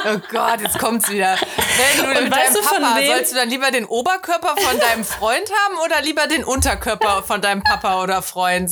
oh 0.05 0.19
Gott, 0.31 0.61
jetzt 0.61 0.79
kommt's 0.79 1.09
wieder. 1.09 1.35
Wenn 1.37 2.03
du 2.05 2.09
Und 2.17 2.23
mit 2.25 2.31
weißt 2.33 2.55
deinem 2.55 2.63
du, 2.63 2.67
von 2.69 2.81
Papa, 2.81 2.95
wem- 2.97 3.07
sollst 3.07 3.31
du 3.31 3.35
dann 3.35 3.49
lieber 3.49 3.71
den 3.71 3.85
Oberkörper 3.85 4.55
von 4.57 4.79
deinem 4.79 5.03
Freund 5.03 5.49
haben 5.65 5.77
oder 5.83 6.01
lieber 6.01 6.27
den 6.27 6.43
Unterkörper 6.45 7.23
von 7.23 7.41
deinem 7.41 7.61
Papa 7.63 8.01
oder 8.01 8.21
Freund? 8.21 8.71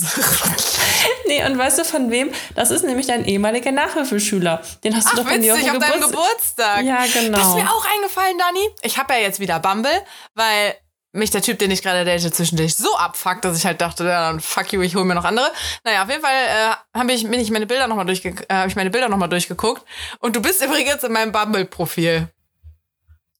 nee, 1.27 1.43
und 1.45 1.57
weißt 1.57 1.79
du 1.79 1.83
von 1.85 2.09
wem? 2.09 2.31
Das 2.55 2.71
ist 2.71 2.83
nämlich 2.85 3.07
dein 3.07 3.25
ehemaliger 3.25 3.71
Nachhilfeschüler. 3.71 4.61
Den 4.83 4.95
hast 4.95 5.07
du 5.07 5.11
Ach, 5.13 5.17
doch 5.23 5.27
von 5.29 5.41
dir 5.41 5.53
witzig, 5.55 5.71
auf 5.71 5.77
dem 5.77 5.81
deinem 5.81 6.01
Geburtstag. 6.01 6.79
Geburtstag. 6.79 6.85
Ja, 6.85 7.21
genau. 7.21 7.37
Das 7.37 7.47
ist 7.49 7.55
mir 7.55 7.69
auch 7.69 7.85
eingefallen, 7.95 8.37
Dani. 8.37 8.69
Ich 8.83 8.97
habe 8.97 9.13
ja 9.13 9.19
jetzt 9.19 9.39
wieder 9.41 9.59
Bumble, 9.59 9.91
weil 10.35 10.75
mich 11.13 11.31
der 11.31 11.41
Typ, 11.41 11.59
den 11.59 11.71
ich 11.71 11.81
gerade 11.81 12.05
date, 12.05 12.33
zwischendurch 12.33 12.75
so 12.75 12.95
abfuckt, 12.95 13.43
dass 13.43 13.57
ich 13.57 13.65
halt 13.65 13.81
dachte, 13.81 14.05
ja, 14.05 14.29
dann 14.29 14.39
fuck 14.39 14.71
you, 14.71 14.81
ich 14.81 14.95
hole 14.95 15.05
mir 15.05 15.15
noch 15.15 15.25
andere. 15.25 15.51
Naja, 15.83 16.03
auf 16.03 16.09
jeden 16.09 16.21
Fall 16.21 16.31
äh, 16.33 16.97
hab 16.97 17.09
ich, 17.09 17.23
bin 17.29 17.39
ich 17.39 17.51
meine 17.51 17.67
Bilder 17.67 17.87
nochmal 17.87 18.05
durchge 18.05 18.29
äh, 18.47 18.53
hab 18.53 18.67
ich 18.67 18.75
meine 18.75 18.89
Bilder 18.89 19.09
noch 19.09 19.17
mal 19.17 19.27
durchgeguckt. 19.27 19.83
Und 20.19 20.35
du 20.35 20.41
bist 20.41 20.61
übrigens 20.65 21.03
in 21.03 21.11
meinem 21.11 21.31
Bumble-Profil. 21.31 22.29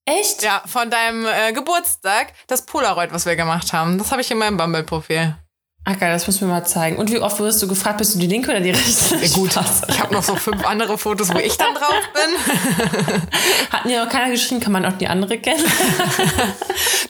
Echt? 0.05 0.43
Ja, 0.43 0.63
von 0.65 0.89
deinem 0.89 1.25
äh, 1.25 1.53
Geburtstag, 1.53 2.33
das 2.47 2.65
Polaroid, 2.65 3.13
was 3.13 3.25
wir 3.25 3.35
gemacht 3.35 3.71
haben. 3.71 3.97
Das 3.97 4.11
habe 4.11 4.21
ich 4.21 4.31
in 4.31 4.37
meinem 4.37 4.57
Bumble-Profil. 4.57 5.35
Ach 5.83 5.97
geil, 5.97 6.13
das 6.13 6.27
musst 6.27 6.39
du 6.39 6.45
mir 6.45 6.51
mal 6.51 6.63
zeigen. 6.63 6.97
Und 6.97 7.11
wie 7.11 7.17
oft 7.17 7.39
wurdest 7.39 7.59
du 7.63 7.67
gefragt, 7.67 7.97
bist 7.97 8.13
du 8.13 8.19
die 8.19 8.27
linke 8.27 8.51
oder 8.51 8.59
die 8.59 8.69
rechte? 8.69 9.15
Ja, 9.15 9.27
gut, 9.33 9.51
Spaß. 9.51 9.81
ich 9.89 9.99
habe 9.99 10.13
noch 10.13 10.21
so 10.21 10.35
fünf 10.35 10.63
andere 10.63 10.95
Fotos, 10.95 11.33
wo 11.33 11.39
ich 11.39 11.57
dann 11.57 11.73
drauf 11.73 12.03
bin. 12.13 13.21
Hat 13.71 13.85
mir 13.85 14.03
noch 14.03 14.11
keiner 14.11 14.29
geschrieben, 14.29 14.61
kann 14.61 14.73
man 14.73 14.85
auch 14.85 14.93
die 14.93 15.07
andere 15.07 15.39
kennen? 15.39 15.65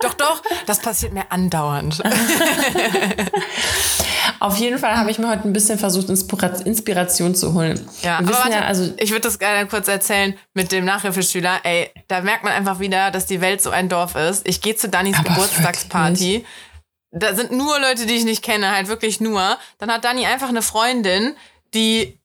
Doch, 0.02 0.14
doch, 0.16 0.42
das 0.66 0.80
passiert 0.80 1.14
mir 1.14 1.32
andauernd. 1.32 2.02
Auf 4.40 4.58
jeden 4.58 4.80
Fall 4.80 4.98
habe 4.98 5.12
ich 5.12 5.20
mir 5.20 5.30
heute 5.30 5.48
ein 5.48 5.54
bisschen 5.54 5.78
versucht, 5.78 6.10
Inspira 6.10 6.48
Inspiration 6.48 7.36
zu 7.36 7.54
holen. 7.54 7.80
Ja, 8.02 8.20
Wir 8.20 8.28
aber 8.28 8.34
warte, 8.34 8.52
ja, 8.52 8.62
also 8.62 8.92
ich 8.98 9.12
würde 9.12 9.22
das 9.22 9.38
gerne 9.38 9.68
kurz 9.68 9.88
erzählen 9.88 10.36
mit 10.56 10.72
dem 10.72 10.86
Nachhilfeschüler. 10.86 11.60
Ey, 11.64 11.92
da 12.08 12.22
merkt 12.22 12.44
man 12.44 12.54
einfach 12.54 12.80
wieder, 12.80 13.12
dass 13.12 13.28
die 13.28 13.42
Welt 13.42 13.62
so 13.62 13.70
ein 13.70 13.90
Dorf 13.90 14.16
ist. 14.16 14.48
Ich 14.48 14.62
gehe 14.62 14.76
zu 14.76 14.90
Dannys 14.90 15.18
Geburtstagsparty. 15.24 16.46
Da 17.12 17.36
sind 17.36 17.52
nur 17.52 17.80
Leute, 17.80 18.06
die 18.06 18.16
ich 18.16 18.24
nicht 18.24 18.44
kenne, 18.44 18.72
halt 18.72 18.88
wirklich 18.88 19.20
nur. 19.20 19.58
Dann 19.78 19.92
hat 19.92 20.06
Dani 20.06 20.26
einfach 20.26 20.50
eine 20.50 20.62
Freundin, 20.62 21.36
die 21.74 22.20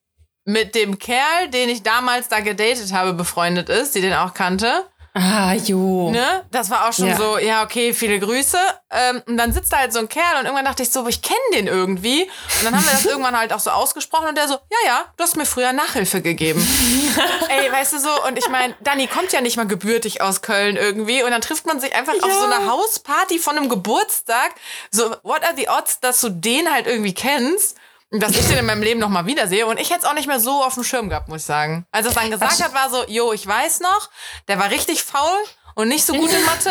mit 0.44 0.77
dem 0.77 0.99
Kerl, 0.99 1.49
den 1.53 1.68
ich 1.68 1.83
damals 1.83 2.29
da 2.29 2.40
gedatet 2.40 2.92
habe, 2.92 3.12
befreundet 3.12 3.68
ist, 3.68 3.96
die 3.96 4.01
den 4.01 4.14
auch 4.14 4.33
kannte. 4.33 4.87
Ah, 5.18 5.55
jo. 5.55 6.11
Ne? 6.11 6.44
Das 6.50 6.68
war 6.68 6.87
auch 6.88 6.92
schon 6.92 7.07
Ja. 7.09 7.16
so, 7.16 7.38
ja, 7.38 7.62
okay, 7.64 7.94
viele 7.94 8.20
Grüße. 8.20 8.59
Ähm, 8.90 9.22
und 9.26 9.38
dann 9.38 9.50
sitzt 9.50 9.72
da 9.72 9.79
halt 9.79 9.90
so 9.94 9.98
ein 9.98 10.11
Kerl 10.11 10.37
und 10.38 10.44
irgendwann 10.44 10.66
dachte 10.66 10.83
ich 10.83 10.90
so, 10.90 11.07
ich 11.09 11.22
kenne 11.22 11.38
den 11.55 11.68
irgendwie. 11.68 12.24
Und 12.24 12.64
dann 12.64 12.76
haben 12.76 12.85
wir 12.85 12.92
das 12.92 13.05
irgendwann 13.07 13.35
halt 13.38 13.52
auch 13.55 13.59
so 13.61 13.70
ausgesprochen 13.70 14.29
und 14.29 14.37
der 14.37 14.46
so, 14.46 14.55
ja, 14.55 14.79
ja, 14.87 15.05
du 15.16 15.24
hast 15.24 15.37
mir 15.37 15.46
früher 15.46 15.72
Nachhilfe 15.72 16.20
gegeben. 16.20 16.61
Ey, 17.48 17.72
weißt 17.72 17.94
du 17.94 17.98
so, 17.98 18.11
und 18.29 18.37
ich 18.38 18.48
meine, 18.50 18.74
Dani 18.81 19.07
kommt 19.07 19.33
ja 19.33 19.40
nicht 19.40 19.57
mal 19.57 19.66
gebürtig 19.66 20.20
aus 20.20 20.42
Köln 20.42 20.76
irgendwie 20.76 21.22
und 21.22 21.31
dann 21.31 21.40
trifft 21.40 21.64
man 21.64 21.81
sich 21.81 21.94
einfach 21.94 22.12
auf 22.22 22.29
Ja. 22.29 22.35
so 22.38 22.44
einer 22.44 22.70
Hausparty 22.70 23.38
von 23.38 23.57
einem 23.57 23.70
Geburtstag. 23.70 24.55
So, 24.90 25.16
what 25.22 25.42
are 25.44 25.55
the 25.57 25.68
odds, 25.70 25.98
dass 26.00 26.20
du 26.20 26.29
den 26.29 26.70
halt 26.70 26.87
irgendwie 26.87 27.14
kennst? 27.14 27.79
Dass 28.11 28.33
ich 28.33 28.47
den 28.47 28.59
in 28.59 28.66
meinem 28.66 28.83
Leben 28.83 29.01
noch 29.01 29.09
mal 29.09 29.27
wiedersehe. 29.27 29.66
Und 29.66 29.81
ich 29.81 29.90
hätte 29.90 30.01
es 30.01 30.05
auch 30.05 30.14
nicht 30.14 30.29
mehr 30.29 30.38
so 30.38 30.62
auf 30.62 30.75
dem 30.75 30.85
Schirm 30.85 31.09
gehabt, 31.09 31.29
muss 31.29 31.40
ich 31.40 31.47
sagen. 31.47 31.87
Als 31.90 32.07
er 32.07 32.11
es 32.11 32.14
dann 32.14 32.31
gesagt 32.31 32.55
Ach. 32.57 32.64
hat, 32.64 32.75
war 32.75 32.88
so, 32.90 33.05
jo, 33.09 33.33
ich 33.33 33.47
weiß 33.47 33.81
noch, 33.81 34.11
der 34.47 34.59
war 34.59 34.71
richtig 34.71 35.03
faul 35.03 35.38
und 35.75 35.88
nicht 35.88 36.07
so 36.07 36.14
gut 36.14 36.31
in 36.31 36.45
Mathe. 36.45 36.71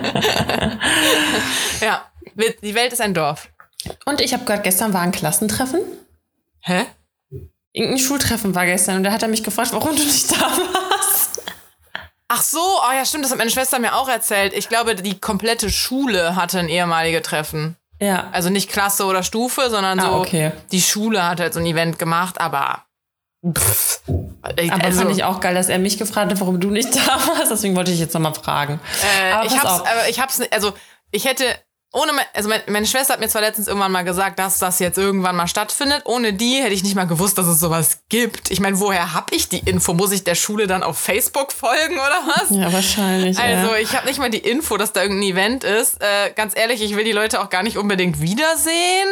ja, 1.80 2.04
die 2.62 2.74
Welt 2.74 2.92
ist 2.92 3.00
ein 3.00 3.14
Dorf. 3.14 3.48
Und 4.04 4.20
ich 4.20 4.32
habe 4.34 4.44
gehört, 4.44 4.64
gestern 4.64 4.92
war 4.92 5.02
ein 5.02 5.12
Klassentreffen. 5.12 5.80
Hä? 6.60 6.86
Irgendein 7.72 7.98
Schultreffen 7.98 8.54
war 8.54 8.66
gestern 8.66 8.96
und 8.96 9.04
da 9.04 9.12
hat 9.12 9.22
er 9.22 9.28
mich 9.28 9.44
gefragt, 9.44 9.72
warum 9.72 9.94
du 9.94 10.02
nicht 10.02 10.30
da 10.32 10.40
warst. 10.40 11.42
Ach 12.28 12.42
so, 12.42 12.58
oh 12.60 12.92
ja, 12.92 13.04
stimmt, 13.06 13.24
das 13.24 13.30
hat 13.30 13.38
meine 13.38 13.50
Schwester 13.50 13.78
mir 13.78 13.94
auch 13.94 14.08
erzählt. 14.08 14.52
Ich 14.52 14.68
glaube, 14.68 14.94
die 14.94 15.18
komplette 15.18 15.70
Schule 15.70 16.36
hatte 16.36 16.58
ein 16.58 16.68
ehemalige 16.68 17.22
Treffen. 17.22 17.76
Ja. 18.00 18.28
Also 18.32 18.48
nicht 18.50 18.70
Klasse 18.70 19.04
oder 19.04 19.22
Stufe, 19.22 19.70
sondern 19.70 19.98
Ah, 20.00 20.02
so 20.02 20.12
okay. 20.18 20.52
die 20.72 20.80
Schule 20.80 21.26
hat 21.26 21.40
halt 21.40 21.52
so 21.54 21.60
ein 21.60 21.66
Event 21.66 21.98
gemacht, 21.98 22.40
aber 22.40 22.84
pff, 23.56 24.00
Aber 24.42 24.84
also, 24.84 25.00
fand 25.00 25.10
ich 25.16 25.24
auch 25.24 25.40
geil, 25.40 25.54
dass 25.54 25.68
er 25.68 25.78
mich 25.78 25.98
gefragt 25.98 26.30
hat, 26.30 26.40
warum 26.40 26.60
du 26.60 26.70
nicht 26.70 26.94
da 26.96 27.16
warst. 27.36 27.50
Deswegen 27.50 27.74
wollte 27.76 27.90
ich 27.90 27.98
jetzt 28.00 28.14
nochmal 28.14 28.34
fragen. 28.34 28.80
Äh, 29.20 29.32
Aber 29.32 29.46
ich 29.46 29.52
hab's, 29.58 29.80
auf. 29.80 29.86
aber 29.86 30.08
ich 30.08 30.20
hab's, 30.20 30.40
also 30.50 30.72
ich 31.10 31.24
hätte 31.24 31.44
ohne, 31.92 32.12
mein, 32.12 32.26
also 32.34 32.48
mein, 32.50 32.60
meine 32.68 32.86
Schwester 32.86 33.14
hat 33.14 33.20
mir 33.20 33.28
zwar 33.28 33.40
letztens 33.40 33.66
irgendwann 33.66 33.92
mal 33.92 34.04
gesagt, 34.04 34.38
dass 34.38 34.58
das 34.58 34.78
jetzt 34.78 34.98
irgendwann 34.98 35.34
mal 35.36 35.48
stattfindet. 35.48 36.02
Ohne 36.04 36.34
die 36.34 36.56
hätte 36.56 36.74
ich 36.74 36.82
nicht 36.82 36.94
mal 36.94 37.06
gewusst, 37.06 37.38
dass 37.38 37.46
es 37.46 37.60
sowas 37.60 38.00
gibt. 38.10 38.50
Ich 38.50 38.60
meine, 38.60 38.78
woher 38.78 39.14
hab 39.14 39.32
ich 39.32 39.48
die 39.48 39.60
Info? 39.60 39.94
Muss 39.94 40.12
ich 40.12 40.22
der 40.22 40.34
Schule 40.34 40.66
dann 40.66 40.82
auf 40.82 40.98
Facebook 40.98 41.50
folgen 41.50 41.94
oder 41.94 42.20
was? 42.26 42.50
Ja, 42.50 42.70
wahrscheinlich. 42.72 43.38
Also, 43.38 43.72
ja. 43.72 43.78
ich 43.78 43.96
habe 43.96 44.06
nicht 44.06 44.18
mal 44.18 44.30
die 44.30 44.38
Info, 44.38 44.76
dass 44.76 44.92
da 44.92 45.02
irgendein 45.02 45.30
Event 45.30 45.64
ist. 45.64 46.00
Äh, 46.02 46.32
ganz 46.34 46.54
ehrlich, 46.56 46.82
ich 46.82 46.94
will 46.94 47.04
die 47.04 47.12
Leute 47.12 47.40
auch 47.40 47.48
gar 47.48 47.62
nicht 47.62 47.78
unbedingt 47.78 48.20
wiedersehen. 48.20 49.08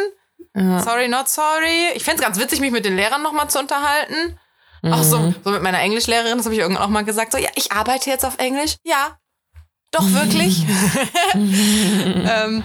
Ja. 0.55 0.79
Sorry, 0.83 1.07
not 1.07 1.27
sorry. 1.29 1.89
Ich 1.95 2.03
fänd's 2.03 2.21
ganz 2.21 2.39
witzig, 2.39 2.59
mich 2.59 2.71
mit 2.71 2.85
den 2.85 2.95
Lehrern 2.95 3.23
nochmal 3.23 3.49
zu 3.49 3.57
unterhalten. 3.59 4.39
Auch 4.83 5.01
so, 5.03 5.17
Mhm. 5.17 5.35
so 5.43 5.49
mit 5.49 5.63
meiner 5.63 5.79
Englischlehrerin, 5.81 6.37
das 6.37 6.45
habe 6.45 6.53
ich 6.53 6.61
irgendwann 6.61 6.83
auch 6.83 6.89
mal 6.89 7.03
gesagt. 7.03 7.31
So, 7.31 7.39
ja, 7.39 7.49
ich 7.55 7.71
arbeite 7.71 8.09
jetzt 8.11 8.23
auf 8.23 8.37
Englisch. 8.37 8.75
Ja. 8.83 9.17
Doch, 9.91 10.11
wirklich. 10.11 10.65
ähm, 11.33 12.63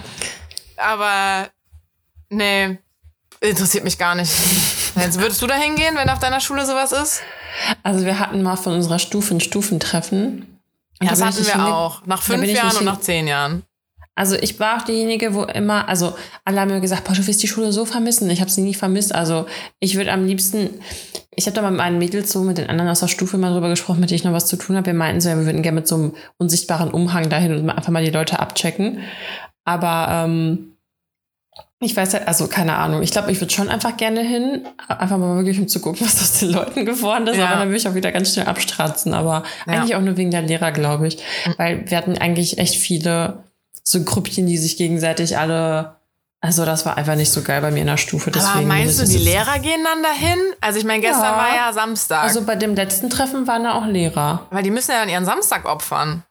aber 0.77 1.49
nee, 2.29 2.77
interessiert 3.39 3.83
mich 3.83 3.97
gar 3.97 4.15
nicht. 4.15 4.31
Jetzt 4.95 5.19
würdest 5.19 5.41
du 5.41 5.47
da 5.47 5.55
hingehen, 5.55 5.95
wenn 5.95 6.09
auf 6.09 6.19
deiner 6.19 6.39
Schule 6.39 6.65
sowas 6.65 6.91
ist? 6.91 7.21
Also 7.83 8.05
wir 8.05 8.19
hatten 8.19 8.41
mal 8.41 8.55
von 8.55 8.73
unserer 8.73 8.99
Stufe 8.99 9.35
ein 9.35 9.39
Stufentreffen. 9.39 10.59
Und 10.99 11.11
das 11.11 11.21
hatten 11.21 11.45
wir 11.45 11.65
auch. 11.65 12.05
Nach 12.05 12.21
fünf 12.21 12.45
Jahren 12.45 12.77
und 12.77 12.85
nach 12.85 12.99
zehn 12.99 13.27
Jahren. 13.27 13.63
Also 14.15 14.35
ich 14.35 14.59
war 14.59 14.77
auch 14.77 14.81
diejenige, 14.83 15.33
wo 15.33 15.43
immer, 15.43 15.89
also 15.89 16.13
alle 16.45 16.59
haben 16.61 16.69
mir 16.71 16.81
gesagt, 16.81 17.03
boah, 17.05 17.13
du 17.13 17.25
wirst 17.25 17.41
die 17.41 17.47
Schule 17.47 17.71
so 17.73 17.83
vermissen. 17.85 18.29
Ich 18.29 18.41
habe 18.41 18.51
sie 18.51 18.61
nie 18.61 18.75
vermisst. 18.75 19.13
Also 19.15 19.47
ich 19.79 19.95
würde 19.95 20.11
am 20.11 20.25
liebsten, 20.25 20.69
ich 21.35 21.47
habe 21.47 21.55
da 21.55 21.63
mal 21.63 21.71
mit 21.71 21.79
meinen 21.79 21.97
Mädels 21.97 22.31
so 22.31 22.41
mit 22.41 22.59
den 22.59 22.69
anderen 22.69 22.91
aus 22.91 22.99
der 22.99 23.07
Stufe 23.07 23.37
mal 23.39 23.51
drüber 23.51 23.69
gesprochen, 23.69 24.01
mit 24.01 24.11
denen 24.11 24.17
ich 24.17 24.23
noch 24.23 24.33
was 24.33 24.45
zu 24.45 24.55
tun 24.55 24.75
habe. 24.75 24.85
Wir 24.87 24.93
meinten 24.93 25.19
so, 25.19 25.29
ja, 25.29 25.37
wir 25.37 25.45
würden 25.45 25.63
gerne 25.63 25.77
mit 25.79 25.87
so 25.87 25.95
einem 25.95 26.13
unsichtbaren 26.37 26.91
Umhang 26.91 27.29
dahin 27.29 27.55
und 27.55 27.69
einfach 27.69 27.91
mal 27.91 28.05
die 28.05 28.11
Leute 28.11 28.39
abchecken. 28.39 28.99
Aber 29.65 30.07
ähm, 30.11 30.75
Ich 31.79 31.97
weiß 31.97 32.13
halt, 32.13 32.27
also 32.27 32.47
keine 32.47 32.75
Ahnung. 32.75 33.01
Ich 33.01 33.11
glaube, 33.11 33.31
ich 33.31 33.41
würde 33.41 33.51
schon 33.53 33.67
einfach 33.69 33.97
gerne 33.97 34.21
hin, 34.21 34.65
einfach 34.87 35.17
mal 35.17 35.35
wirklich, 35.37 35.59
um 35.59 35.67
zu 35.67 35.81
gucken, 35.81 36.01
was 36.05 36.21
aus 36.21 36.39
den 36.39 36.51
Leuten 36.51 36.85
geworden 36.85 37.27
ist. 37.27 37.37
Ja. 37.37 37.47
Aber 37.47 37.59
dann 37.59 37.69
würde 37.69 37.77
ich 37.77 37.87
auch 37.87 37.95
wieder 37.95 38.11
ganz 38.11 38.31
schnell 38.33 38.45
abstratzen. 38.45 39.13
Aber 39.13 39.43
Ja. 39.65 39.73
eigentlich 39.73 39.95
auch 39.95 40.01
nur 40.01 40.17
wegen 40.17 40.31
der 40.31 40.43
Lehrer, 40.43 40.71
glaube 40.71 41.07
ich. 41.07 41.17
Weil 41.57 41.89
wir 41.89 41.97
hatten 41.97 42.17
eigentlich 42.17 42.57
echt 42.59 42.75
viele 42.75 43.42
so 43.83 44.01
Grüppchen, 44.03 44.47
die 44.47 44.57
sich 44.57 44.77
gegenseitig 44.77 45.37
alle. 45.37 45.95
Also 46.41 46.65
das 46.65 46.85
war 46.85 46.97
einfach 46.97 47.15
nicht 47.15 47.31
so 47.31 47.41
geil 47.41 47.61
bei 47.61 47.71
mir 47.71 47.81
in 47.81 47.87
der 47.87 47.95
Stufe. 47.97 48.29
Deswegen 48.29 48.51
Aber 48.51 48.61
meinst 48.63 48.99
du, 48.99 49.05
die 49.05 49.17
Lehrer 49.17 49.59
gehen 49.59 49.81
dann 49.83 50.03
dahin? 50.03 50.37
Also 50.59 50.77
ich 50.79 50.83
meine, 50.85 50.99
gestern 51.01 51.23
Ja. 51.23 51.37
war 51.37 51.55
ja 51.55 51.71
Samstag. 51.73 52.23
Also 52.23 52.41
bei 52.43 52.55
dem 52.55 52.75
letzten 52.75 53.09
Treffen 53.09 53.47
waren 53.47 53.63
da 53.63 53.75
auch 53.75 53.85
Lehrer. 53.85 54.45
weil 54.51 54.63
die 54.63 54.71
müssen 54.71 54.91
ja 54.91 54.99
dann 54.99 55.09
ihren 55.09 55.25
Samstag 55.25 55.65
opfern. 55.65 56.23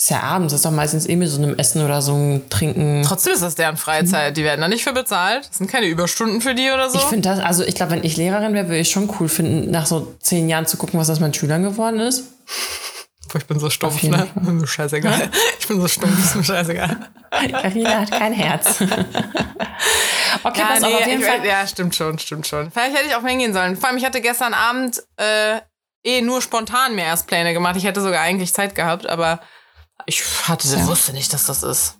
Ist 0.00 0.10
ja 0.10 0.20
abends, 0.20 0.54
ist 0.54 0.64
doch 0.64 0.70
meistens 0.70 1.08
eh 1.08 1.16
mit 1.16 1.28
so 1.28 1.42
einem 1.42 1.56
Essen 1.58 1.84
oder 1.84 2.02
so 2.02 2.14
ein 2.14 2.48
Trinken. 2.50 3.02
Trotzdem 3.04 3.32
ist 3.32 3.42
das 3.42 3.56
deren 3.56 3.76
Freizeit. 3.76 4.36
Die 4.36 4.44
werden 4.44 4.60
da 4.60 4.68
nicht 4.68 4.84
für 4.84 4.92
bezahlt. 4.92 5.48
Das 5.48 5.58
sind 5.58 5.68
keine 5.68 5.86
Überstunden 5.86 6.40
für 6.40 6.54
die 6.54 6.70
oder 6.70 6.88
so. 6.88 6.98
Ich 6.98 7.04
finde 7.06 7.28
das, 7.28 7.40
also 7.40 7.64
ich 7.64 7.74
glaube, 7.74 7.90
wenn 7.90 8.04
ich 8.04 8.16
Lehrerin 8.16 8.54
wäre, 8.54 8.66
würde 8.68 8.78
ich 8.78 8.92
schon 8.92 9.10
cool 9.18 9.28
finden, 9.28 9.72
nach 9.72 9.86
so 9.86 10.14
zehn 10.20 10.48
Jahren 10.48 10.66
zu 10.66 10.76
gucken, 10.76 11.00
was 11.00 11.10
aus 11.10 11.18
meinen 11.18 11.34
Schülern 11.34 11.64
geworden 11.64 11.98
ist. 11.98 12.22
Ich 13.36 13.46
bin 13.46 13.58
so 13.58 13.68
stumpf, 13.70 14.02
ne? 14.04 14.26
Fall. 14.34 14.52
Mir 14.52 14.66
scheißegal. 14.66 15.30
Ich 15.58 15.66
bin 15.68 15.80
so 15.80 15.88
stumpf, 15.88 16.18
ist 16.18 16.34
mir 16.36 16.44
scheißegal. 16.44 16.96
Carina 17.30 18.00
hat 18.00 18.10
kein 18.10 18.32
Herz. 18.32 18.80
okay, 20.44 20.60
Ja, 20.60 20.66
pass 20.66 20.82
auf, 20.82 20.94
auf 20.94 21.06
jeden 21.06 21.20
ich 21.20 21.26
Fall. 21.26 21.44
ja, 21.44 21.66
stimmt 21.66 21.94
schon, 21.94 22.18
stimmt 22.18 22.46
schon. 22.46 22.70
Vielleicht 22.70 22.96
hätte 22.96 23.08
ich 23.08 23.14
auch 23.14 23.24
hingehen 23.24 23.52
sollen. 23.52 23.76
Vor 23.76 23.88
allem, 23.88 23.98
ich 23.98 24.04
hatte 24.04 24.20
gestern 24.20 24.54
Abend 24.54 25.02
äh, 25.16 25.58
eh 26.04 26.20
nur 26.22 26.40
spontan 26.42 26.94
mir 26.94 27.04
erst 27.04 27.26
Pläne 27.26 27.52
gemacht. 27.52 27.76
Ich 27.76 27.84
hätte 27.84 28.00
sogar 28.00 28.20
eigentlich 28.22 28.52
Zeit 28.54 28.74
gehabt, 28.74 29.06
aber 29.08 29.40
ich 30.06 30.22
hatte, 30.46 30.68
Ja. 30.68 30.86
wusste 30.86 31.12
nicht, 31.12 31.32
dass 31.32 31.46
das 31.46 31.62
ist. 31.62 31.96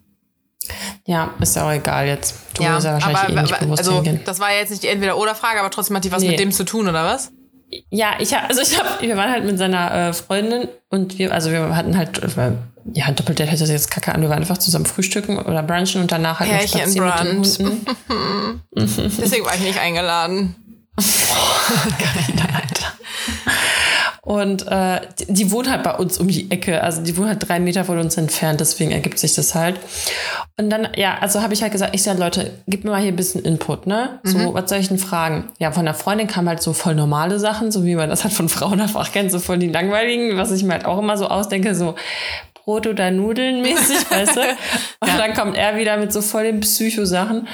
Ja, 1.06 1.32
ist 1.40 1.56
ja 1.56 1.66
auch 1.66 1.72
egal 1.72 2.06
jetzt. 2.06 2.34
Du 2.54 2.62
wirst 2.62 2.84
ja 2.84 2.92
wahrscheinlich 2.92 3.18
aber, 3.22 3.32
eh 3.32 3.42
nicht 3.42 3.58
bewusst 3.60 3.78
also 3.80 3.94
hingehen. 3.94 4.20
das 4.24 4.38
war 4.38 4.52
jetzt 4.52 4.70
nicht 4.70 4.82
die 4.82 4.88
Entweder-Oder-Frage, 4.88 5.60
aber 5.60 5.70
trotzdem 5.70 5.96
hat 5.96 6.04
die 6.04 6.12
was 6.12 6.22
Nee. 6.22 6.30
mit 6.30 6.38
dem 6.40 6.52
zu 6.52 6.64
tun, 6.64 6.88
oder 6.88 7.04
was? 7.04 7.32
Ja, 7.90 8.14
ich 8.18 8.32
hab, 8.34 8.48
also 8.48 8.62
ich 8.62 8.78
hab, 8.78 9.02
wir 9.02 9.16
waren 9.16 9.30
halt 9.30 9.44
mit 9.44 9.58
seiner 9.58 9.92
äh, 9.92 10.12
Freundin 10.12 10.68
und 10.88 11.18
wir, 11.18 11.32
also 11.32 11.50
wir 11.50 11.76
hatten 11.76 11.98
halt, 11.98 12.18
äh, 12.22 12.52
ja, 12.94 13.10
Doppeldate 13.10 13.50
hört 13.50 13.58
sich 13.58 13.68
jetzt 13.68 13.90
kacke 13.90 14.14
an, 14.14 14.22
wir 14.22 14.30
waren 14.30 14.38
einfach 14.38 14.56
zusammen 14.58 14.86
frühstücken 14.86 15.38
oder 15.38 15.62
brunchen 15.62 16.00
und 16.00 16.10
danach 16.10 16.40
halt 16.40 16.50
Pärchen 16.50 16.80
Hunden. 16.80 17.42
Deswegen 18.74 19.44
war 19.44 19.54
ich 19.54 19.60
nicht 19.60 19.78
eingeladen. 19.78 20.56
Alter. 22.54 22.92
Und 24.28 24.66
äh, 24.68 25.00
die, 25.18 25.32
die 25.32 25.50
wohnt 25.50 25.70
halt 25.70 25.82
bei 25.82 25.94
uns 25.94 26.18
um 26.18 26.28
die 26.28 26.50
Ecke. 26.50 26.82
Also 26.82 27.00
die 27.00 27.16
wohnt 27.16 27.28
halt 27.28 27.48
drei 27.48 27.60
Meter 27.60 27.86
von 27.86 27.98
uns 27.98 28.14
entfernt, 28.18 28.60
deswegen 28.60 28.90
ergibt 28.90 29.18
sich 29.18 29.34
das 29.34 29.54
halt. 29.54 29.80
Und 30.58 30.68
dann, 30.68 30.88
ja, 30.96 31.16
also 31.18 31.40
habe 31.40 31.54
ich 31.54 31.62
halt 31.62 31.72
gesagt, 31.72 31.94
ich 31.94 32.02
sage, 32.02 32.20
Leute, 32.20 32.52
gib 32.66 32.84
mir 32.84 32.90
mal 32.90 33.00
hier 33.00 33.10
ein 33.10 33.16
bisschen 33.16 33.42
Input, 33.42 33.86
ne? 33.86 34.18
So, 34.24 34.52
was 34.52 34.68
soll 34.68 34.80
ich 34.80 34.88
denn 34.88 34.98
fragen? 34.98 35.48
Ja, 35.58 35.72
von 35.72 35.86
der 35.86 35.94
Freundin 35.94 36.26
kam 36.26 36.46
halt 36.46 36.60
so 36.60 36.74
voll 36.74 36.94
normale 36.94 37.38
Sachen, 37.38 37.72
so 37.72 37.86
wie 37.86 37.94
man 37.94 38.10
das 38.10 38.22
halt 38.22 38.34
von 38.34 38.50
Frauen 38.50 38.82
einfach 38.82 39.10
kennt, 39.12 39.32
so 39.32 39.38
voll 39.38 39.56
die 39.56 39.68
langweiligen, 39.68 40.36
was 40.36 40.52
ich 40.52 40.62
mir 40.62 40.72
halt 40.72 40.84
auch 40.84 40.98
immer 40.98 41.16
so 41.16 41.28
ausdenke, 41.28 41.74
so 41.74 41.94
Brot 42.52 42.86
oder 42.86 43.10
Nudeln 43.10 43.62
mäßig, 43.62 44.10
weißt 44.10 44.36
du? 44.36 44.42
Und 44.42 45.18
dann 45.18 45.32
kommt 45.32 45.56
er 45.56 45.78
wieder 45.78 45.96
mit 45.96 46.12
so 46.12 46.20
voll 46.20 46.44
den 46.44 46.60
Psycho-Sachen. 46.60 47.48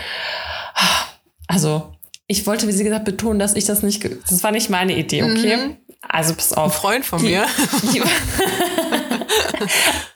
Also, 1.46 1.93
ich 2.26 2.46
wollte, 2.46 2.66
wie 2.68 2.72
sie 2.72 2.84
gesagt, 2.84 3.04
betonen, 3.04 3.38
dass 3.38 3.54
ich 3.54 3.64
das 3.64 3.82
nicht, 3.82 4.04
das 4.28 4.42
war 4.42 4.50
nicht 4.50 4.70
meine 4.70 4.96
Idee, 4.96 5.22
okay? 5.24 5.76
Also, 6.06 6.34
pass 6.34 6.52
auf. 6.52 6.74
Freund 6.74 7.04
von 7.04 7.18
Die- 7.20 7.28
mir. 7.28 7.46
Lieber, 7.92 8.06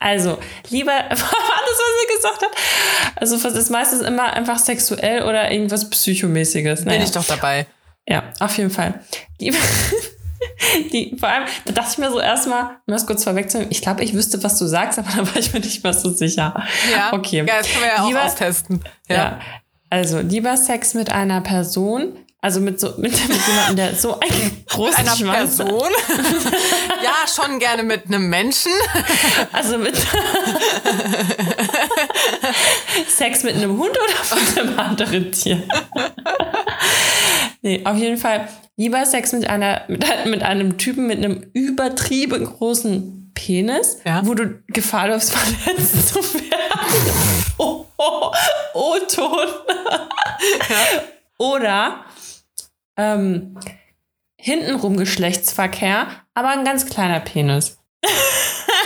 also, 0.01 0.39
lieber, 0.71 0.93
das, 1.11 1.21
was 1.21 1.29
sie 1.29 2.17
gesagt 2.17 2.43
hat? 2.43 2.51
Also, 3.17 3.37
es 3.37 3.45
ist 3.45 3.71
meistens 3.71 4.01
immer 4.03 4.33
einfach 4.33 4.59
sexuell 4.59 5.23
oder 5.23 5.51
irgendwas 5.51 5.89
Psychomäßiges. 5.91 6.81
Bin 6.81 6.89
Naja. 6.89 7.03
ich 7.05 7.11
doch 7.11 7.25
dabei. 7.25 7.67
Ja, 8.09 8.25
auf 8.41 8.57
jeden 8.57 8.71
Fall. 8.71 9.03
Die, 9.41 9.55
die, 10.93 11.17
vor 11.19 11.29
allem, 11.29 11.45
da 11.67 11.73
dachte 11.73 11.91
ich 11.93 11.99
mir 11.99 12.11
so 12.11 12.21
erstmal, 12.21 12.65
um 12.87 12.93
das 12.93 13.07
kurz 13.07 13.25
vorwegzunehmen, 13.25 13.71
ich 13.71 13.83
glaube, 13.83 14.03
ich 14.05 14.15
wüsste, 14.15 14.43
was 14.43 14.59
du 14.59 14.67
sagst, 14.67 14.99
aber 14.99 15.09
da 15.15 15.27
war 15.27 15.37
ich 15.37 15.53
mir 15.53 15.61
nicht 15.61 15.83
mehr 15.85 15.93
so 15.93 16.11
sicher. 16.13 16.55
Ja. 16.93 17.13
Okay. 17.13 17.45
Ja, 17.47 17.59
das 17.59 17.69
können 17.69 17.83
wir 17.83 17.89
ja 17.89 18.03
auch 18.03 18.09
Lieber- 18.09 18.25
austesten. 18.25 18.83
Ja. 19.09 19.41
Also, 19.91 20.21
lieber 20.21 20.57
Sex 20.57 20.95
mit 20.95 21.11
einer 21.11 21.41
Person, 21.41 22.19
also 22.41 22.61
mit 22.61 22.79
so, 22.79 22.89
mit, 22.99 23.13
mit 23.29 23.39
jemandem, 23.49 23.77
der 23.77 23.95
so 23.95 24.19
einen 24.21 24.65
großen 24.69 24.97
Einer 24.97 25.17
Schwanz. 25.17 25.57
Person. 25.57 25.89
ja, 27.03 27.15
schon 27.27 27.59
gerne 27.59 27.83
mit 27.83 28.07
einem 28.07 28.29
Menschen. 28.29 28.71
Also 29.53 29.79
mit 29.79 29.97
Sex 33.09 33.43
mit 33.43 33.55
einem 33.55 33.79
Hund 33.79 33.91
oder 33.91 34.41
mit 34.41 34.59
einem 34.59 34.79
anderen 34.79 35.33
Tier? 35.33 35.63
nee, 37.63 37.81
auf 37.85 37.97
jeden 37.97 38.17
Fall 38.19 38.49
lieber 38.77 39.05
Sex 39.05 39.33
mit 39.33 39.49
einer 39.49 39.83
mit, 39.89 40.09
ein- 40.11 40.31
mit 40.31 40.43
einem 40.43 40.79
Typen 40.79 41.07
mit 41.07 41.19
einem 41.19 41.47
übertrieben 41.55 42.45
großen 42.45 43.33
Penis, 43.35 43.99
Ja. 44.05 44.23
wo 44.25 44.35
du 44.35 44.61
Gefahr 44.69 45.09
läufst, 45.09 45.33
verletzt 45.33 46.09
zu 46.09 46.17
werden. 46.35 46.53
oh, 47.59 47.85
oh, 48.01 48.33
oh, 48.75 48.99
Ton. 49.13 49.49
Oder 51.39 52.05
ähm, 52.97 53.59
hintenrum 54.37 54.97
Geschlechtsverkehr, 54.97 56.09
aber 56.35 56.49
ein 56.51 56.65
ganz 56.65 56.87
kleiner 56.87 57.21
Penis. 57.21 57.79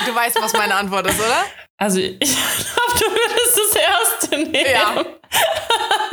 Du 0.07 0.15
weißt, 0.15 0.41
was 0.41 0.53
meine 0.55 0.75
Antwort 0.75 1.07
ist, 1.07 1.21
oder? 1.21 1.45
Also 1.77 1.99
ich 1.99 2.19
glaube, 2.19 2.99
du 2.99 3.05
würdest 3.11 3.59
das 3.59 3.77
erste 3.77 4.39
nehmen. 4.51 4.71
Ja. 4.71 5.05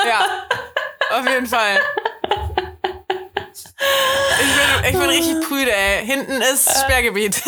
Ja. 0.05 0.25
Auf 1.17 1.27
jeden 1.27 1.47
Fall. 1.47 1.79
Ich 4.41 4.47
bin, 4.55 4.85
ich 4.85 4.91
bin 4.99 5.09
richtig 5.09 5.47
prüde, 5.47 5.73
ey. 5.73 6.05
Hinten 6.05 6.41
ist 6.41 6.69
Sperrgebiet. 6.69 7.41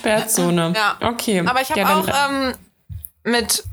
Sperrzone. 0.00 0.72
Ja. 0.74 0.96
Okay. 1.00 1.44
Aber 1.46 1.60
ich 1.60 1.70
habe 1.70 1.80
ja, 1.80 1.96
auch 1.98 2.08
ähm, 2.08 2.54
mit 3.24 3.64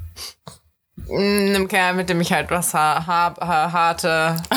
einem 1.10 1.68
Kerl, 1.68 1.94
mit 1.94 2.10
dem 2.10 2.20
ich 2.22 2.32
halt 2.34 2.52
was 2.52 2.74
ha 2.74 3.06
hab, 3.06 3.40
ha 3.42 3.72
hatte, 3.72 4.36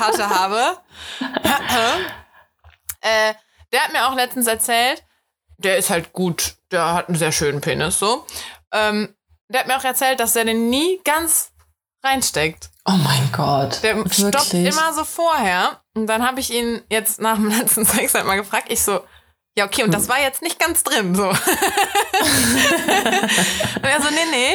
hatte 0.00 0.30
habe. 0.30 0.78
äh, 3.00 3.34
der 3.72 3.80
hat 3.80 3.92
mir 3.92 4.06
auch 4.06 4.14
letztens 4.14 4.46
erzählt, 4.46 5.02
der 5.58 5.76
ist 5.76 5.90
halt 5.90 6.12
gut, 6.12 6.54
der 6.70 6.92
hat 6.94 7.08
einen 7.08 7.18
sehr 7.18 7.32
schönen 7.32 7.60
Penis, 7.60 7.98
so. 7.98 8.26
Ähm, 8.72 9.14
der 9.48 9.60
hat 9.60 9.66
mir 9.66 9.76
auch 9.76 9.84
erzählt, 9.84 10.20
dass 10.20 10.36
er 10.36 10.44
den 10.44 10.70
nie 10.70 11.00
ganz 11.04 11.52
reinsteckt. 12.04 12.70
oh 12.84 12.92
mein 12.92 13.30
Gott. 13.32 13.82
Der 13.82 13.96
Wirklich? 13.96 14.28
stoppt 14.28 14.54
immer 14.54 14.92
so 14.92 15.04
vorher. 15.04 15.80
Und 15.94 16.06
dann 16.06 16.26
habe 16.26 16.40
ich 16.40 16.52
ihn 16.52 16.82
jetzt 16.90 17.20
nach 17.20 17.36
dem 17.36 17.48
letzten 17.48 17.84
Sex 17.86 18.14
halt 18.14 18.26
mal 18.26 18.36
gefragt. 18.36 18.66
Ich 18.68 18.82
so, 18.82 19.00
ja, 19.56 19.66
okay, 19.66 19.82
und 19.82 19.92
das 19.92 20.08
war 20.08 20.20
jetzt 20.20 20.42
nicht 20.42 20.58
ganz 20.58 20.82
drin. 20.82 21.14
So. 21.14 21.28
und 21.28 21.36
er 23.82 24.00
so, 24.00 24.08
nee, 24.10 24.26
nee. 24.30 24.54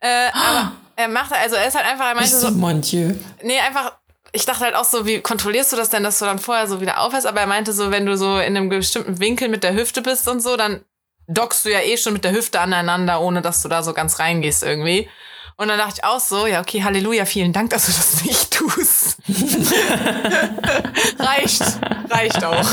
Äh, 0.00 0.28
aber 0.32 0.72
er 0.96 1.08
macht, 1.08 1.32
also 1.32 1.56
er 1.56 1.66
ist 1.68 1.74
halt 1.74 1.86
einfach, 1.86 2.06
er 2.06 2.14
meinte 2.14 2.30
so, 2.30 2.48
so, 2.48 2.54
mon 2.54 2.82
Dieu. 2.82 3.14
nee, 3.42 3.58
einfach, 3.60 3.96
ich 4.32 4.44
dachte 4.44 4.64
halt 4.64 4.74
auch 4.74 4.84
so, 4.84 5.06
wie 5.06 5.20
kontrollierst 5.20 5.72
du 5.72 5.76
das 5.76 5.88
denn, 5.88 6.02
dass 6.02 6.18
du 6.18 6.26
dann 6.26 6.38
vorher 6.38 6.66
so 6.66 6.82
wieder 6.82 7.00
aufhörst? 7.00 7.26
Aber 7.26 7.40
er 7.40 7.46
meinte 7.46 7.72
so, 7.72 7.90
wenn 7.90 8.04
du 8.04 8.16
so 8.18 8.38
in 8.38 8.56
einem 8.56 8.68
bestimmten 8.68 9.18
Winkel 9.20 9.48
mit 9.48 9.64
der 9.64 9.74
Hüfte 9.74 10.02
bist 10.02 10.28
und 10.28 10.40
so, 10.40 10.56
dann 10.56 10.84
dockst 11.28 11.64
du 11.64 11.72
ja 11.72 11.80
eh 11.80 11.96
schon 11.96 12.12
mit 12.12 12.24
der 12.24 12.32
Hüfte 12.32 12.60
aneinander, 12.60 13.20
ohne 13.20 13.40
dass 13.42 13.62
du 13.62 13.68
da 13.68 13.82
so 13.82 13.94
ganz 13.94 14.18
reingehst 14.18 14.62
irgendwie. 14.62 15.08
Und 15.58 15.68
dann 15.68 15.78
dachte 15.78 15.94
ich 15.96 16.04
auch 16.04 16.20
so, 16.20 16.46
ja, 16.46 16.60
okay, 16.60 16.84
Halleluja, 16.84 17.24
vielen 17.24 17.52
Dank, 17.54 17.70
dass 17.70 17.86
du 17.86 17.92
das 17.92 18.22
nicht 18.24 18.50
tust. 18.54 19.16
reicht, 21.18 21.62
reicht 22.10 22.44
auch. 22.44 22.66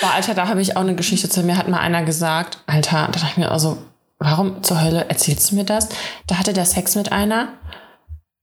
Boah, 0.00 0.10
Alter, 0.14 0.34
da 0.34 0.48
habe 0.48 0.60
ich 0.60 0.76
auch 0.76 0.80
eine 0.80 0.94
Geschichte 0.96 1.28
zu 1.28 1.42
mir. 1.42 1.56
Hat 1.56 1.68
mal 1.68 1.78
einer 1.80 2.02
gesagt, 2.02 2.58
Alter, 2.66 3.06
da 3.06 3.12
dachte 3.20 3.26
ich 3.30 3.36
mir 3.36 3.50
also, 3.52 3.78
warum 4.18 4.62
zur 4.62 4.80
Hölle 4.82 5.06
erzählst 5.08 5.50
du 5.50 5.54
mir 5.54 5.64
das? 5.64 5.88
Da 6.26 6.36
hatte 6.38 6.52
der 6.52 6.64
Sex 6.66 6.94
mit 6.96 7.12
einer 7.12 7.52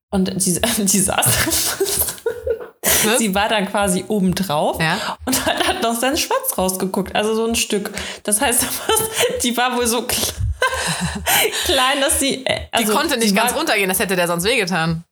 und 0.10 0.32
die, 0.46 0.62
die 0.78 1.00
saß. 1.00 1.26
Sie 3.18 3.36
war 3.36 3.50
dann 3.50 3.68
quasi 3.70 4.06
oben 4.08 4.34
drauf 4.36 4.78
Ja. 4.82 5.18
und 5.26 5.46
hat, 5.46 5.68
hat 5.68 5.84
noch 5.84 6.00
seinen 6.00 6.18
Schwanz 6.18 6.58
rausgeguckt, 6.58 7.14
also 7.16 7.36
so 7.36 7.46
ein 7.46 7.56
Stück. 7.56 7.92
Das 8.24 8.40
heißt, 8.42 8.66
die 9.44 9.56
war 9.58 9.76
wohl 9.76 9.86
so 9.86 10.00
kle- 10.00 10.34
klein, 11.66 12.02
dass 12.02 12.20
sie. 12.20 12.46
äh, 12.46 12.62
Die 12.78 12.84
Also, 12.84 12.94
konnte 12.94 13.18
nicht 13.18 13.30
sie 13.30 13.36
ganz 13.36 13.52
war, 13.52 13.58
runtergehen, 13.60 13.90
das 13.90 14.00
hätte 14.00 14.16
der 14.16 14.28
sonst 14.28 14.44
wehgetan. 14.44 15.04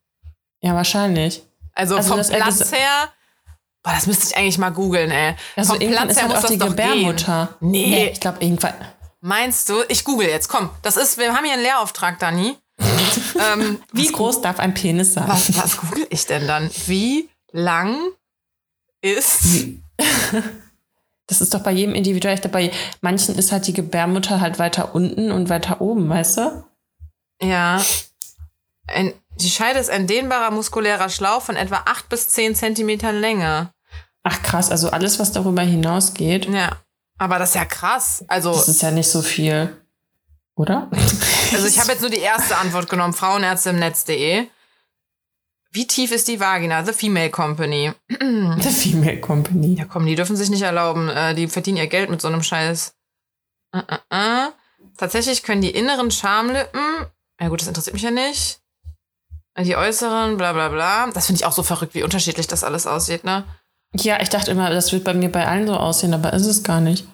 Ja, 0.61 0.73
wahrscheinlich. 0.75 1.43
Also, 1.73 1.97
Also, 1.97 2.09
vom 2.09 2.19
er 2.19 2.25
Platz 2.25 2.71
her. 2.71 3.09
Boah, 3.83 3.91
das 3.93 4.07
müsste 4.07 4.27
ich 4.27 4.37
eigentlich 4.37 4.57
mal 4.57 4.69
googeln, 4.69 5.11
ey. 5.11 5.35
Also 5.57 5.73
vom 5.73 5.81
irgendwann 5.81 6.07
Platz 6.07 6.17
ist 6.17 6.17
her 6.17 6.23
halt 6.23 6.29
muss 6.31 6.37
auch 6.37 6.41
das 6.43 6.51
die 6.51 6.57
doch 6.57 6.67
Gebärmutter. 6.69 7.49
gehen. 7.59 7.71
Nee. 7.71 8.09
ich 8.13 8.19
glaube 8.19 8.37
irgendwann. 8.43 8.73
Meinst 9.19 9.67
du? 9.69 9.83
Ich 9.89 10.03
google 10.05 10.27
jetzt, 10.27 10.47
komm. 10.47 10.69
Das 10.81 10.95
ist, 10.97 11.17
wir 11.17 11.33
haben 11.33 11.43
hier 11.43 11.53
einen 11.53 11.63
Lehrauftrag, 11.63 12.17
Dani. 12.19 12.57
ähm, 13.53 13.81
Wie 13.91 14.07
groß 14.07 14.41
darf 14.41 14.59
ein 14.59 14.73
Penis 14.73 15.13
sein? 15.13 15.27
was, 15.27 15.55
was 15.57 15.77
google 15.77 16.07
ich 16.09 16.25
denn 16.25 16.47
dann? 16.47 16.69
Wie 16.87 17.29
lang 17.51 17.97
ist. 19.01 19.41
Das 21.27 21.41
ist 21.41 21.53
doch 21.53 21.61
bei 21.61 21.71
jedem 21.71 21.95
individuell. 21.95 22.35
Ich 22.35 22.41
glaube, 22.41 22.53
bei 22.53 22.71
manchen 23.01 23.35
ist 23.35 23.51
halt 23.51 23.65
die 23.67 23.73
Gebärmutter 23.73 24.41
halt 24.41 24.59
weiter 24.59 24.93
unten 24.93 25.31
und 25.31 25.49
weiter 25.49 25.79
oben, 25.81 26.09
weißt 26.09 26.37
du? 26.37 26.63
Ja. 27.41 27.81
Ein, 28.87 29.13
die 29.37 29.49
Scheide 29.49 29.79
ist 29.79 29.89
ein 29.89 30.07
dehnbarer 30.07 30.51
muskulärer 30.51 31.09
Schlauch 31.09 31.41
von 31.41 31.55
etwa 31.55 31.83
8 31.85 32.09
bis 32.09 32.29
10 32.29 32.55
Zentimetern 32.55 33.19
Länge. 33.19 33.71
Ach 34.23 34.41
krass, 34.41 34.71
also 34.71 34.89
alles, 34.89 35.19
was 35.19 35.31
darüber 35.31 35.61
hinausgeht, 35.61 36.45
Ja. 36.45 36.77
Aber 37.19 37.39
das 37.39 37.49
ist 37.49 37.55
ja 37.55 37.65
krass. 37.65 38.25
Also, 38.27 38.51
das 38.51 38.67
ist 38.67 38.81
ja 38.81 38.91
nicht 38.91 39.07
so 39.07 39.21
viel. 39.21 39.77
Oder? 40.55 40.89
also 41.53 41.67
ich 41.67 41.79
habe 41.79 41.91
jetzt 41.91 42.01
nur 42.01 42.09
die 42.09 42.17
erste 42.19 42.57
Antwort 42.57 42.89
genommen, 42.89 43.13
Frauenärzte 43.13 43.69
im 43.69 43.79
Netz.de. 43.79 44.47
Wie 45.75 45.87
tief 45.87 46.11
ist 46.11 46.27
die 46.27 46.39
Vagina? 46.39 46.85
The 46.85 46.93
Female 46.93 47.31
Company. 47.31 47.91
Der 48.09 48.71
Female 48.71 49.19
Company. 49.19 49.73
Ja, 49.73 49.85
komm, 49.85 50.05
die 50.05 50.13
dürfen 50.13 50.35
sich 50.35 50.51
nicht 50.51 50.61
erlauben. 50.61 51.09
Äh, 51.09 51.33
die 51.33 51.47
verdienen 51.47 51.77
ihr 51.77 51.87
Geld 51.87 52.11
mit 52.11 52.21
so 52.21 52.27
einem 52.27 52.43
Scheiß. 52.43 52.95
Äh, 53.73 53.79
äh, 53.79 54.45
äh. 54.45 54.49
Tatsächlich 54.97 55.41
können 55.41 55.61
die 55.61 55.71
inneren 55.71 56.11
Schamlippen, 56.11 57.07
ja 57.41 57.47
gut, 57.47 57.61
das 57.61 57.67
interessiert 57.67 57.95
mich 57.95 58.03
ja 58.03 58.11
nicht. 58.11 58.59
Die 59.57 59.75
äußeren, 59.75 60.37
bla 60.37 60.53
bla 60.53 60.69
bla. 60.69 61.09
Das 61.11 61.25
finde 61.25 61.39
ich 61.39 61.45
auch 61.45 61.51
so 61.51 61.63
verrückt, 61.63 61.95
wie 61.95 62.03
unterschiedlich 62.03 62.47
das 62.47 62.63
alles 62.63 62.85
aussieht, 62.85 63.23
ne? 63.23 63.43
Ja, 63.95 64.21
ich 64.21 64.29
dachte 64.29 64.51
immer, 64.51 64.69
das 64.69 64.91
wird 64.91 65.03
bei 65.03 65.13
mir 65.13 65.31
bei 65.31 65.47
allen 65.47 65.67
so 65.67 65.75
aussehen, 65.75 66.13
aber 66.13 66.33
ist 66.33 66.45
es 66.45 66.63
gar 66.63 66.81
nicht. 66.81 67.07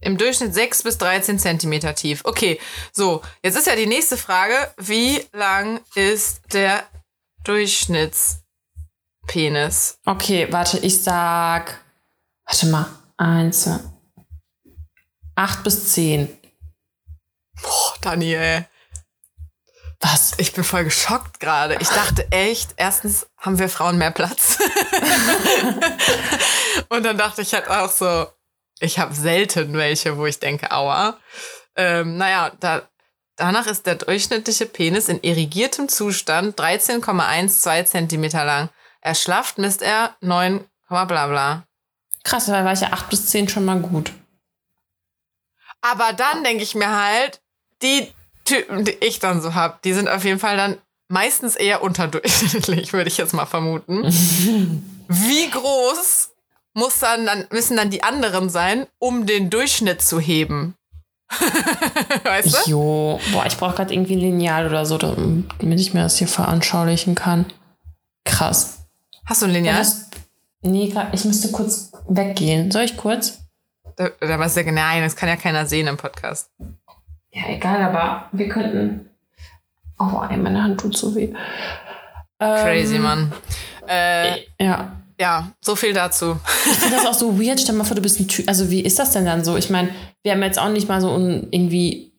Im 0.00 0.18
Durchschnitt 0.18 0.54
6 0.54 0.82
bis 0.82 0.98
13 0.98 1.38
Zentimeter 1.38 1.94
tief. 1.94 2.22
Okay, 2.24 2.58
so, 2.92 3.22
jetzt 3.42 3.56
ist 3.56 3.66
ja 3.66 3.76
die 3.76 3.86
nächste 3.86 4.16
Frage, 4.16 4.54
wie 4.78 5.22
lang 5.32 5.80
ist 5.94 6.40
der 6.52 6.84
Durchschnittspenis? 7.46 9.98
Okay, 10.04 10.48
warte, 10.50 10.78
ich 10.78 11.02
sag. 11.02 11.80
Warte 12.44 12.66
mal. 12.66 12.86
Eins, 13.16 13.62
zwei. 13.62 13.78
Acht 15.36 15.62
bis 15.62 15.92
zehn. 15.92 16.36
Boah, 17.62 17.94
Daniel. 18.00 18.66
Was? 20.00 20.32
Ich 20.38 20.52
bin 20.52 20.64
voll 20.64 20.84
geschockt 20.84 21.40
gerade. 21.40 21.76
Ich 21.80 21.88
dachte 21.88 22.30
echt, 22.32 22.74
erstens 22.76 23.26
haben 23.38 23.58
wir 23.58 23.68
Frauen 23.68 23.96
mehr 23.96 24.10
Platz. 24.10 24.58
Und 26.88 27.04
dann 27.04 27.16
dachte 27.16 27.42
ich 27.42 27.54
halt 27.54 27.68
auch 27.68 27.90
so, 27.90 28.26
ich 28.80 28.98
habe 28.98 29.14
selten 29.14 29.74
welche, 29.74 30.18
wo 30.18 30.26
ich 30.26 30.38
denke, 30.38 30.70
aua. 30.72 31.18
Ähm, 31.76 32.16
naja, 32.16 32.52
da, 32.60 32.88
danach 33.36 33.66
ist 33.66 33.86
der 33.86 33.94
durchschnittliche 33.96 34.66
Penis 34.66 35.08
in 35.08 35.20
irrigiertem 35.22 35.88
Zustand 35.88 36.58
13,12 36.58 37.84
Zentimeter 37.84 38.44
lang. 38.44 38.68
Erschlafft 39.00 39.58
misst 39.58 39.82
er 39.82 40.16
9, 40.20 40.64
bla 40.88 41.04
bla. 41.04 41.64
Krass, 42.24 42.46
da 42.46 42.64
war 42.64 42.72
ich 42.72 42.80
ja 42.80 42.92
acht 42.92 43.08
bis 43.08 43.26
zehn 43.26 43.48
schon 43.48 43.64
mal 43.64 43.78
gut. 43.78 44.12
Aber 45.80 46.12
dann 46.12 46.42
denke 46.42 46.64
ich 46.64 46.74
mir 46.74 46.90
halt, 46.90 47.40
die 47.82 48.12
Typen, 48.44 48.84
die 48.84 48.96
ich 49.00 49.18
dann 49.18 49.40
so 49.40 49.54
hab, 49.54 49.82
die 49.82 49.92
sind 49.92 50.08
auf 50.08 50.24
jeden 50.24 50.40
Fall 50.40 50.56
dann 50.56 50.78
meistens 51.08 51.54
eher 51.54 51.82
unterdurchschnittlich, 51.82 52.92
würde 52.92 53.08
ich 53.08 53.16
jetzt 53.16 53.34
mal 53.34 53.46
vermuten. 53.46 54.04
Wie 55.08 55.50
groß 55.50 56.30
muss 56.74 56.98
dann, 56.98 57.26
dann, 57.26 57.46
müssen 57.50 57.76
dann 57.76 57.90
die 57.90 58.02
anderen 58.02 58.50
sein, 58.50 58.86
um 58.98 59.26
den 59.26 59.50
Durchschnitt 59.50 60.02
zu 60.02 60.18
heben? 60.18 60.74
weißt 62.24 62.66
du? 62.66 62.70
Jo, 62.70 63.20
boah, 63.32 63.46
ich 63.46 63.56
brauche 63.56 63.74
gerade 63.76 63.92
irgendwie 63.92 64.14
ein 64.14 64.20
Lineal 64.20 64.66
oder 64.66 64.86
so, 64.86 64.96
damit 64.98 65.80
ich 65.80 65.92
mir 65.94 66.02
das 66.02 66.16
hier 66.18 66.28
veranschaulichen 66.28 67.14
kann. 67.14 67.46
Krass. 68.24 68.86
Hast 69.24 69.42
du 69.42 69.46
ein 69.46 69.52
Lineal? 69.52 69.76
Das, 69.76 70.08
nee, 70.62 70.88
grad, 70.88 71.12
ich 71.12 71.24
müsste 71.24 71.50
kurz 71.50 71.92
weggehen. 72.08 72.70
Soll 72.70 72.82
ich 72.82 72.96
kurz? 72.96 73.40
Da, 73.96 74.10
da 74.20 74.38
warst 74.38 74.56
du 74.56 74.60
ja, 74.62 74.70
nein, 74.72 75.02
das 75.02 75.16
kann 75.16 75.28
ja 75.28 75.36
keiner 75.36 75.66
sehen 75.66 75.86
im 75.86 75.96
Podcast. 75.96 76.50
Ja, 77.32 77.48
egal, 77.48 77.82
aber 77.82 78.28
wir 78.32 78.48
könnten. 78.48 79.10
Oh, 79.98 80.22
ey, 80.28 80.36
meine 80.36 80.62
Hand 80.62 80.80
tut 80.80 80.96
so 80.96 81.14
weh. 81.14 81.32
Crazy, 82.38 82.96
Ähm, 82.96 83.02
Mann. 83.02 83.32
Äh, 83.88 84.40
Ja. 84.60 84.95
Ja, 85.18 85.52
so 85.60 85.76
viel 85.76 85.92
dazu. 85.92 86.38
Ich 86.70 86.78
finde 86.78 86.96
das 86.96 87.06
auch 87.06 87.14
so 87.14 87.40
weird. 87.40 87.60
Stell 87.60 87.74
mal 87.74 87.84
vor, 87.84 87.94
du 87.94 88.02
bist 88.02 88.20
ein 88.20 88.28
Typ. 88.28 88.48
Also, 88.48 88.70
wie 88.70 88.80
ist 88.80 88.98
das 88.98 89.12
denn 89.12 89.24
dann 89.24 89.44
so? 89.44 89.56
Ich 89.56 89.70
meine, 89.70 89.88
wir 90.22 90.32
haben 90.32 90.42
jetzt 90.42 90.58
auch 90.58 90.68
nicht 90.68 90.88
mal 90.88 91.00
so 91.00 91.16
ein, 91.16 91.48
irgendwie. 91.50 92.12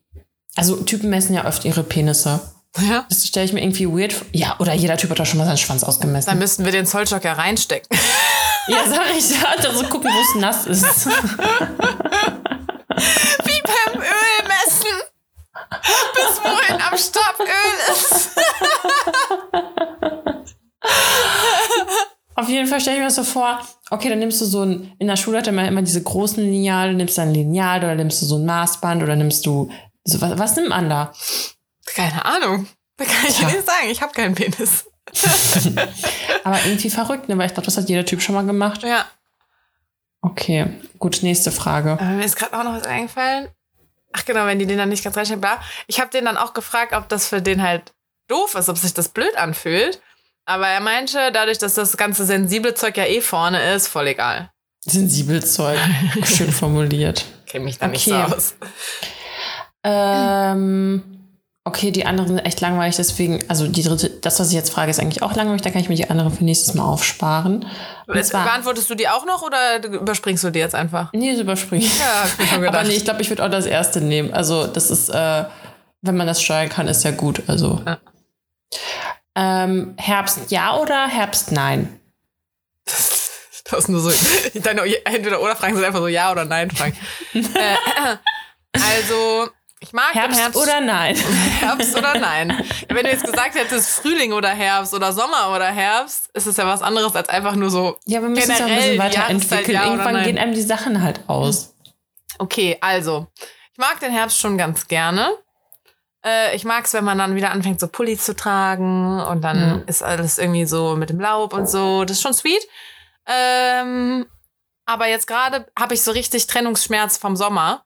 Also, 0.56 0.76
Typen 0.76 1.10
messen 1.10 1.34
ja 1.34 1.46
oft 1.46 1.64
ihre 1.64 1.84
Penisse. 1.84 2.40
Ja? 2.80 3.06
Das 3.08 3.26
stelle 3.26 3.46
ich 3.46 3.52
mir 3.52 3.62
irgendwie 3.62 3.88
weird 3.88 4.12
vor. 4.12 4.26
Ja, 4.32 4.56
oder 4.58 4.74
jeder 4.74 4.96
Typ 4.96 5.10
hat 5.10 5.18
doch 5.18 5.26
schon 5.26 5.38
mal 5.38 5.46
seinen 5.46 5.58
Schwanz 5.58 5.84
ausgemessen. 5.84 6.30
Dann 6.30 6.38
müssten 6.38 6.64
wir 6.64 6.72
den 6.72 6.86
Zollstock 6.86 7.24
ja 7.24 7.34
reinstecken. 7.34 7.98
ja, 8.68 8.78
sag 8.88 9.10
ich 9.16 9.30
ja. 9.30 9.44
Also 9.56 9.84
gucken, 9.84 10.10
wo 10.12 10.20
es 10.20 10.34
nass 10.40 10.66
ist. 10.66 11.06
Wie 13.46 13.62
beim 13.62 13.94
Ölmessen. 13.94 15.02
Bis 16.14 16.40
wohin 16.42 16.80
am 16.80 16.96
Stab 16.96 17.38
Öl 17.40 17.46
ist. 17.92 18.30
Auf 22.38 22.48
jeden 22.48 22.68
Fall 22.68 22.80
stelle 22.80 22.98
ich 22.98 23.00
mir 23.00 23.06
das 23.08 23.16
so 23.16 23.24
vor, 23.24 23.58
okay, 23.90 24.08
dann 24.08 24.20
nimmst 24.20 24.40
du 24.40 24.44
so 24.44 24.62
ein, 24.62 24.92
in 25.00 25.08
der 25.08 25.16
Schule 25.16 25.38
hat 25.38 25.50
man 25.50 25.66
immer 25.66 25.82
diese 25.82 26.00
großen 26.00 26.40
Lineale, 26.40 26.94
nimmst 26.94 27.18
du 27.18 27.22
ein 27.22 27.34
Lineal 27.34 27.80
oder 27.80 27.96
nimmst 27.96 28.22
du 28.22 28.26
so 28.26 28.36
ein 28.36 28.46
Maßband 28.46 29.02
oder 29.02 29.16
nimmst 29.16 29.44
du, 29.44 29.72
so, 30.04 30.20
was, 30.20 30.38
was 30.38 30.54
nimmt 30.54 30.68
man 30.68 30.88
da? 30.88 31.12
Keine 31.84 32.24
Ahnung. 32.24 32.68
Da 32.96 33.06
kann 33.06 33.26
ich 33.28 33.38
dir 33.38 33.46
nicht 33.46 33.66
sagen. 33.66 33.90
Ich 33.90 34.00
habe 34.02 34.12
keinen 34.12 34.36
Penis. 34.36 34.84
Aber 36.44 36.64
irgendwie 36.64 36.90
verrückt, 36.90 37.28
ne? 37.28 37.36
Weil 37.36 37.46
ich 37.46 37.54
glaube, 37.54 37.64
das 37.64 37.76
hat 37.76 37.88
jeder 37.88 38.04
Typ 38.04 38.22
schon 38.22 38.36
mal 38.36 38.46
gemacht. 38.46 38.84
Ja. 38.84 39.04
Okay, 40.22 40.66
gut, 41.00 41.24
nächste 41.24 41.50
Frage. 41.50 41.94
Aber 41.94 42.04
mir 42.04 42.24
ist 42.24 42.36
gerade 42.36 42.56
auch 42.56 42.62
noch 42.62 42.74
was 42.74 42.86
eingefallen. 42.86 43.48
Ach 44.12 44.24
genau, 44.24 44.46
wenn 44.46 44.60
die 44.60 44.66
den 44.66 44.78
dann 44.78 44.90
nicht 44.90 45.02
ganz 45.02 45.16
reinstellen, 45.16 45.40
bla. 45.40 45.60
Ich 45.88 45.98
habe 45.98 46.10
den 46.10 46.26
dann 46.26 46.36
auch 46.36 46.54
gefragt, 46.54 46.92
ob 46.92 47.08
das 47.08 47.26
für 47.26 47.42
den 47.42 47.64
halt 47.64 47.94
doof 48.28 48.54
ist, 48.54 48.68
ob 48.68 48.78
sich 48.78 48.94
das 48.94 49.08
blöd 49.08 49.36
anfühlt. 49.36 50.00
Aber 50.48 50.66
er 50.66 50.80
meinte, 50.80 51.30
dadurch, 51.30 51.58
dass 51.58 51.74
das 51.74 51.96
ganze 51.98 52.24
sensible 52.24 52.72
Zeug 52.72 52.96
ja 52.96 53.04
eh 53.04 53.20
vorne 53.20 53.74
ist, 53.74 53.86
voll 53.88 54.06
egal. 54.06 54.50
Sensibel 54.80 55.44
Zeug. 55.44 55.78
Schön 56.24 56.50
formuliert. 56.50 57.26
Kenne 57.46 57.66
mich 57.66 57.78
da 57.78 57.86
nicht 57.88 58.08
Okay. 58.08 58.24
so 58.30 58.34
aus. 58.34 58.54
Ähm, 59.84 61.02
okay, 61.64 61.90
die 61.90 62.06
anderen 62.06 62.28
sind 62.28 62.38
echt 62.38 62.62
langweilig, 62.62 62.96
deswegen, 62.96 63.44
also 63.48 63.68
die 63.68 63.82
dritte, 63.82 64.08
das, 64.08 64.40
was 64.40 64.48
ich 64.48 64.54
jetzt 64.54 64.70
frage, 64.72 64.90
ist 64.90 64.98
eigentlich 65.00 65.22
auch 65.22 65.34
langweilig, 65.34 65.60
da 65.60 65.70
kann 65.70 65.82
ich 65.82 65.90
mir 65.90 65.96
die 65.96 66.08
anderen 66.08 66.32
für 66.32 66.44
nächstes 66.44 66.72
Mal 66.72 66.84
aufsparen. 66.84 67.66
Zwar, 68.22 68.44
Beantwortest 68.44 68.88
du 68.88 68.94
die 68.94 69.08
auch 69.08 69.26
noch 69.26 69.42
oder 69.42 69.84
überspringst 69.84 70.44
du 70.44 70.50
die 70.50 70.60
jetzt 70.60 70.74
einfach? 70.74 71.12
nee, 71.12 71.32
das 71.32 71.40
überspringe 71.40 71.84
ich. 71.84 71.98
Ja, 71.98 72.04
hab 72.22 72.40
ich 72.40 72.48
schon 72.48 72.60
gedacht. 72.62 72.74
Aber 72.78 72.88
nee, 72.88 72.94
ich 72.94 73.04
glaube, 73.04 73.20
ich 73.20 73.28
würde 73.28 73.44
auch 73.44 73.50
das 73.50 73.66
erste 73.66 74.00
nehmen. 74.00 74.32
Also, 74.32 74.66
das 74.66 74.90
ist, 74.90 75.10
äh, 75.10 75.44
wenn 76.00 76.16
man 76.16 76.26
das 76.26 76.42
steuern 76.42 76.70
kann, 76.70 76.88
ist 76.88 77.04
ja 77.04 77.10
gut. 77.10 77.42
Also. 77.48 77.82
Ja. 77.86 77.98
Ähm, 79.40 79.94
Herbst 79.96 80.50
ja 80.50 80.76
oder 80.76 81.06
Herbst 81.06 81.52
nein? 81.52 82.00
Das 82.84 83.80
ist 83.80 83.88
nur 83.88 84.00
so, 84.00 84.10
deine 84.54 84.82
entweder 85.04 85.40
oder 85.40 85.54
Fragen 85.54 85.76
sind 85.76 85.84
einfach 85.84 86.00
so 86.00 86.08
ja 86.08 86.32
oder 86.32 86.44
nein 86.44 86.72
Fragen. 86.72 86.96
äh, 87.34 88.16
also, 88.72 89.48
ich 89.78 89.92
mag 89.92 90.12
Herbst, 90.12 90.40
Herbst 90.40 90.56
oder 90.60 90.80
nein? 90.80 91.14
Herbst 91.60 91.96
oder 91.96 92.18
nein. 92.18 92.64
Wenn 92.88 93.04
du 93.04 93.10
jetzt 93.12 93.24
gesagt 93.24 93.54
hättest 93.54 94.00
Frühling 94.00 94.32
oder 94.32 94.48
Herbst 94.48 94.92
oder 94.92 95.12
Sommer 95.12 95.54
oder 95.54 95.66
Herbst, 95.66 96.30
ist 96.34 96.46
es 96.46 96.56
ja 96.56 96.66
was 96.66 96.82
anderes 96.82 97.14
als 97.14 97.28
einfach 97.28 97.54
nur 97.54 97.70
so. 97.70 97.96
Ja, 98.06 98.20
wir 98.20 98.30
müssen 98.30 98.50
es 98.50 98.58
ja 98.58 98.66
ein 98.66 98.74
bisschen 98.74 98.98
weiterentwickeln. 98.98 99.70
ja 99.72 99.84
Irgendwann 99.84 100.24
gehen 100.24 100.38
einem 100.38 100.54
die 100.54 100.62
Sachen 100.62 101.00
halt 101.00 101.20
aus. 101.28 101.76
Okay, 102.38 102.76
also, 102.80 103.28
ich 103.72 103.78
mag 103.78 104.00
den 104.00 104.10
Herbst 104.10 104.40
schon 104.40 104.58
ganz 104.58 104.88
gerne. 104.88 105.30
Äh, 106.24 106.54
ich 106.56 106.64
mag 106.64 106.84
es, 106.84 106.94
wenn 106.94 107.04
man 107.04 107.18
dann 107.18 107.34
wieder 107.36 107.50
anfängt, 107.50 107.78
so 107.80 107.88
Pulli 107.88 108.16
zu 108.18 108.34
tragen 108.34 109.20
und 109.20 109.42
dann 109.42 109.78
Mhm. 109.78 109.84
ist 109.86 110.02
alles 110.02 110.38
irgendwie 110.38 110.66
so 110.66 110.96
mit 110.96 111.10
dem 111.10 111.20
Laub 111.20 111.52
und 111.52 111.68
so. 111.68 112.04
Das 112.04 112.16
ist 112.16 112.22
schon 112.22 112.34
sweet. 112.34 112.66
Ähm, 113.26 114.26
aber 114.86 115.06
jetzt 115.08 115.26
gerade 115.26 115.66
habe 115.78 115.94
ich 115.94 116.02
so 116.02 116.10
richtig 116.12 116.46
Trennungsschmerz 116.46 117.18
vom 117.18 117.36
Sommer 117.36 117.84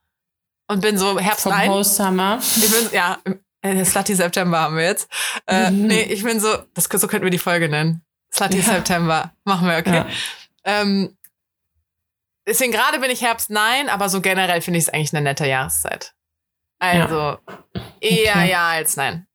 und 0.68 0.80
bin 0.80 0.96
so 0.96 1.18
Herbst 1.18 1.42
Vom 1.42 1.52
nein. 1.52 1.68
Host 1.70 1.96
Summer. 1.96 2.38
Ich 2.40 2.70
bin, 2.70 2.88
ja, 2.92 3.18
äh, 3.62 3.84
Slutty 3.84 4.14
September 4.14 4.60
haben 4.60 4.76
wir 4.76 4.84
jetzt. 4.84 5.10
Äh, 5.46 5.70
Mhm. 5.70 5.86
Nee, 5.88 6.02
ich 6.02 6.22
bin 6.22 6.40
so, 6.40 6.56
das, 6.74 6.84
so 6.84 7.08
könnten 7.08 7.24
wir 7.24 7.30
die 7.30 7.38
Folge 7.38 7.68
nennen. 7.68 8.02
Slutty 8.32 8.58
Ja. 8.58 8.62
September. 8.64 9.32
Machen 9.44 9.68
wir, 9.68 9.76
okay. 9.78 9.96
Ja. 9.96 10.06
Ähm, 10.64 11.18
deswegen 12.46 12.72
gerade 12.72 12.98
bin 13.00 13.10
ich 13.10 13.20
Herbst 13.20 13.50
nein, 13.50 13.88
aber 13.88 14.08
so 14.08 14.20
generell 14.20 14.62
finde 14.62 14.78
ich 14.78 14.86
es 14.86 14.94
eigentlich 14.94 15.12
eine 15.12 15.22
nette 15.22 15.46
Jahreszeit. 15.46 16.14
Also 16.82 17.38
eher 18.00 18.32
Okay. 18.34 18.50
ja 18.50 18.68
als 18.68 18.96
nein. 18.96 19.26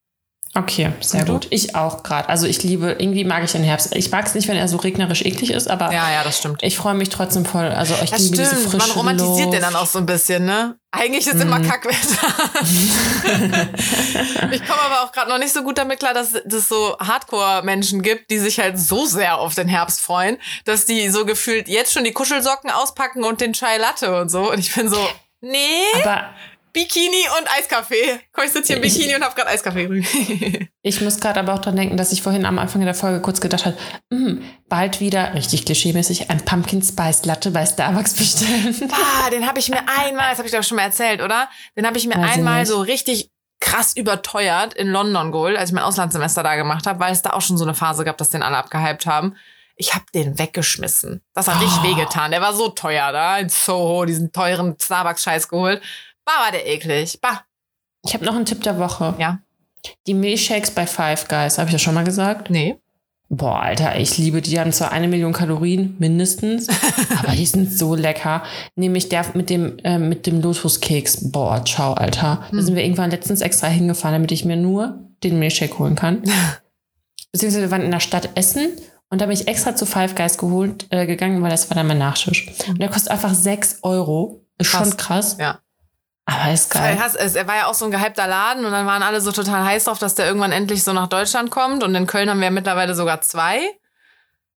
Okay, 0.55 0.91
sehr 1.01 1.23
gut. 1.23 1.45
Ich 1.51 1.75
auch 1.75 2.01
gerade. 2.01 2.29
Also 2.29 2.47
ich 2.47 2.63
liebe, 2.63 2.95
irgendwie 2.97 3.23
mag 3.25 3.43
ich 3.43 3.51
den 3.51 3.61
Herbst. 3.63 3.95
Ich 3.95 4.09
mag 4.09 4.25
es 4.25 4.33
nicht, 4.33 4.47
wenn 4.47 4.57
er 4.57 4.67
so 4.67 4.77
regnerisch 4.77 5.21
eklig 5.23 5.51
ist, 5.51 5.69
aber 5.69 5.91
Ja, 5.93 6.11
ja, 6.11 6.23
das 6.23 6.39
stimmt. 6.39 6.63
ich 6.63 6.75
freue 6.77 6.95
mich 6.95 7.09
trotzdem 7.09 7.45
voll. 7.45 7.65
Also 7.67 7.93
ich 8.03 8.09
Das 8.09 8.21
liebe 8.21 8.37
diese 8.37 8.55
stimmt. 8.55 8.71
frische 8.71 8.87
Man 8.87 8.97
romantisiert 8.97 9.39
Luft. 9.45 9.53
den 9.53 9.61
dann 9.61 9.75
auch 9.75 9.85
so 9.85 9.99
ein 9.99 10.07
bisschen, 10.07 10.45
ne? 10.45 10.79
Eigentlich 10.91 11.27
ist 11.27 11.39
immer 11.39 11.59
Mhm. 11.59 11.67
Kackwetter. 11.69 12.27
ich 14.51 14.65
komme 14.65 14.81
aber 14.81 15.03
auch 15.03 15.11
gerade 15.11 15.29
noch 15.29 15.37
nicht 15.37 15.53
so 15.53 15.61
gut 15.63 15.77
damit 15.77 15.99
klar, 15.99 16.13
dass 16.15 16.33
es 16.33 16.67
so 16.69 16.97
Hardcore-Menschen 16.99 18.01
gibt, 18.01 18.31
die 18.31 18.39
sich 18.39 18.59
halt 18.59 18.79
so 18.79 19.05
sehr 19.05 19.37
auf 19.37 19.53
den 19.53 19.67
Herbst 19.67 20.01
freuen, 20.01 20.37
dass 20.65 20.85
die 20.85 21.09
so 21.09 21.25
gefühlt 21.25 21.67
jetzt 21.67 21.93
schon 21.93 22.03
die 22.03 22.13
Kuschelsocken 22.13 22.71
auspacken 22.71 23.23
und 23.23 23.41
den 23.41 23.53
Chai 23.53 23.77
Latte 23.77 24.19
und 24.19 24.29
so. 24.29 24.51
Und 24.51 24.59
ich 24.59 24.73
bin 24.73 24.89
so, 24.89 24.97
nee, 25.41 25.57
Aber 26.03 26.29
Bikini 26.77 27.23
und 27.39 27.47
Eiskaffee. 27.57 28.19
Komm, 28.31 28.45
ich 28.45 28.51
sitze 28.51 28.67
hier 28.73 28.77
im 28.77 28.83
Ich- 28.83 28.93
Bikini 28.95 29.15
und 29.15 29.23
habe 29.23 29.33
gerade 29.35 29.49
Eiskaffee 29.49 29.87
getrunken. 29.87 30.69
Ich 30.83 31.01
muss 31.01 31.19
gerade 31.19 31.39
aber 31.41 31.53
auch 31.53 31.59
dran 31.59 31.75
denken, 31.75 31.97
dass 31.97 32.13
ich 32.13 32.21
vorhin 32.21 32.45
am 32.45 32.57
Anfang 32.59 32.79
der 32.85 32.93
Folge 32.93 33.19
kurz 33.21 33.41
gedacht 33.41 33.65
habe, 33.65 33.75
"Mm, 34.09 34.41
bald 34.69 35.01
wieder, 35.01 35.33
richtig 35.33 35.65
klischeemäßig, 35.65 36.29
ein 36.29 36.45
Pumpkin 36.45 36.81
Spice 36.81 37.25
Latte 37.25 37.51
bei 37.51 37.65
Starbucks 37.65 38.13
bestellen. 38.13 38.73
ah, 38.93 39.29
den 39.29 39.45
habe 39.45 39.59
ich 39.59 39.67
mir 39.67 39.79
einmal, 39.99 40.29
das 40.29 40.37
habe 40.37 40.47
ich 40.47 40.53
doch 40.53 40.63
schon 40.63 40.77
mal 40.77 40.83
erzählt, 40.83 41.21
oder? 41.21 41.49
Den 41.75 41.85
habe 41.85 41.97
ich 41.97 42.07
mir 42.07 42.15
Weiß 42.15 42.25
ich 42.31 42.37
einmal 42.37 42.59
nicht. 42.61 42.69
so 42.69 42.79
richtig 42.79 43.29
krass 43.59 43.97
überteuert 43.97 44.75
in 44.75 44.87
London 44.87 45.33
geholt, 45.33 45.57
als 45.57 45.71
ich 45.71 45.73
mein 45.75 45.83
Auslandssemester 45.83 46.41
da 46.43 46.55
gemacht 46.55 46.87
habe, 46.87 46.99
weil 47.01 47.11
es 47.11 47.21
da 47.21 47.31
auch 47.31 47.41
schon 47.41 47.57
so 47.57 47.65
eine 47.65 47.73
Phase 47.73 48.05
gab, 48.05 48.17
dass 48.17 48.29
den 48.29 48.43
alle 48.43 48.55
abgehypt 48.55 49.05
haben. 49.05 49.35
Ich 49.75 49.93
habe 49.93 50.05
den 50.15 50.39
weggeschmissen. 50.39 51.21
Das 51.35 51.47
hat 51.49 51.59
richtig 51.61 51.79
Oh. 51.81 51.83
wehgetan. 51.83 52.31
Der 52.31 52.41
war 52.41 52.53
so 52.53 52.69
teuer 52.69 53.11
da 53.11 53.37
in 53.39 53.49
Soho, 53.49 54.05
diesen 54.05 54.31
teuren 54.31 54.75
Starbucks-Scheiß 54.81 55.49
geholt. 55.49 55.81
Bah, 56.27 56.43
war 56.43 56.51
der 56.51 56.67
eklig. 56.67 57.21
Bah. 57.21 57.43
Ich 58.05 58.13
habe 58.13 58.25
noch 58.25 58.35
einen 58.35 58.45
Tipp 58.45 58.61
der 58.61 58.77
Woche. 58.77 59.15
Ja. 59.17 59.39
Die 60.07 60.13
Milchshakes 60.13 60.71
bei 60.71 60.85
Five 60.85 61.29
Guys, 61.29 61.57
habe 61.57 61.69
ich 61.69 61.73
das 61.73 61.81
schon 61.81 61.93
mal 61.93 62.03
gesagt? 62.03 62.49
Nee. 62.49 62.75
Boah, 63.29 63.61
Alter, 63.61 63.97
ich 63.97 64.17
liebe 64.17 64.41
die. 64.41 64.49
Die 64.49 64.59
haben 64.59 64.73
zwar 64.73 64.91
eine 64.91 65.07
Million 65.07 65.31
Kalorien, 65.31 65.95
mindestens, 65.99 66.67
aber 67.23 67.31
die 67.31 67.45
sind 67.45 67.71
so 67.71 67.95
lecker. 67.95 68.43
Nämlich 68.75 69.07
der 69.07 69.25
mit 69.35 69.49
dem, 69.49 69.79
äh, 69.85 69.97
mit 69.97 70.25
dem 70.27 70.41
Lotuskeks. 70.41 71.31
Boah, 71.31 71.63
ciao, 71.63 71.93
Alter. 71.93 72.45
Da 72.51 72.61
sind 72.61 72.75
wir 72.75 72.83
irgendwann 72.83 73.11
letztens 73.11 73.39
extra 73.39 73.67
hingefahren, 73.67 74.15
damit 74.15 74.33
ich 74.33 74.43
mir 74.43 74.57
nur 74.57 74.99
den 75.23 75.39
Milchshake 75.39 75.79
holen 75.79 75.95
kann. 75.95 76.23
Beziehungsweise 77.31 77.63
wir 77.63 77.71
waren 77.71 77.83
in 77.83 77.91
der 77.91 78.01
Stadt 78.01 78.31
Essen 78.35 78.71
und 79.09 79.21
da 79.21 79.27
bin 79.27 79.33
ich 79.33 79.47
extra 79.47 79.77
zu 79.77 79.85
Five 79.85 80.15
Guys 80.15 80.37
geholt, 80.37 80.87
äh, 80.89 81.05
gegangen, 81.05 81.41
weil 81.41 81.51
das 81.51 81.69
war 81.69 81.75
dann 81.75 81.87
mein 81.87 81.99
Nachtisch. 81.99 82.47
Und 82.67 82.81
der 82.81 82.89
kostet 82.89 83.11
einfach 83.11 83.33
6 83.33 83.79
Euro. 83.83 84.45
Ist 84.57 84.71
Krass. 84.71 84.87
schon 84.89 84.97
krass. 84.97 85.37
Ja. 85.39 85.59
Aber 86.29 86.51
ist 86.51 86.75
Weil 86.75 86.97
geil. 86.97 87.11
es- 87.19 87.35
Er 87.35 87.47
war 87.47 87.55
ja 87.55 87.65
auch 87.67 87.73
so 87.73 87.85
ein 87.85 87.91
gehypter 87.91 88.27
Laden 88.27 88.65
und 88.65 88.71
dann 88.73 88.85
waren 88.85 89.01
alle 89.01 89.21
so 89.21 89.31
total 89.31 89.63
heiß 89.63 89.85
drauf, 89.85 89.97
dass 89.97 90.13
der 90.15 90.27
irgendwann 90.27 90.51
endlich 90.51 90.83
so 90.83 90.91
nach 90.91 91.07
Deutschland 91.07 91.51
kommt. 91.51 91.83
Und 91.83 91.95
in 91.95 92.05
Köln 92.05 92.29
haben 92.29 92.39
wir 92.39 92.45
ja 92.47 92.51
mittlerweile 92.51 92.95
sogar 92.95 93.21
zwei. 93.21 93.59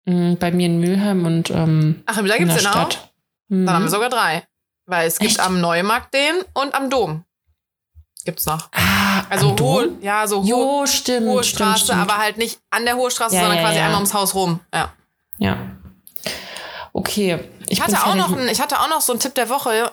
Mm, 0.05 0.35
Bei 0.35 0.51
mir 0.51 0.66
in 0.66 0.81
Mülheim 0.81 1.25
und 1.27 1.51
ähm, 1.51 2.03
Ach, 2.07 2.16
da 2.16 2.21
in 2.23 2.27
gibt's 2.49 2.55
der 2.55 2.62
den 2.64 2.66
auch. 2.66 2.91
Stadt. 2.91 3.11
Mhm. 3.49 3.66
Dann 3.66 3.75
haben 3.77 3.83
wir 3.85 3.91
sogar 3.91 4.09
drei. 4.09 4.43
Weil 4.87 5.07
es 5.07 5.18
gibt 5.21 5.31
Echt? 5.31 5.41
am 5.41 5.61
Neumarkt 5.61 6.12
den 6.12 6.35
und 6.55 6.75
am 6.75 6.91
Dom. 6.91 7.25
Gibt's 8.25 8.47
noch. 8.47 8.68
Ah, 8.73 9.23
Also 9.31 9.57
hohe, 9.61 9.91
ja, 10.01 10.27
so 10.27 10.43
hohe, 10.43 10.49
Jo, 10.49 10.87
stimmt, 10.87 11.29
hohe 11.29 11.45
stimmt, 11.45 11.68
Straße, 11.71 11.85
stimmt. 11.85 12.01
aber 12.03 12.18
halt 12.18 12.37
nicht 12.37 12.59
an 12.71 12.85
der 12.85 12.97
Hohe 12.97 13.11
Straße, 13.12 13.37
Ja, 13.37 13.43
sondern 13.43 13.59
ja, 13.59 13.64
quasi 13.64 13.77
ja. 13.79 13.85
einmal 13.85 13.99
ums 14.01 14.12
Haus 14.12 14.35
rum. 14.35 14.59
Ja. 14.75 14.93
Ja. 15.39 15.57
Okay. 16.93 17.39
Ich 17.68 17.81
hatte, 17.81 17.93
bin 17.93 18.01
auch 18.01 18.14
noch 18.16 18.33
einen, 18.37 18.49
ich 18.49 18.61
hatte 18.61 18.81
auch 18.81 18.89
noch 18.89 19.01
so 19.01 19.12
einen 19.12 19.21
Tipp 19.21 19.35
der 19.37 19.49
Woche. 19.49 19.93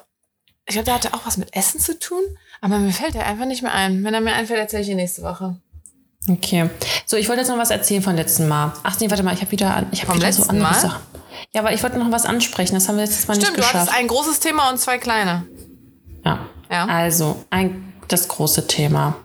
Ich 0.68 0.74
glaube, 0.74 0.86
der 0.86 0.96
hatte 0.96 1.14
auch 1.14 1.26
was 1.26 1.38
mit 1.38 1.56
Essen 1.56 1.80
zu 1.80 1.98
tun. 1.98 2.22
Aber 2.62 2.78
mir 2.80 2.92
fällt 2.92 3.14
der 3.14 3.26
einfach 3.26 3.46
nicht 3.46 3.62
mehr 3.64 3.74
ein. 3.74 4.04
Wenn 4.04 4.14
er 4.14 4.22
mir 4.22 4.34
einfällt, 4.34 4.60
erzähle 4.60 4.84
ich 4.84 4.90
ihn 4.90 4.98
nächste 4.98 5.22
Woche. 5.24 5.58
Okay. 6.30 6.70
So, 7.06 7.16
ich 7.16 7.30
wollte 7.30 7.42
jetzt 7.42 7.50
noch 7.50 7.58
was 7.58 7.70
erzählen 7.72 8.02
von 8.04 8.16
letzten 8.18 8.48
Mal. 8.50 8.74
Ach 8.84 9.00
nee, 9.00 9.10
warte 9.10 9.24
mal, 9.24 9.34
ich 9.34 9.40
habe 9.42 9.52
wieder, 9.52 9.86
ich 9.92 10.04
Vom 10.04 10.16
wieder 10.18 10.32
so 10.34 10.44
andere 10.44 10.72
Mal? 10.72 10.80
Sachen. 10.80 11.02
Ja, 11.54 11.62
aber 11.62 11.72
ich 11.74 11.82
wollte 11.84 11.98
noch 11.98 12.12
was 12.12 12.26
ansprechen. 12.26 12.76
Das 12.76 12.90
haben 12.90 12.98
wir 12.98 13.04
letztes 13.06 13.28
Mal 13.28 13.36
Stimmt, 13.36 13.58
nicht 13.58 13.64
du 13.64 13.68
hattest 13.68 13.86
geschafft. 13.86 13.98
ein 14.02 14.08
großes 14.08 14.40
Thema 14.42 14.70
und 14.70 14.78
zwei 14.80 14.98
kleine. 14.98 15.46
ja. 16.26 16.40
Ja. 16.70 16.86
Also, 16.88 17.46
ein, 17.50 17.94
das 18.10 18.28
große 18.28 18.68
Thema. 18.68 19.16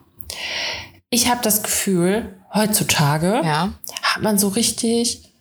Ich 1.10 1.28
habe 1.28 1.40
das 1.42 1.64
Gefühl, 1.64 2.36
heutzutage 2.54 3.40
Ja. 3.44 3.70
hat 4.00 4.22
man 4.22 4.38
so 4.38 4.46
richtig 4.46 5.32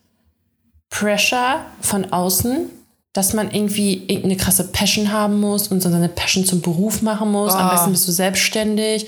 Pressure 0.90 1.64
von 1.80 2.12
außen, 2.12 2.70
dass 3.14 3.34
man 3.34 3.52
irgendwie 3.52 4.06
irgendeine 4.08 4.38
krasse 4.38 4.72
Passion 4.72 5.12
haben 5.12 5.40
muss 5.40 5.68
und 5.68 5.82
so 5.82 5.90
seine 5.90 6.08
Passion 6.10 6.46
zum 6.46 6.62
Beruf 6.62 7.02
machen 7.02 7.32
muss. 7.32 7.54
Am 7.54 7.68
Oh. 7.68 7.72
besten 7.72 7.92
bist 7.92 8.08
du 8.08 8.12
selbstständig. 8.12 9.08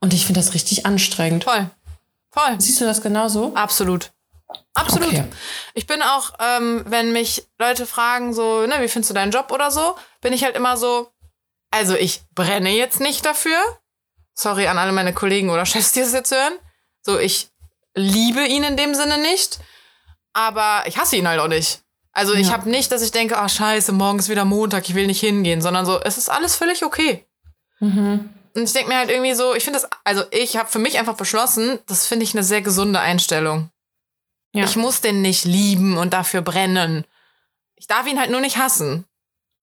Und 0.00 0.14
ich 0.14 0.26
finde 0.26 0.40
das 0.40 0.54
richtig 0.54 0.86
anstrengend. 0.86 1.44
Voll. 1.44 1.68
Voll. 2.30 2.60
Siehst 2.60 2.80
du 2.80 2.84
das 2.84 3.02
genauso? 3.02 3.52
Absolut. 3.54 4.12
Absolut. 4.74 5.08
Okay. 5.08 5.24
Ich 5.74 5.86
bin 5.86 6.02
auch, 6.02 6.32
ähm, 6.38 6.84
wenn 6.86 7.12
mich 7.12 7.46
Leute 7.58 7.84
fragen, 7.86 8.32
so, 8.32 8.66
ne, 8.66 8.74
wie 8.80 8.88
findest 8.88 9.10
du 9.10 9.14
deinen 9.14 9.32
Job 9.32 9.50
oder 9.50 9.70
so, 9.70 9.96
bin 10.20 10.32
ich 10.32 10.44
halt 10.44 10.56
immer 10.56 10.76
so, 10.76 11.10
also 11.70 11.94
ich 11.94 12.20
brenne 12.34 12.70
jetzt 12.70 13.00
nicht 13.00 13.24
dafür. 13.24 13.58
Sorry 14.34 14.66
an 14.68 14.78
alle 14.78 14.92
meine 14.92 15.12
Kollegen 15.12 15.50
oder 15.50 15.66
Chefs, 15.66 15.92
die 15.92 16.00
das 16.00 16.12
jetzt 16.12 16.32
hören. 16.32 16.54
So, 17.02 17.18
ich 17.18 17.48
liebe 17.94 18.46
ihn 18.46 18.62
in 18.62 18.76
dem 18.76 18.94
Sinne 18.94 19.18
nicht, 19.18 19.58
aber 20.32 20.84
ich 20.86 20.96
hasse 20.98 21.16
ihn 21.16 21.26
halt 21.28 21.40
auch 21.40 21.48
nicht. 21.48 21.80
Also 22.12 22.34
ich 22.34 22.48
Ja. 22.48 22.52
habe 22.52 22.68
nicht, 22.70 22.92
dass 22.92 23.02
ich 23.02 23.10
denke, 23.10 23.38
ah 23.38 23.48
scheiße, 23.48 23.92
morgen 23.92 24.18
ist 24.18 24.28
wieder 24.28 24.44
Montag, 24.44 24.88
ich 24.88 24.94
will 24.94 25.06
nicht 25.06 25.20
hingehen, 25.20 25.62
sondern 25.62 25.86
so, 25.86 26.00
es 26.00 26.18
ist 26.18 26.30
alles 26.30 26.54
völlig 26.56 26.84
okay. 26.84 27.26
Mhm. 27.80 28.28
Und 28.54 28.62
ich 28.64 28.72
denke 28.74 28.90
mir 28.90 28.98
halt 28.98 29.10
irgendwie 29.10 29.32
so, 29.34 29.54
ich 29.54 29.64
finde 29.64 29.80
das, 29.80 29.88
also 30.04 30.24
ich 30.30 30.56
habe 30.58 30.68
für 30.68 30.78
mich 30.78 30.98
einfach 30.98 31.16
beschlossen, 31.16 31.78
das 31.86 32.06
finde 32.06 32.24
ich 32.24 32.34
eine 32.34 32.44
sehr 32.44 32.60
gesunde 32.60 33.00
Einstellung. 33.00 33.70
Ja. 34.52 34.64
Ich 34.64 34.76
muss 34.76 35.00
den 35.00 35.22
nicht 35.22 35.44
lieben 35.46 35.96
und 35.96 36.12
dafür 36.12 36.42
brennen. 36.42 37.06
Ich 37.76 37.86
darf 37.86 38.06
ihn 38.06 38.20
halt 38.20 38.30
nur 38.30 38.40
nicht 38.40 38.58
hassen. 38.58 39.06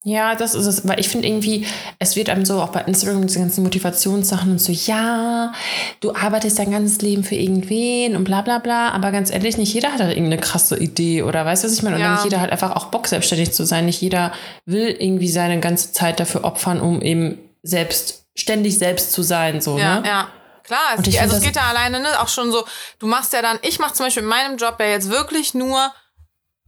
Ja, 0.06 0.34
das 0.36 0.56
ist 0.56 0.66
es. 0.66 0.88
Weil 0.88 1.00
ich 1.00 1.10
finde 1.10 1.28
irgendwie, 1.28 1.68
es 2.00 2.16
wird 2.16 2.30
einem 2.30 2.46
so 2.46 2.62
auch 2.62 2.70
bei 2.70 2.82
Instagram 2.82 3.28
diese 3.28 3.40
ganzen 3.40 3.64
Motivationssachen 3.64 4.52
und 4.52 4.60
so, 4.62 4.72
ja, 4.72 5.52
du 6.00 6.16
arbeitest 6.16 6.58
dein 6.58 6.72
ganzes 6.72 7.02
Leben 7.02 7.26
für 7.26 7.36
irgendwen 7.36 8.16
und 8.16 8.24
bla 8.24 8.42
bla 8.42 8.60
bla. 8.60 8.92
Aber 8.92 9.12
ganz 9.12 9.30
ehrlich, 9.30 9.58
nicht 9.58 9.74
jeder 9.74 9.92
hat 9.92 10.00
halt 10.00 10.16
irgendeine 10.16 10.42
krasse 10.42 10.78
Idee 10.80 11.24
oder 11.24 11.46
weißt 11.46 11.64
du, 11.64 11.68
was 11.68 11.74
ich 11.76 11.84
meine? 11.84 11.98
Und 11.98 12.02
Ja. 12.02 12.14
nicht 12.14 12.24
jeder 12.24 12.40
hat 12.40 12.52
einfach 12.52 12.76
auch 12.78 12.86
Bock, 12.86 13.08
selbstständig 13.08 13.52
zu 13.52 13.66
sein. 13.66 13.86
Nicht 13.86 14.02
jeder 14.02 14.32
will 14.66 14.88
irgendwie 14.98 15.28
seine 15.30 15.60
ganze 15.60 15.92
Zeit 15.92 16.20
dafür 16.22 16.46
opfern, 16.46 16.80
um 16.80 17.02
eben 17.02 17.38
selbst, 17.62 18.24
ständig 18.36 18.78
selbst 18.78 19.12
zu 19.12 19.22
sein. 19.22 19.60
So, 19.60 19.78
Ja, 19.78 20.00
ne? 20.00 20.08
ja. 20.08 20.28
Klar, 20.64 20.80
es, 20.98 21.18
also 21.18 21.36
es 21.38 21.42
geht 21.42 21.56
ja 21.56 21.64
alleine, 21.64 22.00
ne? 22.00 22.08
Auch 22.22 22.28
schon 22.28 22.52
so, 22.52 22.64
du 23.00 23.08
machst 23.08 23.34
ja 23.34 23.42
dann, 23.42 23.58
ich 23.64 23.80
mache 23.80 23.96
zum 23.96 24.06
Beispiel 24.06 24.22
in 24.22 24.30
meinem 24.30 24.56
Job 24.58 24.76
ja 24.80 24.86
jetzt 24.86 25.10
wirklich 25.10 25.56
nur 25.56 25.92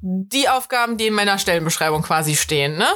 die 0.02 0.50
Aufgaben, 0.50 0.98
die 0.98 1.08
in 1.08 1.14
meiner 1.14 1.38
Stellenbeschreibung 1.38 2.02
quasi 2.02 2.36
stehen, 2.36 2.78
ne? 2.78 2.88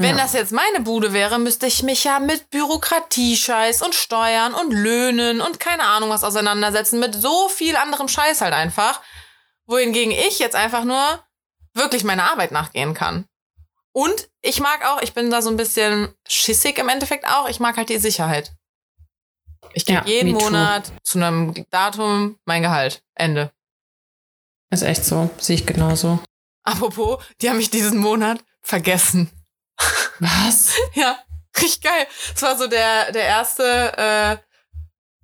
Wenn 0.00 0.16
Ja. 0.16 0.22
das 0.22 0.32
jetzt 0.32 0.52
meine 0.52 0.80
Bude 0.80 1.12
wäre, 1.12 1.40
müsste 1.40 1.66
ich 1.66 1.82
mich 1.82 2.04
ja 2.04 2.20
mit 2.20 2.50
Bürokratiescheiß 2.50 3.82
und 3.82 3.96
Steuern 3.96 4.54
und 4.54 4.70
Löhnen 4.72 5.40
und 5.40 5.58
keine 5.58 5.82
Ahnung 5.82 6.10
was 6.10 6.22
auseinandersetzen, 6.22 7.00
mit 7.00 7.16
so 7.16 7.48
viel 7.48 7.74
anderem 7.74 8.06
Scheiß 8.06 8.40
halt 8.40 8.54
einfach. 8.54 9.00
Wohingegen 9.66 10.12
ich 10.12 10.38
jetzt 10.38 10.54
einfach 10.54 10.84
nur 10.84 11.02
wirklich 11.74 12.04
meiner 12.04 12.30
Arbeit 12.30 12.52
nachgehen 12.52 12.94
kann. 12.94 13.26
Und 13.92 14.28
ich 14.40 14.60
mag 14.60 14.86
auch, 14.86 15.02
ich 15.02 15.14
bin 15.14 15.30
da 15.30 15.42
so 15.42 15.50
ein 15.50 15.56
bisschen 15.56 16.14
schissig 16.28 16.78
im 16.78 16.88
Endeffekt 16.88 17.26
auch, 17.26 17.48
ich 17.48 17.58
mag 17.58 17.76
halt 17.76 17.88
die 17.88 17.98
Sicherheit. 17.98 18.52
Ich 19.72 19.84
krieg 19.84 19.96
Ja, 19.96 20.04
jeden 20.06 20.32
me 20.32 20.38
too. 20.38 20.44
Monat 20.44 20.92
zu 21.02 21.18
einem 21.18 21.66
Datum 21.70 22.38
mein 22.44 22.62
Gehalt. 22.62 23.02
Ende. 23.16 23.50
Ist 24.70 24.82
echt 24.82 25.04
so. 25.04 25.28
Sehe 25.38 25.56
ich 25.56 25.66
genauso. 25.66 26.20
Apropos, 26.72 27.22
die 27.40 27.48
haben 27.50 27.56
mich 27.56 27.70
diesen 27.70 27.98
Monat 27.98 28.38
vergessen. 28.62 29.30
Was? 30.20 30.72
Ja, 30.94 31.18
richtig 31.56 31.82
geil. 31.82 32.06
Es 32.34 32.42
war 32.42 32.56
so 32.58 32.66
der, 32.66 33.12
der 33.12 33.22
erste 33.24 33.96
äh, 33.96 34.36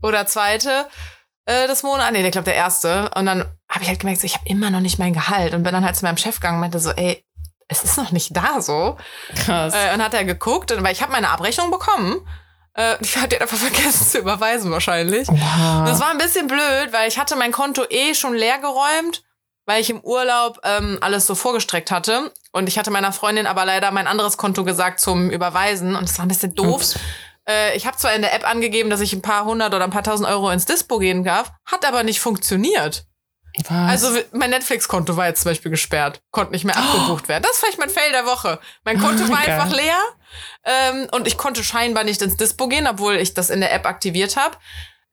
oder 0.06 0.26
zweite 0.26 0.86
äh, 1.46 1.66
des 1.66 1.82
Monats. 1.82 2.12
Nee, 2.12 2.24
ich 2.24 2.32
glaube 2.32 2.44
der 2.44 2.54
erste. 2.54 3.10
Und 3.14 3.26
dann 3.26 3.40
habe 3.68 3.82
ich 3.82 3.88
halt 3.88 4.00
gemerkt, 4.00 4.20
so, 4.20 4.26
ich 4.26 4.34
habe 4.34 4.48
immer 4.48 4.70
noch 4.70 4.80
nicht 4.80 4.98
mein 4.98 5.12
Gehalt. 5.14 5.54
Und 5.54 5.62
bin 5.64 5.72
dann 5.72 5.84
halt 5.84 5.96
zu 5.96 6.04
meinem 6.04 6.16
Chef 6.16 6.36
gegangen 6.36 6.56
und 6.56 6.60
meinte 6.60 6.78
so, 6.80 6.90
ey, 6.90 7.24
es 7.68 7.82
ist 7.82 7.96
noch 7.96 8.12
nicht 8.12 8.36
da 8.36 8.60
so. 8.60 8.96
Krass. 9.44 9.74
Äh, 9.74 9.94
und 9.94 10.02
hat 10.04 10.14
er 10.14 10.24
geguckt, 10.24 10.70
und- 10.72 10.82
weil 10.84 10.92
ich 10.92 11.02
habe 11.02 11.12
meine 11.12 11.30
Abrechnung 11.30 11.70
bekommen. 11.70 12.26
Äh, 12.74 12.96
ich 13.00 13.16
hatte 13.16 13.40
einfach 13.40 13.56
vergessen 13.70 14.06
zu 14.06 14.18
überweisen 14.18 14.70
wahrscheinlich. 14.70 15.28
Und 15.28 15.40
Das 15.40 16.00
war 16.00 16.10
ein 16.10 16.18
bisschen 16.18 16.46
blöd, 16.46 16.92
weil 16.92 17.08
ich 17.08 17.18
hatte 17.18 17.36
mein 17.36 17.52
Konto 17.52 17.84
eh 17.88 18.14
schon 18.14 18.34
leer 18.34 18.58
geräumt, 18.58 19.24
weil 19.66 19.80
ich 19.80 19.90
im 19.90 20.00
Urlaub 20.00 20.60
ähm, 20.64 20.98
alles 21.00 21.26
so 21.26 21.34
vorgestreckt 21.34 21.90
hatte. 21.90 22.32
Und 22.52 22.68
ich 22.68 22.78
hatte 22.78 22.90
meiner 22.90 23.12
Freundin 23.12 23.46
aber 23.46 23.64
leider 23.64 23.90
mein 23.90 24.06
anderes 24.06 24.36
Konto 24.36 24.64
gesagt 24.64 25.00
zum 25.00 25.30
Überweisen. 25.30 25.96
Und 25.96 26.04
es 26.04 26.18
war 26.18 26.24
ein 26.24 26.28
bisschen 26.28 26.54
doof. 26.54 26.76
Ups. 26.76 26.98
Äh, 27.48 27.76
ich 27.76 27.86
habe 27.86 27.96
zwar 27.96 28.14
in 28.14 28.22
der 28.22 28.34
App 28.34 28.48
angegeben, 28.48 28.90
dass 28.90 29.00
ich 29.00 29.12
ein 29.12 29.22
paar 29.22 29.44
hundert 29.44 29.74
oder 29.74 29.84
ein 29.84 29.90
paar 29.90 30.02
tausend 30.02 30.28
Euro 30.28 30.50
ins 30.50 30.66
Dispo 30.66 30.98
gehen 30.98 31.24
darf, 31.24 31.52
hat 31.66 31.84
aber 31.84 32.02
nicht 32.02 32.20
funktioniert. 32.20 33.06
Was? 33.68 34.04
Also 34.04 34.18
mein 34.32 34.50
Netflix-Konto 34.50 35.16
war 35.16 35.28
jetzt 35.28 35.42
zum 35.42 35.50
Beispiel 35.50 35.70
gesperrt, 35.70 36.20
konnte 36.32 36.52
nicht 36.52 36.64
mehr 36.64 36.76
abgebucht 36.76 37.28
werden. 37.28 37.44
Das 37.44 37.52
ist 37.52 37.60
vielleicht 37.60 37.78
mein 37.78 37.90
Fail 37.90 38.10
der 38.10 38.26
Woche. 38.26 38.58
Mein 38.84 38.98
Konto 38.98 39.28
war 39.28 39.42
Geil. 39.42 39.60
einfach 39.60 39.72
leer 39.72 39.98
ähm, 40.64 41.06
und 41.12 41.28
ich 41.28 41.36
konnte 41.36 41.62
scheinbar 41.62 42.02
nicht 42.02 42.20
ins 42.20 42.36
Dispo 42.36 42.66
gehen, 42.66 42.88
obwohl 42.88 43.14
ich 43.14 43.32
das 43.34 43.50
in 43.50 43.60
der 43.60 43.72
App 43.72 43.86
aktiviert 43.86 44.36
habe. 44.36 44.56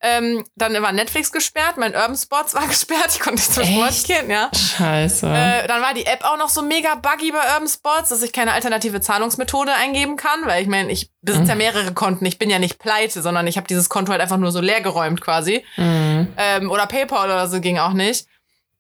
Ähm, 0.04 0.44
dann 0.56 0.74
war 0.82 0.92
Netflix 0.92 1.32
gesperrt, 1.32 1.78
mein 1.78 1.94
Urban 1.94 2.18
Sports 2.18 2.56
war 2.56 2.68
gesperrt, 2.70 3.10
ich 3.14 3.20
konnte 3.20 3.40
nicht 3.40 3.54
zum 3.54 3.64
Sport 3.64 3.90
Echt? 3.90 4.08
gehen, 4.08 4.30
ja. 4.30 4.50
Scheiße. 4.54 5.28
Äh, 5.28 5.68
dann 5.68 5.82
war 5.82 5.94
die 5.94 6.06
App 6.06 6.24
auch 6.24 6.38
noch 6.38 6.50
so 6.50 6.64
mega 6.64 6.96
buggy 6.96 7.32
bei 7.32 7.54
Urban 7.54 7.68
Sports, 7.68 8.10
dass 8.10 8.24
ich 8.24 8.34
keine 8.34 8.54
alternative 8.54 9.00
Zahlungsmethode 9.00 9.74
eingeben 9.74 10.16
kann, 10.16 10.46
weil 10.46 10.64
ich 10.64 10.68
meine, 10.68 10.92
ich 10.92 11.12
besitze 11.22 11.50
ja 11.50 11.56
mehrere 11.56 11.94
Konten. 11.94 12.26
Ich 12.26 12.40
bin 12.40 12.50
ja 12.50 12.58
nicht 12.58 12.80
pleite, 12.80 13.22
sondern 13.22 13.46
ich 13.46 13.58
habe 13.58 13.68
dieses 13.68 13.90
Konto 13.90 14.12
halt 14.12 14.22
einfach 14.22 14.38
nur 14.38 14.52
so 14.52 14.60
leer 14.60 14.82
geräumt 14.82 15.22
quasi. 15.22 15.64
Mhm. 15.78 16.28
Ähm, 16.38 16.72
oder 16.72 16.88
PayPal 16.88 17.26
oder 17.26 17.48
so 17.48 17.62
ging 17.62 17.78
auch 17.78 17.94
nicht. 17.94 18.26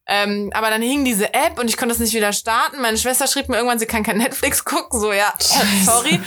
Ähm, 0.08 0.52
aber 0.54 0.70
dann 0.70 0.82
hing 0.82 1.06
diese 1.06 1.34
App 1.34 1.60
und 1.60 1.70
ich 1.70 1.78
konnte 1.78 1.94
es 1.94 2.00
nicht 2.00 2.14
wieder 2.14 2.34
starten. 2.34 2.82
Meine 2.82 2.98
Schwester 2.98 3.28
schrieb 3.28 3.50
mir 3.50 3.58
irgendwann, 3.58 3.80
sie 3.80 3.86
kann 3.86 4.04
kein 4.04 4.18
Netflix 4.18 4.66
gucken. 4.66 5.00
So, 5.00 5.14
ja, 5.14 5.34
sorry. 5.86 6.20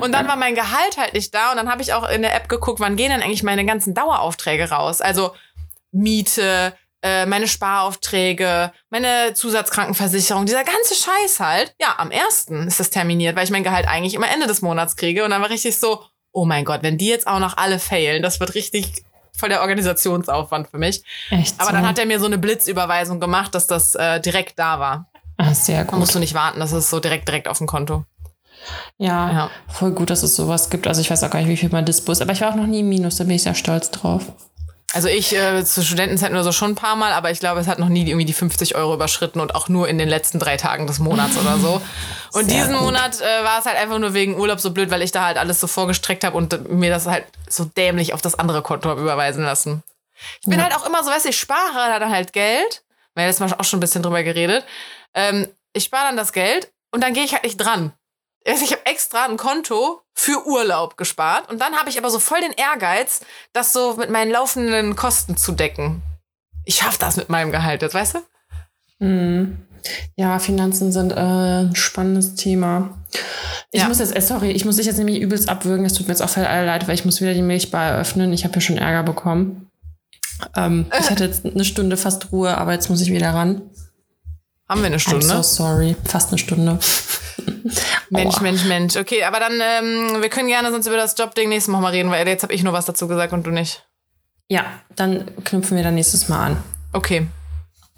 Und 0.00 0.12
dann 0.12 0.26
war 0.26 0.36
mein 0.36 0.54
Gehalt 0.54 0.96
halt 0.96 1.14
nicht 1.14 1.34
da. 1.34 1.50
Und 1.50 1.56
dann 1.58 1.70
habe 1.70 1.82
ich 1.82 1.92
auch 1.92 2.08
in 2.08 2.22
der 2.22 2.34
App 2.34 2.48
geguckt, 2.48 2.80
wann 2.80 2.96
gehen 2.96 3.10
denn 3.10 3.22
eigentlich 3.22 3.42
meine 3.42 3.64
ganzen 3.64 3.94
Daueraufträge 3.94 4.70
raus? 4.70 5.00
Also 5.00 5.32
Miete, 5.92 6.74
äh, 7.02 7.26
meine 7.26 7.48
Sparaufträge, 7.48 8.72
meine 8.90 9.34
Zusatzkrankenversicherung, 9.34 10.46
dieser 10.46 10.64
ganze 10.64 10.94
Scheiß 10.94 11.40
halt. 11.40 11.74
Ja, 11.80 11.94
am 11.98 12.10
ersten 12.10 12.66
ist 12.66 12.80
das 12.80 12.90
terminiert, 12.90 13.36
weil 13.36 13.44
ich 13.44 13.50
mein 13.50 13.62
Gehalt 13.62 13.86
eigentlich 13.86 14.14
immer 14.14 14.30
Ende 14.30 14.46
des 14.46 14.62
Monats 14.62 14.96
kriege. 14.96 15.24
Und 15.24 15.30
dann 15.30 15.42
war 15.42 15.50
richtig 15.50 15.76
so, 15.76 16.02
oh 16.32 16.44
mein 16.44 16.64
Gott, 16.64 16.82
wenn 16.82 16.98
die 16.98 17.08
jetzt 17.08 17.26
auch 17.26 17.38
noch 17.38 17.56
alle 17.56 17.78
failen, 17.78 18.22
das 18.22 18.40
wird 18.40 18.54
richtig 18.54 19.04
voll 19.38 19.48
der 19.48 19.60
Organisationsaufwand 19.60 20.68
für 20.68 20.78
mich. 20.78 21.02
Echt 21.30 21.54
Aber 21.58 21.70
so? 21.70 21.76
dann 21.76 21.86
hat 21.88 21.98
er 21.98 22.06
mir 22.06 22.18
so 22.20 22.26
eine 22.26 22.38
Blitzüberweisung 22.38 23.20
gemacht, 23.20 23.54
dass 23.54 23.66
das 23.66 23.94
äh, 23.94 24.20
direkt 24.20 24.58
da 24.58 24.78
war. 24.80 25.10
Ah, 25.36 25.54
sehr 25.54 25.84
Da 25.84 25.90
gut. 25.90 26.00
musst 26.00 26.14
du 26.14 26.18
nicht 26.18 26.34
warten, 26.34 26.58
das 26.60 26.72
ist 26.72 26.90
so 26.90 26.98
direkt 27.00 27.28
direkt 27.28 27.46
auf 27.48 27.58
dem 27.58 27.66
Konto. 27.68 28.04
Ja, 28.98 29.30
Ja. 29.30 29.50
voll 29.68 29.92
gut, 29.92 30.10
dass 30.10 30.22
es 30.24 30.34
sowas 30.34 30.68
gibt. 30.68 30.86
Also 30.88 31.00
ich 31.00 31.10
weiß 31.10 31.22
auch 31.22 31.30
gar 31.30 31.38
nicht, 31.38 31.48
wie 31.48 31.56
viel 31.56 31.68
mein 31.70 31.84
Dispo 31.86 32.10
ist, 32.12 32.20
aber 32.20 32.32
ich 32.32 32.40
war 32.40 32.50
auch 32.50 32.56
noch 32.56 32.66
nie 32.66 32.80
im 32.80 32.88
Minus, 32.88 33.16
da 33.16 33.24
bin 33.24 33.34
ich 33.36 33.44
sehr 33.44 33.54
stolz 33.54 33.90
drauf. 33.90 34.22
Also 34.94 35.08
ich 35.08 35.34
äh, 35.36 35.62
zu 35.66 35.84
Studentenzeiten 35.84 36.34
oder 36.34 36.44
so 36.44 36.52
schon 36.52 36.70
ein 36.70 36.74
paar 36.74 36.96
Mal, 36.96 37.12
aber 37.12 37.30
ich 37.30 37.40
glaube, 37.40 37.60
es 37.60 37.66
hat 37.66 37.78
noch 37.78 37.90
nie 37.90 38.06
irgendwie 38.08 38.24
die 38.24 38.32
50 38.32 38.74
Euro 38.74 38.94
überschritten 38.94 39.38
und 39.38 39.54
auch 39.54 39.68
nur 39.68 39.86
in 39.86 39.98
den 39.98 40.08
letzten 40.08 40.38
drei 40.38 40.56
Tagen 40.56 40.86
des 40.86 40.98
Monats 40.98 41.36
oder 41.36 41.58
so. 41.58 41.82
Und 42.32 42.48
Sehr 42.48 42.58
diesen 42.60 42.72
gut. 42.74 42.84
Monat 42.84 43.20
äh, 43.20 43.44
war 43.44 43.58
es 43.58 43.66
halt 43.66 43.76
einfach 43.76 43.98
nur 43.98 44.14
wegen 44.14 44.38
Urlaub 44.38 44.60
so 44.60 44.70
blöd, 44.70 44.90
weil 44.90 45.02
ich 45.02 45.12
da 45.12 45.26
halt 45.26 45.36
alles 45.36 45.60
so 45.60 45.66
vorgestreckt 45.66 46.24
habe 46.24 46.36
und 46.38 46.70
mir 46.70 46.88
das 46.90 47.04
halt 47.06 47.26
so 47.50 47.64
dämlich 47.66 48.14
auf 48.14 48.22
das 48.22 48.34
andere 48.38 48.62
Konto 48.62 48.88
habe 48.88 49.02
überweisen 49.02 49.44
lassen. 49.44 49.82
Ich 50.40 50.46
bin 50.48 50.58
Ja. 50.58 50.64
halt 50.64 50.74
auch 50.74 50.86
immer 50.86 51.04
so, 51.04 51.10
weißt 51.10 51.26
du, 51.26 51.28
ich 51.30 51.38
spare 51.38 52.00
dann 52.00 52.10
halt 52.10 52.32
Geld. 52.32 52.82
Wir 53.14 53.24
haben 53.24 53.30
jetzt 53.30 53.40
mal 53.40 53.52
auch 53.58 53.64
schon 53.64 53.78
ein 53.78 53.80
bisschen 53.80 54.02
drüber 54.02 54.22
geredet. 54.22 54.64
Ähm, 55.12 55.48
ich 55.74 55.84
spare 55.84 56.06
dann 56.06 56.16
das 56.16 56.32
Geld 56.32 56.72
und 56.92 57.02
dann 57.04 57.12
gehe 57.12 57.24
ich 57.24 57.34
halt 57.34 57.44
nicht 57.44 57.58
dran. 57.58 57.92
Also 58.48 58.64
ich 58.64 58.72
habe 58.72 58.86
extra 58.86 59.26
ein 59.26 59.36
Konto 59.36 60.00
für 60.14 60.46
Urlaub 60.46 60.96
gespart 60.96 61.50
und 61.50 61.60
dann 61.60 61.74
habe 61.74 61.90
ich 61.90 61.98
aber 61.98 62.10
so 62.10 62.18
voll 62.18 62.40
den 62.40 62.52
Ehrgeiz, 62.52 63.20
das 63.52 63.72
so 63.72 63.94
mit 63.96 64.10
meinen 64.10 64.30
laufenden 64.30 64.96
Kosten 64.96 65.36
zu 65.36 65.52
decken. 65.52 66.02
Ich 66.64 66.76
schaffe 66.76 66.98
das 66.98 67.16
mit 67.16 67.28
meinem 67.28 67.52
Gehalt 67.52 67.82
jetzt, 67.82 67.94
weißt 67.94 68.14
du? 68.16 69.04
Mhm. 69.04 69.58
Ja, 70.16 70.38
Finanzen 70.38 70.90
sind 70.92 71.12
äh, 71.12 71.16
ein 71.64 71.76
spannendes 71.76 72.34
Thema. 72.34 72.98
Ich 73.70 73.80
Ja. 73.82 73.88
muss 73.88 74.00
jetzt, 74.00 74.14
äh, 74.16 74.20
sorry, 74.20 74.50
ich 74.50 74.64
muss 74.64 74.76
dich 74.76 74.86
jetzt 74.86 74.98
nämlich 74.98 75.20
übelst 75.20 75.48
abwürgen. 75.48 75.84
Es 75.86 75.92
tut 75.94 76.08
mir 76.08 76.12
jetzt 76.12 76.20
auch 76.22 76.28
voll 76.28 76.42
leid, 76.42 76.88
weil 76.88 76.94
ich 76.94 77.04
muss 77.04 77.20
wieder 77.20 77.32
die 77.34 77.42
Milchbar 77.42 77.90
eröffnen. 77.92 78.32
Ich 78.32 78.44
habe 78.44 78.52
hier 78.54 78.62
schon 78.62 78.76
Ärger 78.78 79.02
bekommen. 79.04 79.70
Ähm, 80.56 80.86
ich 80.98 81.10
hatte 81.10 81.24
jetzt 81.24 81.44
eine 81.46 81.64
Stunde 81.64 81.96
fast 81.96 82.32
Ruhe, 82.32 82.56
aber 82.58 82.72
jetzt 82.72 82.90
muss 82.90 83.00
ich 83.00 83.12
wieder 83.12 83.30
ran. 83.34 83.62
Haben 84.68 84.80
wir 84.80 84.86
eine 84.86 84.96
I'm 84.96 85.00
Stunde? 85.00 85.26
so 85.26 85.42
sorry. 85.42 85.96
Fast 86.04 86.30
eine 86.30 86.38
Stunde. 86.38 86.78
Mensch, 88.10 88.36
Aua. 88.36 88.42
Mensch, 88.42 88.64
Mensch. 88.64 88.96
Okay, 88.96 89.24
aber 89.24 89.40
dann, 89.40 89.52
ähm, 89.60 90.22
wir 90.22 90.28
können 90.28 90.48
gerne 90.48 90.70
sonst 90.70 90.86
über 90.86 90.96
das 90.96 91.16
Jobding 91.18 91.48
nächstes 91.48 91.72
Mal 91.72 91.80
mal 91.80 91.90
reden, 91.92 92.10
weil 92.10 92.26
jetzt 92.26 92.42
habe 92.42 92.52
ich 92.54 92.62
nur 92.62 92.72
was 92.72 92.86
dazu 92.86 93.08
gesagt 93.08 93.32
und 93.32 93.46
du 93.46 93.50
nicht. 93.50 93.86
Ja, 94.48 94.64
dann 94.96 95.30
knüpfen 95.44 95.76
wir 95.76 95.84
dann 95.84 95.94
nächstes 95.94 96.28
Mal 96.28 96.46
an. 96.46 96.56
Okay. 96.92 97.26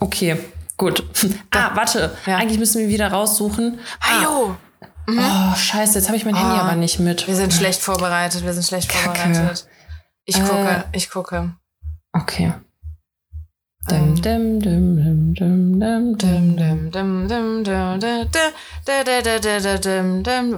Okay, 0.00 0.36
gut. 0.76 1.04
Ah, 1.52 1.70
warte. 1.74 2.16
Ja. 2.26 2.38
Eigentlich 2.38 2.58
müssen 2.58 2.80
wir 2.80 2.88
wieder 2.88 3.10
raussuchen. 3.12 3.80
Hallo! 4.00 4.56
Oh, 5.08 5.54
scheiße, 5.56 5.98
jetzt 5.98 6.06
habe 6.08 6.16
ich 6.16 6.24
mein 6.24 6.36
Handy 6.36 6.56
Ah. 6.56 6.62
aber 6.62 6.76
nicht 6.76 7.00
mit. 7.00 7.26
Wir 7.26 7.34
sind 7.36 7.52
schlecht 7.52 7.80
vorbereitet, 7.80 8.44
wir 8.44 8.52
sind 8.52 8.64
schlecht 8.64 8.88
Kacke. 8.88 9.18
vorbereitet. 9.18 9.66
Ich 10.24 10.36
Äh. 10.36 10.40
gucke, 10.40 10.84
ich 10.92 11.10
gucke. 11.10 11.54
Okay. 12.12 12.52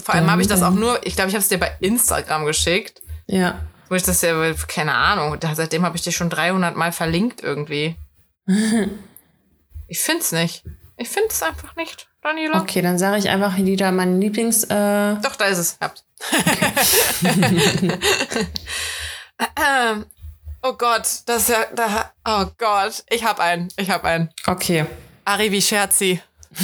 Vor 0.00 0.14
allem 0.14 0.30
habe 0.30 0.42
ich 0.42 0.48
das 0.48 0.62
auch 0.62 0.72
nur, 0.72 1.06
ich 1.06 1.14
glaube, 1.14 1.28
ich 1.28 1.34
habe 1.34 1.42
es 1.42 1.48
dir 1.48 1.58
bei 1.58 1.70
Instagram 1.80 2.44
geschickt. 2.44 3.00
Ja. 3.26 3.60
Wo 3.88 3.94
ich 3.94 4.02
das 4.02 4.22
ja, 4.22 4.34
keine 4.66 4.94
Ahnung, 4.94 5.36
seitdem 5.54 5.84
habe 5.84 5.96
ich 5.96 6.02
dir 6.02 6.12
schon 6.12 6.30
300 6.30 6.76
Mal 6.76 6.92
verlinkt 6.92 7.42
irgendwie. 7.42 7.96
Ich 9.86 10.00
find's 10.00 10.32
nicht. 10.32 10.64
Ich 10.96 11.08
find's 11.08 11.42
einfach 11.42 11.76
nicht, 11.76 12.08
Daniela. 12.22 12.60
Okay, 12.60 12.82
dann 12.82 12.98
sage 12.98 13.18
ich 13.18 13.28
einfach 13.28 13.56
wieder 13.56 13.92
meinen 13.92 14.20
Lieblings. 14.20 14.64
Äh, 14.64 15.16
Doch, 15.22 15.36
da 15.36 15.44
ist 15.46 15.58
es. 15.58 15.78
Hab's. 15.80 16.04
Oh 20.62 20.72
Gott, 20.74 21.06
das 21.26 21.42
ist 21.42 21.48
ja, 21.50 21.64
da, 21.74 22.12
oh 22.26 22.46
Gott, 22.58 23.04
ich 23.10 23.24
hab 23.24 23.38
einen, 23.40 23.68
ich 23.76 23.90
hab 23.90 24.04
einen. 24.04 24.30
okay. 24.46 24.86
Arrivi 25.24 25.62
Scherzi. 25.62 26.20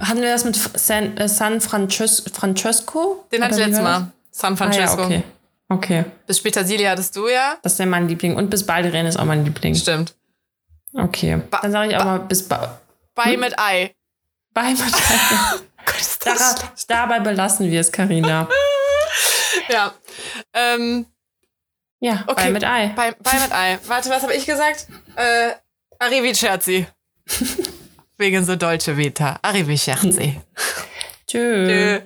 Hatten 0.00 0.20
wir 0.20 0.32
das 0.32 0.44
mit 0.44 0.56
San, 0.56 1.16
äh, 1.16 1.28
San 1.28 1.60
Frances 1.60 2.22
Francesco? 2.32 3.24
Den 3.32 3.42
hatte 3.44 3.54
ich 3.54 3.60
wie 3.60 3.64
letztes 3.64 3.82
Mal. 3.82 4.10
San 4.30 4.54
das? 4.54 4.60
Ah, 4.60 4.64
Francesco. 4.64 5.00
ja, 5.02 5.06
okay. 5.06 5.22
Okay. 5.68 6.04
Bis 6.26 6.42
Petersilie 6.42 6.88
hattest 6.90 7.14
du 7.16 7.28
ja. 7.28 7.56
Das 7.62 7.72
ist 7.74 7.78
ja 7.78 7.86
mein 7.86 8.06
Liebling. 8.08 8.36
Und 8.36 8.50
bis 8.50 8.64
Baldrian 8.66 9.06
ist 9.06 9.16
auch 9.18 9.24
mein 9.24 9.44
Liebling. 9.44 9.74
Stimmt. 9.74 10.14
Okay. 10.92 11.40
Ba- 11.50 11.60
Dann 11.62 11.72
sage 11.72 11.90
ich 11.90 11.96
aber 11.96 12.18
bis 12.24 12.46
ba 12.46 12.78
Bei 13.14 13.36
mit 13.36 13.58
Ei. 13.58 13.94
bei 14.52 14.74
Daran, 16.24 16.54
Dabei 16.88 17.20
belassen 17.20 17.70
wir 17.70 17.80
es, 17.80 17.90
Karina. 17.92 18.48
Ja. 19.68 19.94
Ähm, 20.52 21.06
Ja, 22.04 22.22
Okay. 22.26 22.34
bei 22.44 22.50
mit 22.50 22.64
Ei. 22.64 22.88
bei, 22.94 23.12
bei 23.12 23.40
mit 23.40 23.50
Ei. 23.50 23.78
Warte, 23.86 24.10
was 24.10 24.22
habe 24.22 24.34
ich 24.34 24.44
gesagt? 24.44 24.88
Äh, 25.16 25.52
Arrivi 25.98 26.34
Scherzi. 26.34 26.86
Wegen 28.18 28.44
so 28.44 28.56
deutsche 28.56 28.94
Vita. 28.98 29.38
Arrivi 29.40 29.78
Scherzi. 29.78 30.38
Tschö. 31.26 31.66
Tschö. 31.66 32.02